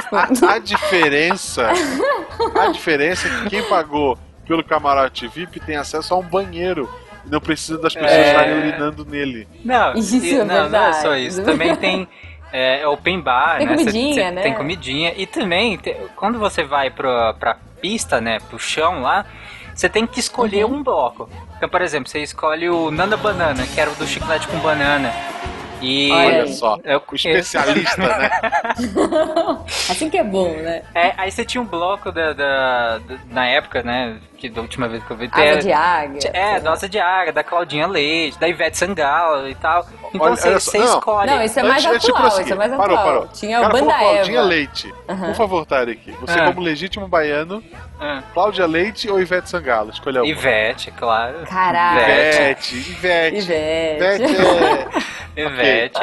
Tipo, 0.00 0.16
A, 0.46 0.54
a 0.54 0.58
diferença. 0.58 1.68
A 2.58 2.68
diferença 2.72 3.28
é 3.28 3.30
que 3.42 3.50
quem 3.50 3.62
pagou 3.68 4.16
pelo 4.46 4.64
camarote 4.64 5.28
VIP 5.28 5.60
tem 5.60 5.76
acesso 5.76 6.14
a 6.14 6.16
um 6.16 6.22
banheiro. 6.22 6.88
E 7.26 7.30
não 7.30 7.40
precisa 7.40 7.78
das 7.78 7.94
pessoas 7.94 8.12
É. 8.12 8.28
estarem 8.30 8.58
urinando 8.58 9.04
nele. 9.04 9.48
Não, 9.64 9.94
Isso 9.98 10.16
e- 10.16 10.34
é 10.38 10.44
não, 10.44 10.68
não 10.68 10.84
é 10.86 10.92
só 10.94 11.14
isso. 11.16 11.42
Também 11.44 11.74
tem 11.76 12.08
É, 12.56 12.82
é 12.82 12.86
open 12.88 13.20
bar, 13.20 13.58
Tem 13.58 13.66
né? 13.66 13.72
Cê- 13.78 13.84
comidinha, 13.84 14.14
cê 14.14 14.30
né? 14.30 14.42
Tem 14.42 14.54
comidinha. 14.54 15.12
E 15.16 15.26
também, 15.26 15.76
te- 15.76 15.96
quando 16.14 16.38
você 16.38 16.62
vai 16.62 16.88
pra, 16.88 17.34
pra 17.34 17.56
pista, 17.82 18.20
né? 18.20 18.38
Pro 18.48 18.60
chão 18.60 19.02
lá, 19.02 19.26
você 19.74 19.88
tem 19.88 20.06
que 20.06 20.20
escolher 20.20 20.64
Uhum. 20.64 20.74
um 20.76 20.82
bloco. 20.84 21.28
Então, 21.56 21.68
por 21.68 21.82
exemplo, 21.82 22.08
você 22.08 22.20
escolhe 22.22 22.68
o 22.70 22.92
Nanda 22.92 23.16
Banana, 23.16 23.66
que 23.66 23.80
era 23.80 23.90
o 23.90 23.94
do 23.96 24.06
chiclete 24.06 24.46
com 24.46 24.56
banana. 24.58 25.12
E 25.84 26.10
Olha 26.10 26.46
só, 26.48 26.78
eu 26.84 27.02
o 27.10 27.14
especialista, 27.14 27.96
né? 27.98 28.30
Assim 29.90 30.08
que 30.08 30.16
é 30.18 30.24
bom, 30.24 30.48
né? 30.56 30.82
É, 30.94 31.12
aí 31.16 31.30
você 31.30 31.44
tinha 31.44 31.60
um 31.60 31.66
bloco 31.66 32.10
da, 32.10 32.32
da- 32.32 32.98
da- 32.98 33.18
na 33.30 33.46
época, 33.46 33.82
né? 33.82 34.16
Que 34.38 34.48
da 34.48 34.60
última 34.60 34.88
vez 34.88 35.02
que 35.04 35.10
eu 35.10 35.16
vi. 35.16 35.28
Asa 35.32 35.60
de 35.60 35.72
águia. 35.72 36.30
É, 36.32 36.60
Nossa 36.60 36.88
de 36.88 36.98
Águia, 36.98 37.32
da 37.32 37.44
Claudinha 37.44 37.86
Leite, 37.86 38.38
da 38.38 38.48
Ivete 38.48 38.76
Sangalo 38.78 39.48
e 39.48 39.54
tal. 39.54 39.86
Então 40.14 40.26
Olha- 40.28 40.36
você 40.36 40.52
você 40.52 40.78
não. 40.78 40.98
escolhe. 40.98 41.30
Não, 41.30 41.42
isso 41.42 41.58
é 41.58 41.62
mais 41.64 41.84
Antes- 41.84 41.96
antes 41.96 42.08
atual, 42.10 42.40
isso 42.40 42.52
é 42.52 42.54
mais 42.56 42.70
Parou, 42.76 42.96
atual. 42.96 43.04
parou. 43.04 43.28
Tinha 43.32 43.58
o 43.58 43.62
falou 43.64 43.80
Banda 43.80 43.98
Claudinha 43.98 44.38
Eva. 44.38 44.48
Leite. 44.48 44.94
Aham. 45.08 45.26
Por 45.26 45.34
favor, 45.34 45.66
Tarek. 45.66 46.12
Você, 46.20 46.38
Ah. 46.38 46.44
como 46.46 46.60
legítimo 46.60 47.08
baiano, 47.08 47.62
Ah, 48.00 48.22
Cláudia 48.34 48.66
Leite 48.66 49.08
ou 49.10 49.20
Ivete 49.20 49.48
Sangalo? 49.48 49.90
Escolha 49.90 50.20
uma. 50.22 50.28
Ivete, 50.28 50.90
claro. 50.92 51.38
Caralho. 51.48 52.00
Ivete, 52.00 52.76
Ivete. 52.76 53.36
Ivete. 53.38 54.22
Ivete 54.22 54.36
é... 55.36 55.40
Ivete. 55.46 56.00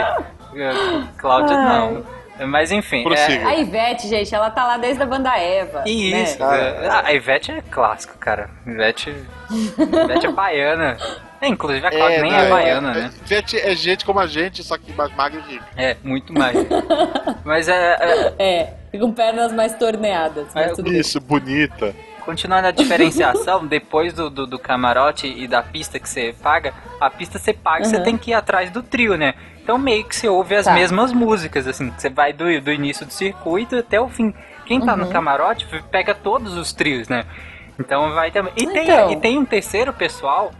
Cláudia 1.17 1.55
Ai. 1.57 1.77
não. 1.79 2.21
Mas 2.47 2.71
enfim. 2.71 3.03
Prossiga. 3.03 3.47
A 3.47 3.55
Ivete, 3.55 4.07
gente, 4.07 4.33
ela 4.33 4.49
tá 4.49 4.65
lá 4.65 4.77
desde 4.77 5.03
a 5.03 5.05
banda 5.05 5.37
Eva. 5.37 5.83
É, 5.85 5.89
isso. 5.89 6.39
Né? 6.39 6.87
ah, 6.89 7.03
a 7.05 7.13
Ivete 7.13 7.51
é 7.51 7.61
clássico, 7.69 8.17
cara. 8.17 8.49
Ivete, 8.65 9.15
Ivete 9.51 10.25
é 10.25 10.31
baiana. 10.31 10.97
É, 11.41 11.47
inclusive 11.47 11.85
a 11.85 11.89
Cláudia 11.89 12.21
nem 12.21 12.31
não, 12.31 12.39
é 12.39 12.49
baiana, 12.49 12.91
é- 12.91 12.93
né? 13.01 13.11
Ivete 13.25 13.57
é 13.59 13.75
gente 13.75 14.05
como 14.05 14.19
a 14.19 14.27
gente, 14.27 14.63
só 14.63 14.77
que 14.77 14.93
mais 14.93 15.11
magra 15.15 15.39
e 15.47 15.53
rica. 15.53 15.65
É, 15.75 15.97
muito 16.03 16.31
mais. 16.31 16.55
Mas 17.43 17.67
é, 17.67 18.33
é, 18.37 18.73
É, 18.93 18.97
com 18.99 19.11
pernas 19.11 19.51
mais 19.51 19.73
torneadas. 19.75 20.47
Mas 20.53 20.67
É, 20.71 20.73
tudo 20.75 20.89
bem. 20.91 20.99
Isso, 20.99 21.19
bonita. 21.19 21.95
Continuando 22.25 22.67
a 22.67 22.71
diferenciação, 22.71 23.65
depois 23.65 24.13
do, 24.13 24.29
do, 24.29 24.45
do 24.45 24.59
camarote 24.59 25.25
e 25.25 25.47
da 25.47 25.63
pista 25.63 25.99
que 25.99 26.07
você 26.07 26.35
paga, 26.43 26.71
a 26.99 27.09
pista 27.09 27.39
você 27.39 27.51
paga, 27.51 27.83
você 27.85 27.97
Uhum. 27.97 28.03
tem 28.03 28.17
que 28.17 28.29
ir 28.29 28.33
atrás 28.35 28.69
do 28.69 28.83
trio, 28.83 29.17
né? 29.17 29.33
Então 29.63 29.77
meio 29.79 30.03
que 30.03 30.15
você 30.15 30.27
ouve 30.27 30.55
as 30.55 30.65
Tá. 30.65 30.73
mesmas 30.73 31.11
músicas, 31.11 31.65
assim, 31.67 31.91
você 31.97 32.09
vai 32.09 32.31
do, 32.31 32.45
do 32.61 32.71
início 32.71 33.05
do 33.07 33.11
circuito 33.11 33.75
até 33.75 33.99
o 33.99 34.07
fim. 34.07 34.33
Quem 34.67 34.79
tá 34.79 34.95
no 34.95 35.05
Uhum. 35.05 35.11
camarote 35.11 35.65
pega 35.89 36.13
todos 36.13 36.55
os 36.55 36.71
trios, 36.71 37.07
né? 37.09 37.25
Então 37.79 38.11
vai 38.13 38.29
também. 38.29 38.53
E, 38.55 38.67
tem, 38.67 38.83
Então. 38.83 39.11
e 39.11 39.15
tem 39.15 39.37
um 39.39 39.45
terceiro 39.45 39.91
pessoal, 39.91 40.51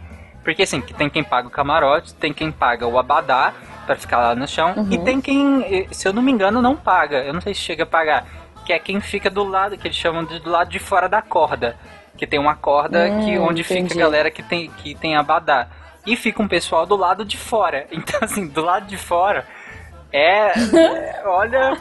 porque 0.44 0.62
assim, 0.62 0.80
tem 0.80 1.08
quem 1.10 1.22
paga 1.24 1.48
o 1.48 1.50
camarote, 1.50 2.14
tem 2.14 2.32
quem 2.32 2.50
paga 2.52 2.86
o 2.86 2.98
abadá 2.98 3.52
pra 3.86 3.96
ficar 3.96 4.18
lá 4.18 4.34
no 4.34 4.46
chão, 4.46 4.74
Uhum. 4.76 4.88
e 4.90 4.98
tem 4.98 5.20
quem, 5.20 5.62
eh, 5.64 5.86
se 5.90 6.06
eu 6.06 6.12
não 6.12 6.22
me 6.22 6.30
engano, 6.32 6.60
não 6.62 6.76
paga. 6.76 7.18
Eu 7.24 7.32
não 7.32 7.40
sei 7.40 7.54
se 7.54 7.60
chega 7.60 7.82
a 7.82 7.86
pagar. 7.86 8.24
Que 8.64 8.72
é 8.72 8.78
quem 8.78 9.00
fica 9.00 9.28
do 9.28 9.42
lado, 9.42 9.76
que 9.76 9.88
eles 9.88 9.96
chamam 9.96 10.24
de 10.24 10.38
do 10.38 10.48
lado 10.50 10.70
de 10.70 10.78
fora 10.78 11.08
da 11.08 11.20
corda. 11.20 11.76
Que 12.16 12.26
tem 12.26 12.38
uma 12.38 12.54
corda 12.54 13.06
Hum, 13.10 13.24
que, 13.24 13.38
onde 13.38 13.62
entendi. 13.62 13.88
fica 13.88 13.94
a 14.00 14.04
galera 14.04 14.30
que 14.30 14.42
tem, 14.42 14.70
que 14.70 14.94
tem 14.94 15.16
abadá. 15.16 15.66
E 16.06 16.14
fica 16.16 16.40
um 16.42 16.46
pessoal 16.48 16.86
do 16.86 16.94
lado 16.96 17.24
de 17.24 17.36
fora. 17.36 17.86
Então, 17.92 18.20
assim, 18.22 18.46
do 18.46 18.62
lado 18.64 18.86
de 18.86 18.96
fora 18.96 19.44
é. 20.12 20.52
é- 20.76 21.22
olha. 21.26 21.76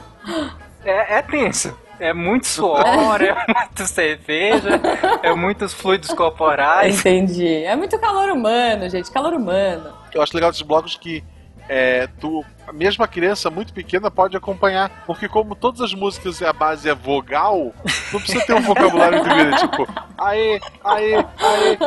É, 0.84 1.18
é 1.18 1.22
tenso. 1.22 1.78
É 2.02 2.14
muito 2.14 2.48
suor, 2.48 2.82
é 3.22 3.46
muito 3.54 3.86
cerveja, 3.86 4.82
é 5.22 5.36
muitos 5.36 5.72
fluidos 5.72 6.10
corporais. 6.10 7.00
Entendi. 7.00 7.64
É 7.64 7.76
muito 7.76 8.00
calor 8.00 8.32
humano, 8.32 8.90
gente. 8.90 9.12
Calor 9.12 9.34
humano. 9.34 9.94
Eu 10.12 10.24
acho 10.24 10.36
legal 10.36 10.50
desses 10.50 10.66
blocos 10.66 10.98
que 10.98 11.24
é, 11.70 12.08
tu, 12.20 12.44
a 12.68 12.74
mesma 12.74 13.08
criança 13.08 13.52
muito 13.52 13.72
pequena 13.72 14.10
pode 14.10 14.36
acompanhar, 14.36 15.04
porque 15.06 15.28
como 15.28 15.56
todas 15.56 15.80
as 15.80 15.94
músicas 15.94 16.42
a 16.42 16.52
base 16.52 16.90
é 16.90 16.96
vogal, 16.96 17.72
não 18.12 18.20
precisa 18.20 18.44
ter 18.48 18.56
um 18.56 18.62
vocabulário 18.62 19.24
grande, 19.24 19.58
tipo, 19.58 19.88
aê, 20.18 20.60
aê, 20.84 21.16
aê, 21.16 21.78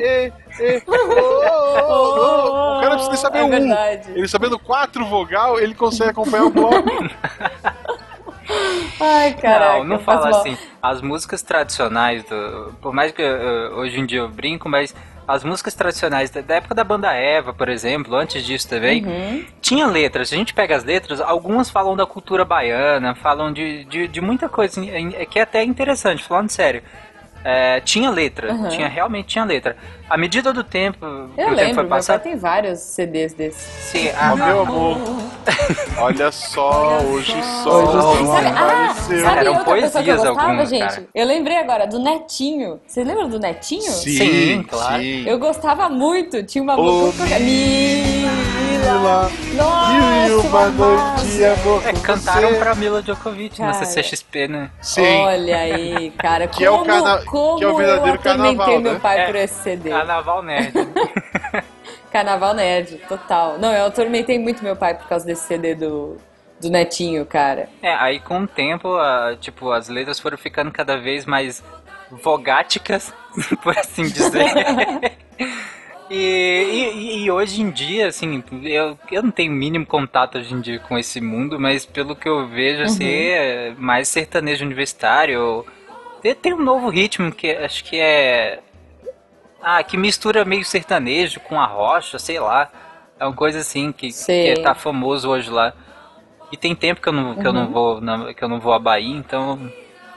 ê, 0.00 0.32
ê, 0.32 0.32
ê, 0.60 0.82
ô, 0.86 0.92
ô, 1.12 2.74
ô. 2.74 2.78
o 2.78 2.80
cara 2.80 2.94
precisa 2.94 3.16
saber 3.16 3.40
é 3.40 3.44
um. 3.44 3.50
verdade. 3.50 4.10
Ele 4.12 4.26
sabendo 4.26 4.58
quatro 4.58 5.04
vogal, 5.04 5.60
ele 5.60 5.74
consegue 5.74 6.10
acompanhar 6.10 6.44
o 6.44 6.50
bloco. 6.50 6.82
Ai, 9.00 9.34
caraca. 9.34 9.78
não, 9.78 9.84
não 9.84 9.98
fala 9.98 10.30
mal. 10.30 10.40
assim. 10.40 10.56
As 10.82 11.00
músicas 11.02 11.42
tradicionais, 11.42 12.24
do, 12.24 12.72
por 12.80 12.92
mais 12.92 13.12
que 13.12 13.22
eh, 13.22 13.70
hoje 13.74 13.98
em 14.00 14.06
dia 14.06 14.20
eu 14.20 14.28
brinco, 14.28 14.68
mas 14.68 14.94
as 15.28 15.42
músicas 15.42 15.74
tradicionais 15.74 16.30
da, 16.30 16.54
época 16.54 16.72
da 16.74 16.84
banda 16.84 17.12
Eva, 17.12 17.52
por 17.52 17.68
exemplo, 17.68 18.14
antes 18.14 18.44
disso 18.44 18.68
também, 18.68 19.04
Uhum. 19.04 19.44
tinha 19.60 19.84
letras. 19.86 20.28
Se 20.28 20.36
a 20.36 20.38
gente 20.38 20.54
pega 20.54 20.76
as 20.76 20.84
letras, 20.84 21.20
algumas 21.20 21.68
falam 21.68 21.96
da 21.96 22.06
cultura 22.06 22.44
baiana, 22.44 23.14
falam 23.16 23.52
de, 23.52 23.84
de, 23.86 24.06
de 24.06 24.20
muita 24.20 24.48
coisa 24.48 24.80
assim, 24.80 25.14
é- 25.14 25.26
que 25.26 25.38
é 25.40 25.42
até 25.42 25.64
interessante, 25.64 26.22
falando 26.22 26.48
sério. 26.50 26.80
É, 27.48 27.80
tinha 27.80 28.10
letra, 28.10 28.52
Uhum. 28.52 28.68
tinha 28.70 28.88
realmente 28.88 29.26
tinha 29.28 29.44
letra. 29.44 29.76
À 30.10 30.16
medida 30.18 30.52
do 30.52 30.64
tempo, 30.64 30.98
que 30.98 31.40
Eu 31.40 31.46
o 31.46 31.50
tempo 31.50 31.54
lembro, 31.54 31.74
foi 31.74 31.82
meu 31.84 31.88
pai 31.90 31.98
passando, 31.98 32.20
tem 32.20 32.36
vários 32.36 32.80
CDs 32.80 33.34
desses. 33.34 33.60
se 33.62 34.12
Ó, 34.20 34.20
a, 34.20 34.34
meu 34.36 34.60
amor, 34.62 34.98
olha 35.98 36.32
só, 36.32 36.98
hoje 37.02 37.36
só 37.62 37.84
Hoje 37.84 38.18
sim. 38.18 38.26
Sabe, 38.26 38.46
ah, 38.48 38.94
sabe 38.94 39.38
Eram 39.40 39.52
outra 39.58 39.74
pessoa 39.74 40.02
que 40.02 40.10
eu 40.10 40.16
poesias 40.16 40.16
gostava, 40.16 40.40
algumas, 40.42 40.68
gente? 40.68 40.80
cara. 40.88 41.06
Eu 41.14 41.26
lembrei 41.26 41.56
agora 41.56 41.86
do 41.86 42.00
Netinho. 42.00 42.80
Você 42.84 43.04
lembra 43.04 43.28
do 43.28 43.38
Netinho? 43.38 43.82
Sim, 43.92 44.64
claro. 44.68 45.00
sim. 45.02 45.24
Eu 45.28 45.38
gostava 45.38 45.88
muito. 45.88 46.42
Tinha 46.42 46.64
uma 46.64 46.76
música. 46.76 47.24
Mila! 48.78 49.30
Nossa, 49.54 49.92
e 50.28 50.34
uma 50.34 50.66
noite 50.68 51.44
amor 51.44 51.82
é, 51.86 51.92
cantaram 51.92 52.48
você. 52.50 52.58
pra 52.58 52.74
Mila 52.74 53.02
Djokovic 53.02 53.60
na 53.60 53.72
Cara. 53.72 53.84
CCXP, 53.84 54.48
né? 54.48 54.70
Sim. 54.80 55.20
Olha 55.22 55.56
aí, 55.58 56.10
cara. 56.12 56.46
Que 56.48 56.64
é 56.64 56.70
o 56.70 56.78
como, 56.78 56.84
carna- 56.86 57.22
como 57.24 57.58
que 57.58 57.64
é 57.64 57.68
o 57.68 57.76
verdadeiro 57.76 58.08
eu 58.08 58.14
atormentei 58.14 58.56
carnaval, 58.56 58.80
meu 58.80 58.92
né? 58.94 58.98
pai 59.00 59.20
É. 59.20 59.26
por 59.26 59.34
esse 59.36 59.54
CD. 59.62 59.90
Carnaval 59.90 60.42
Nerd. 60.42 60.72
Carnaval 62.12 62.54
Nerd, 62.54 62.96
total. 63.08 63.58
Não, 63.58 63.72
eu 63.72 63.86
atormentei 63.86 64.38
muito 64.38 64.62
meu 64.62 64.76
pai 64.76 64.94
por 64.94 65.06
causa 65.08 65.24
desse 65.26 65.44
CD 65.46 65.74
do, 65.74 66.16
do 66.60 66.70
Netinho, 66.70 67.26
cara. 67.26 67.68
É, 67.82 67.92
aí 67.94 68.20
com 68.20 68.40
o 68.42 68.46
tempo, 68.46 68.94
a- 68.96 69.36
tipo, 69.40 69.70
as 69.70 69.88
letras 69.88 70.18
foram 70.18 70.38
ficando 70.38 70.70
cada 70.70 70.96
vez 70.96 71.26
mais 71.26 71.62
vogáticas, 72.10 73.12
por 73.62 73.76
assim 73.76 74.04
dizer. 74.04 74.46
E, 76.08 76.14
e- 76.14 77.24
e 77.24 77.30
hoje 77.30 77.60
em 77.62 77.70
dia, 77.70 78.06
assim, 78.06 78.42
eu, 78.62 78.96
eu 79.10 79.22
não 79.22 79.30
tenho 79.30 79.52
mínimo 79.52 79.84
contato 79.84 80.38
hoje 80.38 80.54
em 80.54 80.60
dia 80.60 80.78
com 80.78 80.96
esse 80.96 81.20
mundo, 81.20 81.58
mas 81.58 81.84
pelo 81.84 82.14
que 82.14 82.28
eu 82.28 82.46
vejo, 82.46 82.82
assim, 82.82 83.04
é 83.08 83.74
mais 83.76 84.08
sertanejo 84.08 84.64
universitário. 84.64 85.66
Tem, 86.42 86.52
um 86.54 86.62
novo 86.62 86.88
ritmo 86.88 87.30
que 87.32 87.50
acho 87.50 87.82
que 87.84 87.98
é. 87.98 88.60
Ah, 89.62 89.82
que 89.82 89.96
mistura 89.96 90.44
meio 90.44 90.64
sertanejo 90.64 91.40
com 91.40 91.60
a 91.60 91.66
rocha, 91.66 92.18
sei 92.18 92.38
lá. 92.38 92.70
É 93.18 93.24
uma 93.24 93.34
coisa 93.34 93.58
assim 93.60 93.90
que, 93.92 94.12
Sei. 94.12 94.54
que 94.54 94.60
tá 94.62 94.74
famoso 94.74 95.28
hoje 95.28 95.50
lá. 95.50 95.72
E 96.52 96.56
tem 96.56 96.74
tempo 96.74 97.00
que 97.00 97.08
eu 97.08 97.12
não, 97.12 97.34
que 97.34 97.46
eu 97.46 97.52
não 97.52 97.68
vou 97.72 98.00
na- 98.00 98.32
que 98.32 98.44
eu 98.44 98.48
não 98.48 98.60
vou 98.60 98.72
à 98.72 98.78
Bahia, 98.78 99.16
então 99.16 99.58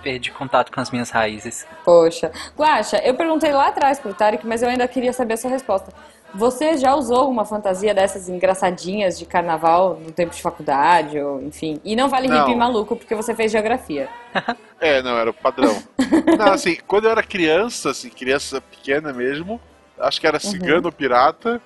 perdi 0.02 0.32
contato 0.32 0.72
com 0.72 0.80
as 0.80 0.92
minhas 0.92 1.10
raízes. 1.10 1.66
Poxa. 1.84 2.32
Guaxa, 2.58 2.98
eu 2.98 3.14
perguntei 3.16 3.52
lá 3.52 3.68
atrás 3.68 4.00
pro 4.00 4.14
Tarek, 4.14 4.46
mas 4.46 4.62
eu 4.62 4.70
ainda 4.70 4.88
queria 4.88 5.14
saber 5.14 5.34
a 5.34 5.38
sua 5.38 5.50
resposta. 5.50 5.94
Você 6.34 6.78
já 6.78 6.94
usou 6.94 7.30
uma 7.30 7.44
fantasia 7.44 7.94
dessas 7.94 8.30
engraçadinhas 8.30 9.18
de 9.18 9.26
carnaval 9.26 10.00
no 10.00 10.12
tempo 10.12 10.36
de 10.36 10.42
faculdade, 10.42 11.20
ou 11.20 11.42
enfim? 11.42 11.82
E 11.84 11.96
não 11.96 12.08
vale 12.08 12.28
Não. 12.28 12.46
hippie 12.46 12.56
maluco, 12.56 12.96
porque 12.96 13.16
você 13.16 13.34
fez 13.34 13.52
geografia. 13.52 14.10
É, 14.82 15.02
não, 15.02 15.18
era 15.18 15.30
o 15.30 15.34
padrão. 15.34 15.78
não, 16.40 16.54
assim, 16.54 16.78
quando 16.88 17.04
eu 17.04 17.12
era 17.12 17.22
criança, 17.22 17.90
assim, 17.90 18.10
criança 18.10 18.62
pequena 18.62 19.12
mesmo, 19.12 19.60
acho 20.00 20.22
que 20.22 20.26
era 20.26 20.40
cigano 20.40 20.86
ou 20.86 20.92
pirata 20.94 21.62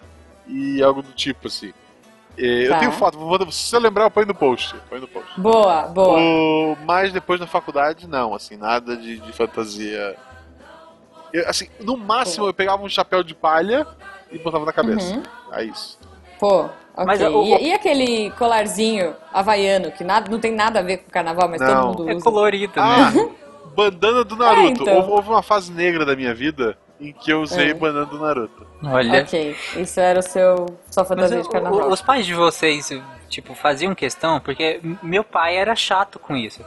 e 0.48 0.82
algo 0.82 1.04
do 1.04 1.12
tipo, 1.12 1.48
assim. 1.48 1.72
E 2.38 2.67
Tá. 2.67 2.76
Eu 2.76 2.80
tenho 2.80 2.91
foto, 2.93 3.17
vou, 3.17 3.52
se 3.52 3.76
eu 3.76 3.80
lembrar, 3.80 4.06
eu 4.06 4.12
ponho 4.12 4.26
no 4.28 4.34
post. 4.36 4.76
Põe 4.89 5.00
no 5.00 5.08
post. 5.08 5.39
Boa, 5.39 5.84
boa. 5.84 6.19
O, 6.19 6.78
mas 6.86 7.12
depois 7.13 7.39
na 7.39 7.46
faculdade, 7.48 8.08
não, 8.08 8.34
assim, 8.34 8.58
nada 8.58 8.98
de, 8.98 9.19
de 9.19 9.32
fantasia. 9.34 10.15
Eu, 11.32 11.48
assim, 11.48 11.67
no 11.80 11.98
máximo 11.98 12.46
eu 12.48 12.54
pegava 12.54 12.82
um 12.84 12.89
chapéu 12.89 13.24
de 13.24 13.34
palha 13.36 13.86
e 14.32 14.38
botava 14.39 14.65
na 14.65 14.74
cabeça. 14.74 15.15
Uhum. 15.15 15.24
É 15.52 15.63
isso. 15.63 16.00
Pô, 16.39 16.62
ok. 16.65 17.06
Mas 17.06 17.22
o- 17.22 17.43
E, 17.43 17.67
e 17.69 17.74
aquele 17.74 18.32
colarzinho 18.32 19.15
havaiano, 19.31 19.92
que 19.92 20.04
nada, 20.04 20.29
não 20.31 20.40
tem 20.40 20.52
nada 20.52 20.79
a 20.79 20.84
ver 20.84 20.98
com 20.98 21.12
carnaval, 21.12 21.48
mas 21.50 21.62
Não. 21.62 21.92
todo 21.94 22.00
mundo 22.00 22.10
É 22.10 22.15
usa. 22.15 22.23
colorido, 22.23 22.73
Ah, 22.75 23.12
né? 23.12 23.29
bandana 23.75 24.23
do 24.23 24.36
Naruto. 24.38 24.60
É, 24.67 24.69
então. 24.69 24.96
houve, 24.96 25.12
houve 25.12 25.29
uma 25.29 25.44
fase 25.44 25.71
negra 25.71 26.06
da 26.06 26.15
minha 26.15 26.34
vida 26.34 26.77
em 27.10 27.13
que 27.13 27.31
eu 27.31 27.41
usei 27.41 27.71
É. 27.71 27.73
bandana 27.73 28.06
do 28.06 28.17
Naruto. 28.19 28.65
Olha. 28.83 29.21
Ok, 29.21 29.56
isso 29.77 29.99
era 29.99 30.19
o 30.19 30.23
seu 30.23 30.65
sua 30.89 31.04
Mas 31.04 31.08
fantasia 31.08 31.39
o- 31.39 31.43
de 31.43 31.49
carnaval. 31.49 31.89
os 31.89 32.01
pais 32.01 32.25
de 32.25 32.33
vocês, 32.33 32.89
tipo, 33.29 33.54
faziam 33.56 33.93
questão, 33.95 34.39
porque 34.39 34.79
meu 35.01 35.23
pai 35.23 35.56
era 35.58 35.75
chato 35.75 36.17
com 36.19 36.35
isso. 36.35 36.63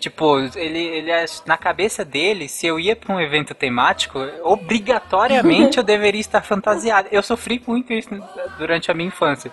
Tipo, 0.00 0.38
ele, 0.54 0.78
ele 0.78 1.10
na 1.44 1.56
cabeça 1.56 2.04
dele, 2.04 2.48
se 2.48 2.66
eu 2.66 2.78
ia 2.78 2.94
pra 2.94 3.12
um 3.14 3.20
evento 3.20 3.52
temático, 3.52 4.18
obrigatoriamente 4.44 5.78
eu 5.78 5.82
deveria 5.84 6.20
estar 6.20 6.40
fantasiado. 6.42 7.08
Eu 7.10 7.22
sofri 7.22 7.60
muito 7.66 7.92
isso 7.92 8.08
durante 8.58 8.90
a 8.90 8.94
minha 8.94 9.08
infância. 9.08 9.50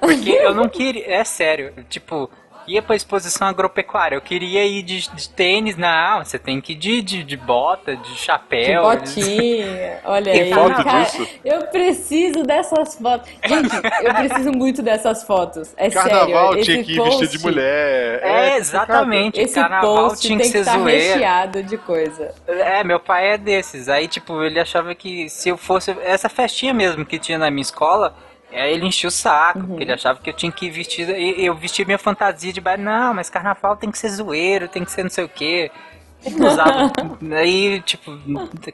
Porque 0.00 0.30
eu 0.30 0.54
não 0.54 0.68
queria. 0.68 1.12
É 1.12 1.24
sério. 1.24 1.72
Tipo, 1.88 2.30
ia 2.66 2.82
pra 2.82 2.96
exposição 2.96 3.48
agropecuária. 3.48 4.16
Eu 4.16 4.20
queria 4.20 4.64
ir 4.64 4.82
de, 4.82 5.08
de 5.10 5.28
tênis, 5.28 5.76
não. 5.76 6.24
Você 6.24 6.38
tem 6.38 6.60
que 6.60 6.72
ir 6.72 6.76
de, 6.76 7.02
de, 7.02 7.22
de 7.24 7.36
bota, 7.36 7.96
de 7.96 8.02
De 8.12 8.16
chapéu. 8.18 8.82
botinha. 8.82 10.00
Olha 10.04 10.32
aí. 10.32 10.52
foto 10.52 10.84
cara, 10.84 11.02
disso? 11.02 11.28
Eu 11.44 11.66
preciso 11.66 12.42
dessas 12.42 12.94
fotos. 12.96 13.28
Gente, 13.46 13.74
eu 14.02 14.14
preciso 14.14 14.52
muito 14.52 14.82
dessas 14.82 15.22
fotos. 15.24 15.72
É 15.76 15.90
Carnaval 15.90 16.48
sério. 16.52 16.64
tinha 16.64 16.80
esse 16.80 16.84
que 16.86 16.92
ir 16.92 16.96
post- 16.96 17.26
de 17.28 17.38
mulher. 17.42 18.20
É, 18.22 18.56
exatamente. 18.56 19.40
Esse 19.40 19.54
Carnaval 19.54 20.08
post 20.08 20.26
tinha 20.26 20.38
tem 20.38 20.46
que 20.46 20.52
ser 20.52 20.60
estar 20.60 20.78
zoeira. 20.78 21.14
recheado 21.14 21.62
de 21.62 21.76
coisa. 21.78 22.34
É, 22.46 22.82
meu 22.84 23.00
pai 23.00 23.32
é 23.32 23.38
desses. 23.38 23.88
Aí, 23.88 24.08
tipo, 24.08 24.42
ele 24.42 24.58
achava 24.60 24.94
que 24.94 25.28
se 25.28 25.48
eu 25.48 25.56
fosse. 25.56 25.94
Essa 26.04 26.28
festinha 26.28 26.72
mesmo 26.74 27.04
que 27.04 27.18
tinha 27.18 27.38
na 27.38 27.50
minha 27.50 27.62
escola. 27.62 28.14
Aí 28.54 28.72
ele 28.74 28.86
enchia 28.86 29.08
o 29.08 29.10
saco, 29.10 29.58
Uhum. 29.60 29.66
porque 29.66 29.82
ele 29.82 29.92
achava 29.92 30.18
que 30.20 30.30
eu 30.30 30.34
tinha 30.34 30.50
que 30.52 30.66
ir 30.66 30.70
vestido. 30.70 31.12
e 31.12 31.44
Eu 31.44 31.54
vestia 31.54 31.84
minha 31.84 31.98
fantasia 31.98 32.52
de 32.52 32.60
baile. 32.60 32.82
Não, 32.82 33.12
mas 33.14 33.28
carnaval 33.28 33.76
tem 33.76 33.90
que 33.90 33.98
ser 33.98 34.08
zoeiro, 34.10 34.68
tem 34.68 34.84
que 34.84 34.90
ser 34.92 35.02
não 35.02 35.10
sei 35.10 35.24
o 35.24 35.28
quê. 35.28 35.70
Usava. 36.26 36.90
Aí, 37.38 37.80
tipo, 37.82 38.10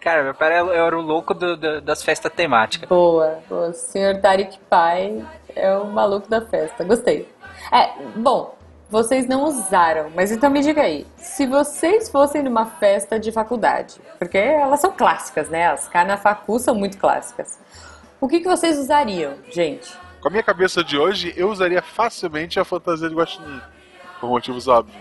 cara, 0.00 0.22
meu 0.22 0.34
pai 0.34 0.48
era, 0.52 0.58
eu 0.66 0.86
era 0.86 0.96
o 0.98 1.00
louco 1.00 1.34
do- 1.34 1.56
do- 1.56 1.80
das 1.80 2.02
festas 2.02 2.32
temáticas. 2.32 2.88
Boa. 2.88 3.38
O 3.50 3.72
senhor 3.72 4.20
Tarik 4.20 4.56
Pai 4.68 5.24
é 5.56 5.74
o 5.76 5.86
maluco 5.86 6.28
da 6.28 6.40
festa. 6.42 6.84
Gostei. 6.84 7.28
É, 7.72 7.90
bom, 8.16 8.54
vocês 8.88 9.26
não 9.26 9.44
usaram, 9.44 10.10
mas 10.14 10.30
então 10.30 10.48
me 10.48 10.60
diga 10.60 10.82
aí. 10.82 11.04
Se 11.16 11.46
vocês 11.46 12.08
fossem 12.08 12.42
numa 12.42 12.66
festa 12.66 13.18
de 13.18 13.32
faculdade, 13.32 14.00
porque 14.18 14.38
elas 14.38 14.80
são 14.80 14.92
clássicas, 14.92 15.48
né? 15.48 15.66
As 15.68 15.88
carnafacu 15.88 16.58
são 16.60 16.74
muito 16.74 16.98
clássicas. 16.98 17.58
O 18.20 18.28
que, 18.28 18.40
que 18.40 18.48
vocês 18.48 18.78
usariam, 18.78 19.34
gente? 19.50 19.90
Com 20.20 20.28
a 20.28 20.30
minha 20.30 20.42
cabeça 20.42 20.84
de 20.84 20.98
hoje, 20.98 21.32
eu 21.36 21.48
usaria 21.50 21.80
facilmente 21.80 22.60
a 22.60 22.64
fantasia 22.64 23.08
de 23.08 23.14
guaxinim. 23.14 23.60
Por 24.20 24.28
motivos 24.28 24.68
óbvios. 24.68 24.98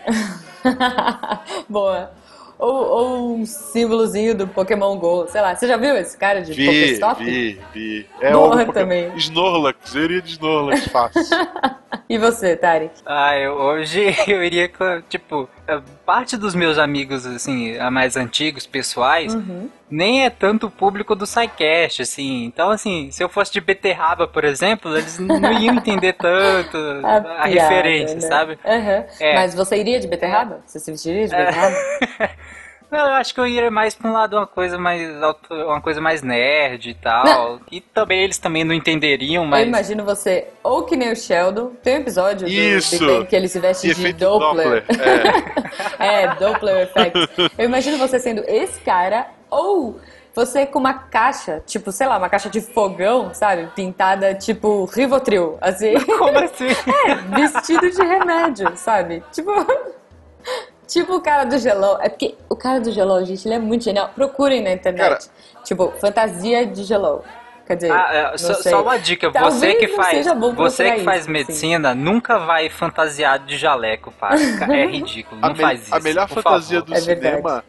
Boa. 1.67 2.11
Ou, 2.57 2.73
ou 2.73 3.35
um 3.35 3.45
símbolozinho 3.45 4.35
do 4.35 4.47
Pokémon 4.47 4.97
GO, 4.97 5.27
sei 5.27 5.41
lá. 5.41 5.55
Você 5.55 5.67
já 5.67 5.75
viu 5.75 5.95
esse 5.97 6.17
cara 6.17 6.41
de 6.41 6.53
Vi, 6.53 6.65
Pokéstop? 6.65 7.23
vi, 7.23 7.61
vi. 7.73 8.07
É 8.21 8.31
Boa 8.31 8.65
também. 8.71 9.13
Snorlax, 9.17 9.95
eu 9.95 10.03
iria 10.03 10.21
de 10.21 10.31
Snorlax 10.31 10.87
fácil. 10.87 11.21
E 12.07 12.17
você, 12.17 12.55
Tarik? 12.55 12.93
Ah, 13.05 13.35
eu, 13.37 13.53
hoje 13.53 14.03
eu 14.27 14.43
iria 14.43 14.67
com, 14.69 15.01
tipo, 15.09 15.49
a 15.67 15.81
parte 16.05 16.37
dos 16.37 16.53
meus 16.55 16.77
amigos, 16.77 17.25
assim, 17.25 17.77
a 17.77 17.89
mais 17.89 18.15
antigos, 18.17 18.65
pessoais, 18.65 19.33
Uhum. 19.33 19.69
nem 19.89 20.25
é 20.25 20.29
tanto 20.29 20.67
o 20.67 20.71
público 20.71 21.15
do 21.15 21.25
SciCast, 21.25 22.01
assim. 22.01 22.43
Então, 22.45 22.69
assim, 22.69 23.09
se 23.11 23.23
eu 23.23 23.29
fosse 23.29 23.51
de 23.53 23.61
beterraba, 23.61 24.27
por 24.27 24.43
exemplo, 24.43 24.95
eles 24.97 25.17
não 25.19 25.51
iam 25.51 25.75
entender 25.75 26.13
tanto 26.13 26.77
a, 27.03 27.21
piada, 27.21 27.45
referência, 27.45 28.15
né? 28.15 28.21
sabe? 28.21 28.59
Aham. 28.65 29.05
É. 29.19 29.35
Mas 29.35 29.55
você 29.55 29.77
iria 29.77 29.99
de 29.99 30.07
beterraba? 30.07 30.61
Você 30.65 30.79
se 30.79 30.91
vestiria 30.91 31.27
de 31.27 31.35
beterraba? 31.35 31.75
Não, 32.91 32.99
eu 32.99 33.13
acho 33.13 33.33
que 33.35 33.39
eu 33.39 33.45
iria 33.45 33.69
mais 33.69 33.93
pra 33.93 34.09
um 34.09 34.13
lado 34.13 34.35
uma 34.35 34.47
coisa 34.47 34.77
mais 34.77 35.21
auto- 35.21 35.53
uma 35.53 35.79
coisa 35.79 36.01
mais 36.01 36.23
nerd 36.23 36.89
e 36.89 36.93
tal. 36.95 37.59
E 37.71 37.79
também 37.81 38.23
eles 38.23 38.37
também 38.39 38.63
não 38.63 38.73
entenderiam, 38.73 39.43
Eu 39.43 39.49
mas 39.49 39.67
imagino 39.67 40.03
você 40.03 40.47
ou 40.63 40.83
que 40.83 40.95
nem 40.95 41.11
o 41.11 41.15
Sheldon. 41.15 41.71
Tem 41.83 41.97
um 41.97 42.01
episódio 42.01 42.47
do 42.47 42.51
Isso. 42.53 42.97
Bang 43.05 43.27
que 43.27 43.35
ele 43.35 43.47
se 43.47 43.59
veste 43.59 43.89
E 43.89 43.93
de 43.93 44.13
Doppler. 44.13 44.83
Doppler. 44.85 45.01
É. 45.07 45.69
É, 46.23 46.35
Doppler 46.35 46.83
Effect. 46.83 47.29
Eu 47.57 47.65
imagino 47.65 47.97
você 47.97 48.17
sendo 48.19 48.43
esse 48.47 48.79
cara 48.81 49.27
ou 49.49 49.99
você 50.33 50.65
com 50.65 50.79
uma 50.79 50.93
caixa, 50.93 51.61
tipo, 51.65 51.91
sei 51.91 52.07
lá, 52.07 52.17
uma 52.17 52.29
caixa 52.29 52.49
de 52.49 52.61
fogão, 52.61 53.33
sabe? 53.33 53.67
Pintada 53.75 54.33
tipo 54.33 54.85
Rivotril, 54.85 55.57
assim. 55.61 55.93
como 56.17 56.37
assim? 56.39 56.67
É, 57.05 57.15
vestido 57.39 57.89
de 57.91 58.01
remédio, 58.01 58.71
sabe? 58.77 59.21
Tipo. 59.31 59.51
Tipo 60.89 61.15
o 61.15 61.21
cara 61.21 61.43
do 61.45 61.57
gelão. 61.57 61.97
É 62.01 62.09
porque 62.09 62.35
o 62.49 62.55
cara 62.55 62.81
do 62.81 62.91
gelão, 62.91 63.23
gente, 63.23 63.47
ele 63.47 63.55
é 63.55 63.59
muito 63.59 63.83
genial. 63.83 64.09
Procurem 64.13 64.61
na 64.63 64.71
internet. 64.71 65.29
Tipo, 65.63 65.93
fantasia 66.01 66.65
de 66.65 66.83
gelão. 66.83 67.21
Quer 67.67 67.75
dizer, 67.75 67.91
Ah, 67.91 68.31
é, 68.33 68.37
só, 68.39 68.55
só 68.55 68.81
uma 68.81 68.97
dica, 68.97 69.31
Talvez 69.31 69.53
você 69.53 69.75
que 69.75 69.87
faz, 69.89 70.25
você 70.55 70.91
que 70.95 71.03
faz 71.03 71.21
isso, 71.21 71.29
assim. 71.29 71.31
medicina, 71.31 71.93
nunca 71.93 72.39
vai 72.39 72.67
fantasiado 72.67 73.45
de 73.45 73.55
jaleco, 73.57 74.11
pá. 74.11 74.31
É 74.33 74.85
ridículo, 74.89 75.39
não 75.39 75.49
a, 75.49 75.53
me- 75.53 75.59
faz 75.61 75.83
isso. 75.83 75.95
a 75.95 75.99
melhor 75.99 76.27
fantasia 76.27 76.79
favor. 76.79 76.91
do 76.91 76.97
É 76.97 76.99
cinema, 77.01 77.63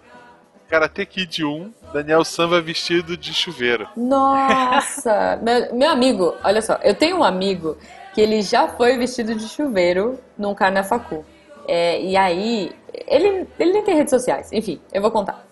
Karate 0.71 1.05
Kid 1.05 1.45
1, 1.45 1.71
Daniel 1.93 2.25
San 2.25 2.47
vai 2.47 2.63
vestido 2.63 3.15
de 3.15 3.35
chuveiro. 3.35 3.87
Nossa! 3.95 5.39
meu, 5.45 5.75
meu 5.75 5.91
amigo, 5.91 6.35
olha 6.43 6.63
só, 6.63 6.79
eu 6.83 6.95
tenho 6.95 7.19
um 7.19 7.25
amigo 7.25 7.77
que 8.15 8.21
ele 8.23 8.41
já 8.41 8.69
foi 8.69 8.97
vestido 8.97 9.35
de 9.35 9.47
chuveiro 9.49 10.19
num 10.39 10.55
carnafacu. 10.55 11.25
É, 11.73 12.03
e 12.03 12.17
aí, 12.17 12.73
ele, 13.07 13.47
ele 13.57 13.73
nem 13.73 13.85
tem 13.85 13.95
redes 13.95 14.11
sociais. 14.11 14.53
Enfim, 14.53 14.81
eu 14.93 15.01
vou 15.01 15.13
contar. 15.13 15.47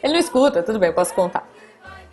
Ele 0.00 0.12
não 0.12 0.20
escuta, 0.20 0.62
tudo 0.62 0.78
bem, 0.78 0.90
eu 0.90 0.94
posso 0.94 1.12
contar. 1.12 1.50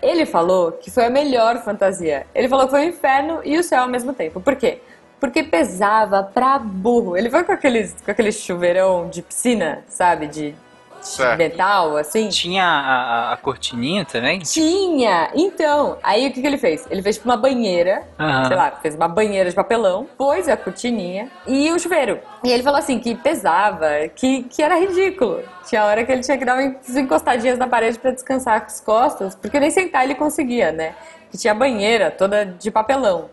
Ele 0.01 0.25
falou 0.25 0.71
que 0.71 0.89
foi 0.89 1.05
a 1.05 1.11
melhor 1.11 1.63
fantasia. 1.63 2.25
Ele 2.33 2.49
falou 2.49 2.65
que 2.65 2.71
foi 2.71 2.87
o 2.87 2.89
inferno 2.89 3.39
e 3.45 3.59
o 3.59 3.63
céu 3.63 3.83
ao 3.83 3.87
mesmo 3.87 4.13
tempo. 4.13 4.41
Por 4.41 4.55
quê? 4.55 4.81
Porque 5.19 5.43
pesava 5.43 6.23
pra 6.23 6.57
burro. 6.57 7.15
Ele 7.15 7.29
foi 7.29 7.43
com 7.43 7.51
aqueles, 7.51 7.95
com 8.03 8.09
aquele 8.09 8.31
chuveirão 8.31 9.07
de 9.09 9.21
piscina, 9.21 9.83
sabe? 9.87 10.25
De, 10.25 10.55
Certo. 11.01 11.37
metal, 11.37 11.97
assim. 11.97 12.29
Tinha 12.29 12.63
a, 12.63 13.29
a- 13.29 13.33
a 13.33 13.37
cortininha 13.37 14.05
também? 14.05 14.39
Tinha! 14.39 15.29
Então, 15.35 15.97
aí 16.03 16.27
o 16.27 16.31
que, 16.31 16.41
que 16.41 16.47
ele 16.47 16.57
fez? 16.57 16.87
Ele 16.89 17.01
fez 17.01 17.15
tipo 17.17 17.27
uma 17.27 17.35
banheira, 17.37 18.03
Aham. 18.19 18.45
sei 18.45 18.55
lá, 18.55 18.71
fez 18.81 18.95
uma 18.95 19.07
banheira 19.07 19.49
de 19.49 19.55
papelão, 19.55 20.07
pôs 20.17 20.47
a 20.47 20.55
cortininha 20.55 21.29
e 21.47 21.71
o 21.71 21.79
chuveiro. 21.79 22.19
E 22.43 22.51
ele 22.51 22.63
falou 22.63 22.79
assim 22.79 22.99
que 22.99 23.15
pesava, 23.15 23.89
que, 24.15 24.43
que 24.43 24.61
era 24.61 24.75
ridículo. 24.79 25.41
Tinha 25.67 25.85
hora 25.85 26.03
que 26.05 26.11
ele 26.11 26.21
tinha 26.21 26.37
que 26.37 26.45
dar 26.45 26.55
umas 26.57 26.95
encostadinhas 26.95 27.57
na 27.57 27.67
parede 27.67 27.97
pra 27.99 28.11
descansar 28.11 28.59
com 28.61 28.67
as 28.67 28.79
costas, 28.81 29.35
porque 29.35 29.59
nem 29.59 29.71
sentar 29.71 30.03
ele 30.03 30.15
conseguia, 30.15 30.71
né? 30.71 30.95
Que 31.31 31.37
tinha 31.37 31.53
banheira 31.53 32.11
toda 32.11 32.45
de 32.45 32.69
papelão. 32.71 33.29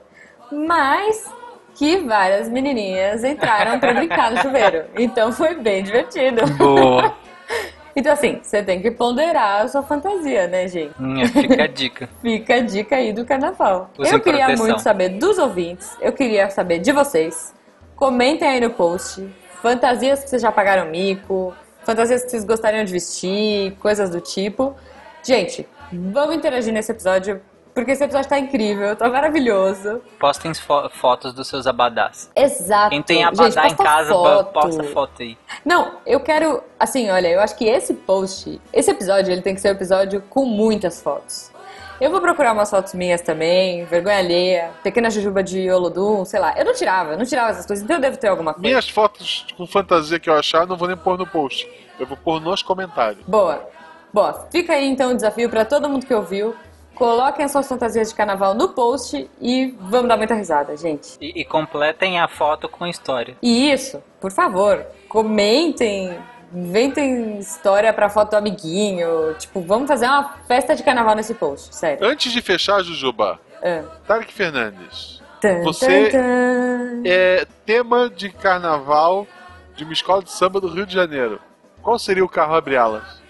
Mas 0.51 1.31
que 1.75 1.99
várias 1.99 2.49
menininhas 2.49 3.23
entraram 3.23 3.79
pra 3.79 3.93
brincar 3.95 4.31
no 4.31 4.41
chuveiro. 4.41 4.85
Então 4.97 5.33
foi 5.33 5.55
bem 5.55 5.83
divertido. 5.83 6.45
Boa. 6.55 7.15
Então 7.97 8.13
assim, 8.13 8.39
você 8.43 8.63
tem 8.63 8.81
que 8.81 8.91
ponderar 8.91 9.63
a 9.63 9.69
sua 9.69 9.83
fantasia, 9.83 10.47
né, 10.47 10.69
gente? 10.69 10.95
Hum, 11.01 11.27
Fica 11.27 11.65
a 11.65 11.67
dica. 11.67 12.09
Fica 12.23 12.55
a 12.55 12.61
dica 12.61 12.97
aí 12.97 13.13
do 13.13 13.25
carnaval. 13.25 13.91
Eu 13.99 14.21
queria 14.21 14.47
proteção. 14.47 14.67
muito 14.67 14.81
saber 14.81 15.09
dos 15.09 15.37
ouvintes, 15.39 15.97
eu 16.01 16.13
queria 16.13 16.49
saber 16.49 16.79
de 16.79 16.93
vocês. 16.93 17.53
Comentem 17.97 18.47
aí 18.49 18.61
no 18.61 18.71
post 18.71 19.29
fantasias 19.63 20.23
que 20.23 20.31
vocês 20.31 20.43
já 20.43 20.53
pagaram 20.53 20.91
mico, 20.91 21.55
fantasias 21.85 22.23
que 22.23 22.31
vocês 22.31 22.45
gostariam 22.45 22.85
de 22.85 22.93
vestir, 22.93 23.73
coisas 23.81 24.11
do 24.11 24.21
tipo. 24.21 24.75
Gente, 25.23 25.67
vamos 25.93 26.37
interagir 26.37 26.73
nesse 26.73 26.93
episódio, 26.93 27.41
porque 27.79 27.93
esse 27.93 28.03
episódio 28.05 28.29
tá 28.29 28.39
incrível, 28.39 28.97
tá 28.97 29.09
maravilhoso. 29.09 30.03
Postem 30.19 30.53
fo- 30.55 30.89
fotos 30.91 31.33
dos 31.33 31.47
seus 31.49 31.67
abadás. 31.67 32.31
Exato. 32.35 32.91
Quem 32.91 33.03
tem 33.03 33.19
Gente, 33.25 33.41
abadá 33.41 33.67
em 33.67 33.75
posta 33.75 33.85
casa, 33.85 34.11
foto. 34.11 34.53
posta 34.53 34.85
foto 34.85 35.23
aí. 35.23 35.39
Não, 35.65 35.93
eu 36.05 36.21
quero, 36.21 36.63
assim, 36.79 37.09
olha, 37.11 37.29
eu 37.29 37.41
acho 37.41 37.57
que 37.57 37.65
esse 37.67 37.95
post, 37.95 38.61
esse 38.73 38.91
episódio, 38.91 39.33
ele 39.33 39.43
tem 39.43 39.55
que 39.55 39.61
ser 39.61 39.69
um 39.69 39.73
episódio 39.73 40.21
com 40.29 40.45
muitas 40.45 41.01
fotos. 41.01 41.51
Eu 42.01 42.11
vou 42.13 42.21
procurar 42.21 42.53
umas 42.53 42.71
fotos 42.71 42.95
minhas 42.95 43.21
também, 43.21 43.85
vergonha 43.85 44.19
alheia, 44.19 44.71
pequena 44.85 45.11
jujuba 45.11 45.43
de 45.43 45.69
Olodum, 45.71 46.25
sei 46.25 46.39
lá. 46.39 46.55
Eu 46.57 46.65
não 46.65 46.73
tirava, 46.73 47.13
eu 47.13 47.19
não 47.19 47.25
tirava 47.25 47.51
essas 47.51 47.67
coisas, 47.67 47.85
então 47.85 47.97
eu 47.97 48.01
devo 48.01 48.17
ter 48.17 48.29
alguma 48.29 48.55
coisa. 48.55 48.69
Minhas 48.69 48.89
fotos 48.89 49.47
com 49.57 49.67
fantasia 49.67 50.19
que 50.21 50.31
eu 50.31 50.35
achar, 50.35 50.67
não 50.67 50.77
vou 50.77 50.87
nem 50.87 50.97
pôr 50.97 51.19
no 51.19 51.27
post. 51.27 51.69
Eu 51.99 52.07
vou 52.07 52.17
pôr 52.17 52.41
nos 52.41 52.63
comentários. 52.63 53.25
Boa. 53.27 53.69
Boa, 54.13 54.47
fica 54.51 54.73
aí 54.73 54.87
então 54.89 55.11
o 55.11 55.15
desafio 55.15 55.51
pra 55.51 55.65
todo 55.65 55.89
mundo 55.89 56.07
que 56.07 56.15
ouviu. 56.15 56.55
Coloquem 56.99 57.45
as 57.45 57.53
suas 57.53 57.69
fantasias 57.69 58.09
de 58.11 58.15
carnaval 58.17 58.55
no 58.55 58.71
post 58.71 59.31
e 59.41 59.75
vamos 59.81 60.09
dar 60.09 60.17
muita 60.17 60.35
risada, 60.35 60.77
gente. 60.77 61.17
E, 61.21 61.41
e 61.41 61.45
completem 61.45 62.19
a 62.19 62.27
foto 62.27 62.69
com 62.69 62.85
história. 62.87 63.37
E 63.41 63.71
isso, 63.73 64.03
por 64.21 64.33
favor, 64.33 64.85
comentem, 65.09 66.19
inventem 66.53 67.39
história 67.39 67.93
pra 67.93 68.09
foto 68.11 68.31
do 68.31 68.37
amiguinho. 68.37 69.33
Tipo, 69.39 69.61
vamos 69.61 69.87
fazer 69.87 70.07
uma 70.07 70.35
festa 70.49 70.75
de 70.75 70.83
carnaval 70.83 71.15
nesse 71.15 71.35
post, 71.35 71.75
sério. 71.75 72.05
Antes 72.05 72.33
de 72.33 72.43
fechar, 72.43 72.83
Jujuba, 72.83 73.39
Ah. 73.63 73.83
Tarek 74.07 74.33
Fernandes, 74.33 75.23
Tan, 75.41 75.63
Você- 75.63 76.09
tan, 76.11 76.19
tan. 76.19 77.03
é 77.05 77.47
tema 77.65 78.11
de 78.11 78.29
carnaval 78.31 79.25
de 79.77 79.85
uma 79.85 79.93
escola 79.93 80.21
de 80.23 80.33
samba 80.33 80.61
do 80.61 80.67
Rio 80.69 80.85
de 80.85 80.95
Janeiro. 80.95 81.41
Qual 81.81 81.97
seria 81.97 82.25
o 82.25 82.29
carro 82.29 82.55
abre 82.57 82.77
alas? 82.77 83.23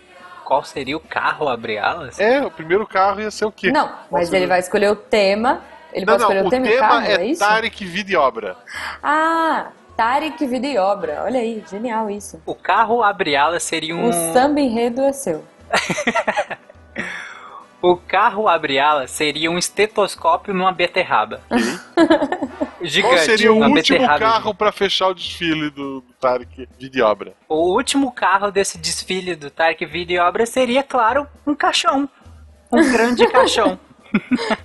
Qual 0.49 0.65
seria 0.65 0.97
o 0.97 1.01
carro 1.01 1.47
abre 1.47 1.77
alas? 1.77 2.19
É, 2.19 2.41
o 2.41 2.51
primeiro 2.51 2.87
carro 2.87 3.21
ia 3.21 3.31
ser 3.31 3.45
o 3.45 3.53
quê? 3.53 3.71
Não, 3.71 3.93
mas 4.11 4.33
ele 4.33 4.47
vai 4.47 4.59
escolher 4.59 4.91
o 4.91 4.97
tema. 4.97 5.61
Ele 5.93 6.07
Não, 6.07 6.15
pode 6.15 6.23
escolher 6.23 6.39
não, 6.39 6.45
o 6.45 6.47
o 6.47 6.51
tema 6.51 6.67
e 6.67 6.71
o 6.71 6.73
tema 6.73 6.89
carro, 6.89 7.07
é, 7.07 7.15
é 7.17 7.27
isso? 7.27 7.41
Tarek 7.41 7.85
Vida 7.85 8.13
e 8.13 8.17
Obra. 8.17 8.57
Ah, 9.03 9.67
Tarek 9.95 10.47
Vida 10.47 10.67
e 10.67 10.79
Obra. 10.79 11.23
Olha 11.27 11.39
aí, 11.39 11.63
genial 11.69 12.09
isso. 12.09 12.41
O 12.47 12.55
carro 12.55 13.03
abre 13.03 13.37
alas 13.37 13.63
seria 13.63 13.95
um. 13.95 14.09
O 14.09 14.13
samba 14.33 14.59
enredo 14.59 15.03
é 15.03 15.13
seu. 15.13 15.45
O 17.81 17.97
carro 17.97 18.49
abre 18.49 18.81
alas 18.81 19.13
seria 19.13 19.49
um 19.53 19.57
estetoscópio 19.57 20.53
numa 20.53 20.73
beterraba. 20.73 21.41
gigante. 22.83 23.14
Qual 23.14 23.24
seria 23.24 23.53
o 23.53 23.57
uma 23.57 23.66
último 23.68 23.99
beterraba 23.99 24.18
carro 24.18 24.55
pra 24.55 24.72
fechar 24.72 25.09
o 25.09 25.14
desfile 25.14 25.70
do, 25.70 26.01
do 26.01 26.12
Tarek 26.20 26.68
de 26.79 27.03
obra? 27.03 27.33
O 27.49 27.74
último 27.74 28.12
carro 28.12 28.51
desse 28.51 28.79
desfile 28.79 29.35
do 29.35 29.51
Tarek 29.51 29.85
e 29.85 30.18
Obra 30.18 30.47
seria, 30.47 30.83
claro, 30.83 31.26
um 31.47 31.55
caixão. 31.55 32.09
Um 32.72 32.83
grande 32.93 33.26
caixão. 33.29 33.79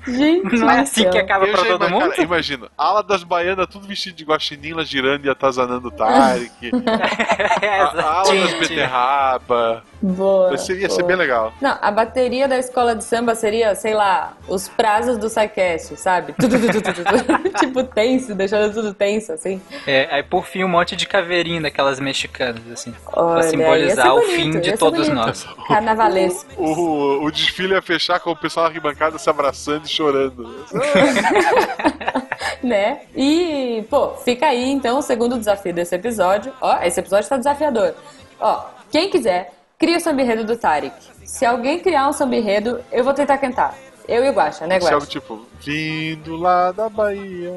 Gente, 0.08 0.56
Não 0.56 0.72
é 0.72 0.80
assim 0.80 1.10
que 1.10 1.18
acaba 1.18 1.46
pra 1.46 1.66
todo 1.66 1.86
ima- 1.86 1.90
mundo? 1.90 2.10
cara, 2.12 2.22
imagina, 2.24 2.70
ala 2.78 3.04
das 3.04 3.24
baianas 3.26 3.68
tudo 3.68 3.86
vestido 3.86 4.16
de 4.16 4.24
guaxinim, 4.24 4.74
girando 4.86 5.26
e 5.26 5.30
atazanando 5.30 5.90
o 5.90 5.92
Tarek. 5.92 6.72
É, 7.62 7.80
a, 7.82 7.86
a 7.88 8.12
ala 8.20 8.36
das 8.36 8.54
beterraba. 8.54 9.84
Boa. 10.04 10.58
Seria, 10.58 10.82
ia 10.82 10.90
ser 10.90 10.98
boa. 10.98 11.08
bem 11.08 11.16
legal. 11.16 11.54
Não, 11.62 11.78
a 11.82 11.90
bateria 11.90 12.46
da 12.46 12.58
escola 12.58 12.94
de 12.94 13.06
samba 13.06 13.36
seria, 13.36 13.74
sei 13.74 13.94
lá, 13.94 14.34
os 14.50 14.68
prazos 14.68 15.18
do 15.18 15.30
SciCast, 15.30 15.96
sabe? 15.96 16.34
Tudo, 16.34 16.60
tudo, 16.60 16.82
tudo, 16.82 17.04
tudo. 17.06 17.50
tipo 17.58 17.84
tenso, 17.86 18.36
deixando 18.36 18.74
tudo 18.74 18.94
tenso, 18.94 19.32
assim. 19.32 19.62
É, 19.88 20.10
aí 20.12 20.22
por 20.22 20.46
fim 20.46 20.66
um 20.66 20.68
monte 20.68 20.98
de 20.98 21.08
caveirinha 21.08 21.62
daquelas 21.62 22.02
mexicanas, 22.02 22.62
assim. 22.70 22.94
Olha, 23.14 23.40
pra 23.40 23.44
simbolizar 23.44 24.14
o 24.14 24.20
ser 24.20 24.26
bonito, 24.26 24.42
fim 24.42 24.60
de 24.60 24.70
ser 24.72 24.78
todos 24.78 25.08
bonito. 25.08 25.26
nós. 25.26 25.48
Carnavalesco. 25.70 26.62
O, 26.62 27.24
o 27.24 27.32
desfile 27.32 27.74
ia 27.74 27.82
fechar 27.82 28.20
com 28.20 28.32
o 28.32 28.36
pessoal 28.36 28.66
na 28.66 28.70
arquibancada 28.72 29.18
se 29.18 29.30
abraçando 29.30 29.86
e 29.86 29.90
chorando. 29.90 30.66
né? 32.62 33.04
E, 33.16 33.86
pô, 33.90 34.10
fica 34.18 34.48
aí 34.48 34.70
então 34.70 35.00
o 35.00 35.02
segundo 35.02 35.40
desafio 35.40 35.74
desse 35.74 35.96
episódio. 35.96 36.52
Ó, 36.60 36.82
esse 36.82 37.00
episódio 37.00 37.30
tá 37.30 37.38
desafiador. 37.38 37.94
Ó, 38.38 38.66
quem 38.92 39.10
quiser, 39.10 39.52
cria 39.84 39.98
o 39.98 40.00
samba 40.00 40.22
enredo 40.22 40.46
do 40.46 40.56
Tarek. 40.56 40.96
Se 41.26 41.46
alguém 41.46 41.78
criar 41.78 42.08
um 42.08 42.14
samba 42.14 42.38
enredo, 42.38 42.80
eu 42.90 43.04
vou 43.04 43.14
tentar 43.14 43.38
cantar. 43.38 43.76
Eu 44.08 44.24
e 44.24 44.30
o 44.30 44.32
Guaxa, 44.32 44.66
né, 44.66 44.76
é 44.76 44.78
algo 44.78 44.92
Guaxa? 44.96 45.08
tipo, 45.08 45.46
vindo 45.60 46.38
lá 46.38 46.72
da 46.72 46.88
Bahia. 46.88 47.54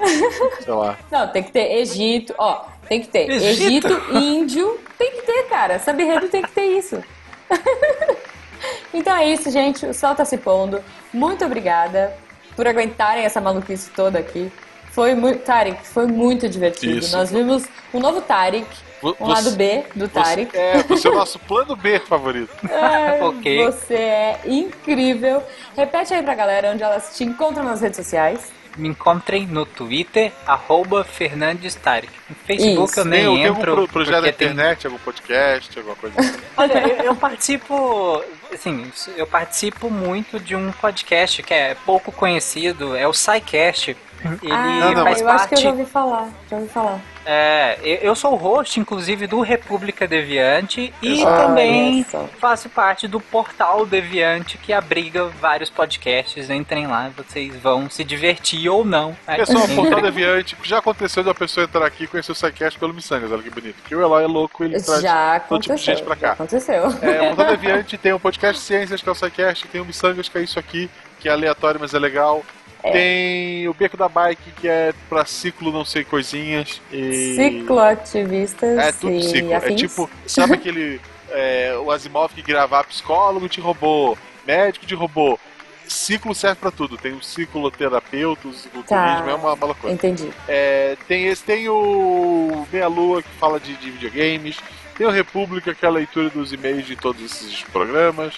Sei 0.64 0.74
lá. 0.74 0.98
Não, 1.12 1.28
tem 1.28 1.44
que 1.44 1.52
ter 1.52 1.76
Egito, 1.76 2.34
ó, 2.36 2.64
tem 2.88 3.00
que 3.00 3.06
ter 3.06 3.30
Egito? 3.30 3.86
Egito, 3.86 4.02
índio, 4.18 4.80
tem 4.98 5.12
que 5.12 5.22
ter, 5.22 5.44
cara. 5.44 5.78
Samba 5.78 6.02
enredo 6.02 6.28
tem 6.28 6.42
que 6.42 6.50
ter 6.50 6.76
isso. 6.76 7.00
então 8.92 9.16
é 9.16 9.26
isso, 9.26 9.48
gente. 9.48 9.86
O 9.86 9.94
sol 9.94 10.16
tá 10.16 10.24
se 10.24 10.38
pondo. 10.38 10.82
Muito 11.14 11.44
obrigada 11.44 12.16
por 12.56 12.66
aguentarem 12.66 13.24
essa 13.24 13.40
maluquice 13.40 13.90
toda 13.90 14.18
aqui. 14.18 14.50
Foi 14.90 15.14
muito. 15.14 15.40
Tarek, 15.44 15.86
foi 15.86 16.06
muito 16.06 16.48
divertido. 16.48 16.98
Isso. 16.98 17.16
Nós 17.16 17.30
vimos 17.30 17.64
um 17.94 18.00
novo 18.00 18.20
Tarek, 18.20 18.66
um 19.02 19.12
você- 19.12 19.22
lado 19.24 19.50
B 19.52 19.84
do 19.94 20.08
Tarek. 20.08 20.50
Você, 20.50 20.58
é, 20.58 20.82
você 20.82 21.08
é 21.08 21.10
o 21.10 21.14
nosso 21.14 21.38
plano 21.38 21.76
B 21.76 21.98
favorito. 22.00 22.50
Ai, 22.70 23.20
Ok. 23.22 23.64
Você 23.66 23.94
é 23.94 24.40
incrível. 24.46 25.42
Repete 25.76 26.12
aí 26.14 26.22
pra 26.22 26.34
galera 26.34 26.70
onde 26.72 26.82
elas 26.82 27.16
te 27.16 27.24
encontram 27.24 27.64
nas 27.64 27.80
redes 27.80 27.96
sociais. 27.96 28.52
Me 28.76 28.88
encontrem 28.88 29.46
no 29.48 29.66
Twitter, 29.66 30.30
arroba 30.46 31.02
Fernandes 31.02 31.74
Tarek. 31.74 32.12
No 32.28 32.36
Facebook 32.36 32.90
Isso. 32.90 33.00
eu 33.00 33.04
nem 33.04 33.24
Tem, 33.24 33.34
tem 33.36 33.46
algum 33.46 33.60
entro. 33.60 33.74
pro- 33.74 33.88
projeto 33.88 34.14
na 34.14 34.20
porque 34.22 34.32
tem- 34.32 34.48
internet, 34.52 34.86
algum 34.86 34.98
podcast, 35.00 35.76
alguma 35.78 35.96
coisa 35.96 36.20
assim? 36.20 36.38
Olha, 36.56 36.78
eu, 36.78 37.04
eu 37.06 37.16
participo, 37.16 38.22
assim, 38.52 38.90
eu 39.16 39.26
participo 39.26 39.90
muito 39.90 40.38
de 40.38 40.54
um 40.54 40.70
podcast 40.72 41.42
que 41.42 41.52
é 41.52 41.74
pouco 41.84 42.12
conhecido, 42.12 42.96
é 42.96 43.08
o 43.08 43.12
SciCast. 43.12 43.96
Ele 44.24 44.52
ah, 44.52 44.92
não, 44.94 45.04
faz 45.04 45.20
eu 45.20 45.28
acho 45.28 45.48
que 45.48 45.54
eu 45.54 45.58
parte. 45.58 45.62
já 45.62 45.70
ouvi 45.70 45.84
falar. 45.84 46.28
Já 46.48 46.56
ouvi 46.56 46.68
falar. 46.68 47.00
É, 47.24 47.78
eu 48.02 48.14
sou 48.14 48.32
o 48.32 48.36
host, 48.36 48.80
inclusive, 48.80 49.26
do 49.26 49.40
República 49.40 50.06
Deviante 50.08 50.92
e 51.02 51.20
Exato. 51.20 51.46
também 51.46 52.04
faço 52.38 52.68
parte 52.68 53.06
do 53.06 53.20
portal 53.20 53.84
Deviante 53.84 54.56
que 54.56 54.72
abriga 54.72 55.26
vários 55.26 55.68
podcasts. 55.68 56.48
Entrem 56.50 56.86
lá, 56.86 57.10
vocês 57.16 57.54
vão 57.56 57.90
se 57.90 58.02
divertir 58.04 58.68
ou 58.68 58.84
não. 58.84 59.14
Pessoal, 59.36 59.64
Entrem. 59.64 59.76
Portal 59.76 60.00
Deviante, 60.00 60.56
já 60.62 60.78
aconteceu 60.78 61.22
de 61.22 61.28
uma 61.28 61.34
pessoa 61.34 61.64
entrar 61.64 61.86
aqui 61.86 62.04
e 62.04 62.06
conhecer 62.06 62.32
o 62.32 62.34
SciCast 62.34 62.78
pelo 62.78 62.94
Missangas, 62.94 63.30
olha 63.30 63.42
que 63.42 63.50
bonito. 63.50 63.76
Porque 63.76 63.94
o 63.94 64.00
Eloy 64.00 64.24
é 64.24 64.26
louco, 64.26 64.64
ele 64.64 64.80
traz 64.80 65.02
Já 65.02 65.40
todo 65.40 65.60
tipo 65.60 65.74
de 65.74 65.82
gente 65.82 66.02
pra 66.02 66.16
cá. 66.16 66.32
aconteceu. 66.32 66.84
É, 67.02 67.22
o 67.22 67.36
Portal 67.36 67.46
Deviante 67.56 67.98
tem 67.98 68.12
o 68.12 68.20
podcast 68.20 68.62
Ciências, 68.62 69.02
que 69.02 69.08
é 69.08 69.12
o 69.12 69.14
SciCast, 69.14 69.68
tem 69.68 69.80
o 69.80 69.84
Missangas, 69.84 70.28
que 70.28 70.38
é 70.38 70.42
isso 70.42 70.58
aqui, 70.58 70.90
que 71.18 71.28
é 71.28 71.32
aleatório, 71.32 71.78
mas 71.78 71.92
é 71.92 71.98
legal. 71.98 72.42
Tem 72.82 73.68
o 73.68 73.74
Beco 73.74 73.96
da 73.96 74.08
Bike, 74.08 74.50
que 74.60 74.68
é 74.68 74.92
pra 75.08 75.24
ciclo 75.24 75.70
não 75.72 75.84
sei 75.84 76.04
coisinhas. 76.04 76.80
E... 76.92 77.34
Cicloativistas 77.36 78.78
É 78.78 78.92
tudo 78.92 79.22
ciclo. 79.22 79.52
É 79.52 79.56
afins. 79.56 79.80
tipo, 79.80 80.10
sabe 80.26 80.54
aquele. 80.54 81.00
é, 81.30 81.74
o 81.82 81.90
Asimov 81.90 82.32
que 82.34 82.42
gravava 82.42 82.84
psicólogo 82.84 83.48
te 83.48 83.60
roubou, 83.60 84.16
médico 84.46 84.86
te 84.86 84.94
roubou. 84.94 85.38
Ciclo 85.86 86.34
serve 86.36 86.56
pra 86.60 86.70
tudo. 86.70 86.96
Tem 86.96 87.12
o 87.12 87.22
cicloterapeuta, 87.22 88.46
o 88.48 88.52
cicloturismo, 88.52 88.84
Tá. 88.86 89.24
é 89.28 89.34
uma, 89.34 89.54
uma 89.54 89.66
loucura. 89.66 89.92
Entendi. 89.92 90.30
É, 90.46 90.96
tem 91.08 91.26
esse, 91.26 91.42
tem 91.42 91.68
o 91.68 92.64
Meia 92.72 92.86
Lua 92.86 93.22
que 93.22 93.28
fala 93.40 93.58
de, 93.58 93.74
de 93.74 93.90
videogames. 93.90 94.56
Tem 94.96 95.04
o 95.06 95.10
República, 95.10 95.74
que 95.74 95.84
é 95.84 95.88
a 95.88 95.92
leitura 95.92 96.28
dos 96.30 96.52
e-mails 96.52 96.86
de 96.86 96.94
todos 96.94 97.20
esses 97.24 97.62
programas. 97.64 98.34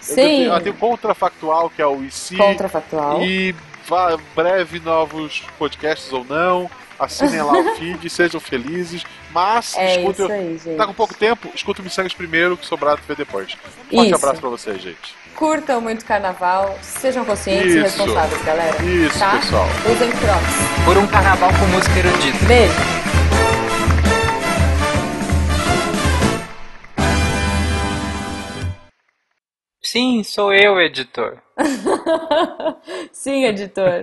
Sim. 0.00 0.14
tenho- 0.14 0.52
ah, 0.54 0.60
tem 0.60 0.72
o 0.72 0.76
Contrafactual, 0.76 1.68
que 1.68 1.82
é 1.82 1.86
o 1.86 2.02
IC. 2.02 2.36
Contrafactual. 2.36 3.22
E 3.22 3.54
vá, 3.86 4.16
breve 4.34 4.80
novos 4.80 5.42
podcasts 5.58 6.12
ou 6.12 6.24
não. 6.24 6.70
Assinem 6.98 7.42
lá 7.42 7.52
o 7.52 7.74
feed, 7.76 8.08
sejam 8.08 8.40
felizes. 8.40 9.04
Mas 9.32 9.76
É 9.76 9.96
escutem. 10.00 10.30
aí. 10.64 10.76
Tá 10.76 10.86
com 10.86 10.94
pouco 10.94 11.12
tempo? 11.14 11.50
Escuta 11.54 11.80
o 11.80 11.84
Missangas 11.84 12.14
primeiro, 12.14 12.56
que 12.56 12.64
sobrado 12.66 13.00
vê 13.06 13.14
depois. 13.16 13.56
Um 13.92 13.96
forte 13.96 14.14
abraço 14.14 14.40
pra 14.40 14.48
vocês, 14.50 14.80
gente. 14.80 15.16
Curtam 15.34 15.80
muito 15.80 16.04
carnaval, 16.04 16.78
sejam 16.80 17.24
conscientes 17.24 17.74
e 17.74 17.78
Isso. 17.78 17.98
responsáveis, 17.98 18.42
galera. 18.44 18.80
Isso, 18.84 19.18
tá? 19.18 19.32
pessoal. 19.38 19.66
Usem. 19.92 20.10
Por 20.84 20.96
um 20.96 21.06
carnaval 21.08 21.50
com 21.58 21.66
música 21.66 21.98
erudita. 21.98 22.44
Beijo. 22.46 23.13
Sim, 29.94 30.24
sou 30.24 30.52
eu, 30.52 30.80
editor. 30.80 31.38
Sim, 33.12 33.44
editor. 33.44 34.02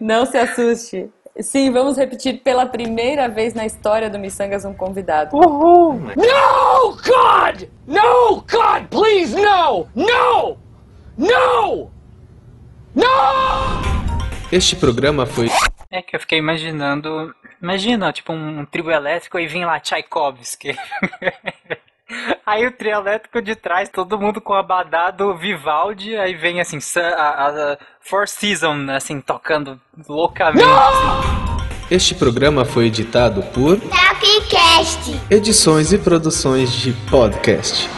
Não 0.00 0.26
se 0.26 0.36
assuste. 0.36 1.08
Sim, 1.40 1.70
vamos 1.70 1.96
repetir 1.96 2.40
pela 2.42 2.66
primeira 2.66 3.28
vez 3.28 3.54
na 3.54 3.64
história 3.64 4.10
do 4.10 4.18
Missangas 4.18 4.64
um 4.64 4.74
convidado. 4.74 5.36
No, 5.36 6.96
God! 6.96 7.68
No, 7.86 8.38
God, 8.38 8.88
please, 8.90 9.32
no! 9.36 9.86
No! 9.94 10.58
No! 11.16 11.92
No! 12.92 13.04
Este 14.50 14.74
programa 14.74 15.26
foi 15.26 15.48
É 15.92 16.02
que 16.02 16.16
eu 16.16 16.18
fiquei 16.18 16.40
imaginando. 16.40 17.32
Imagina, 17.62 18.12
tipo, 18.12 18.32
um, 18.32 18.64
trio 18.64 18.90
elétrico 18.90 19.38
e 19.38 19.46
vem 19.46 19.64
lá 19.64 19.78
Tchaikovsky. 19.78 20.76
Aí 22.44 22.66
o 22.66 22.72
trio 22.72 22.92
elétrico 22.92 23.40
de 23.40 23.54
trás, 23.54 23.88
todo 23.88 24.18
mundo 24.18 24.40
com 24.40 24.54
abadá 24.54 25.10
do 25.10 25.36
Vivaldi, 25.36 26.16
aí 26.16 26.34
vem 26.34 26.60
assim, 26.60 26.78
a, 26.96 27.46
a 27.46 27.78
Four 28.00 28.28
Seasons, 28.28 28.88
assim, 28.88 29.20
tocando 29.20 29.80
loucamente. 30.08 30.64
assim. 30.64 31.60
Este 31.90 32.14
programa 32.14 32.64
foi 32.64 32.86
editado 32.86 33.42
por 33.54 33.78
Tapcast. 33.80 35.20
Edições 35.28 35.92
e 35.92 35.98
Produções 35.98 36.72
de 36.72 36.92
Podcast. 37.10 37.88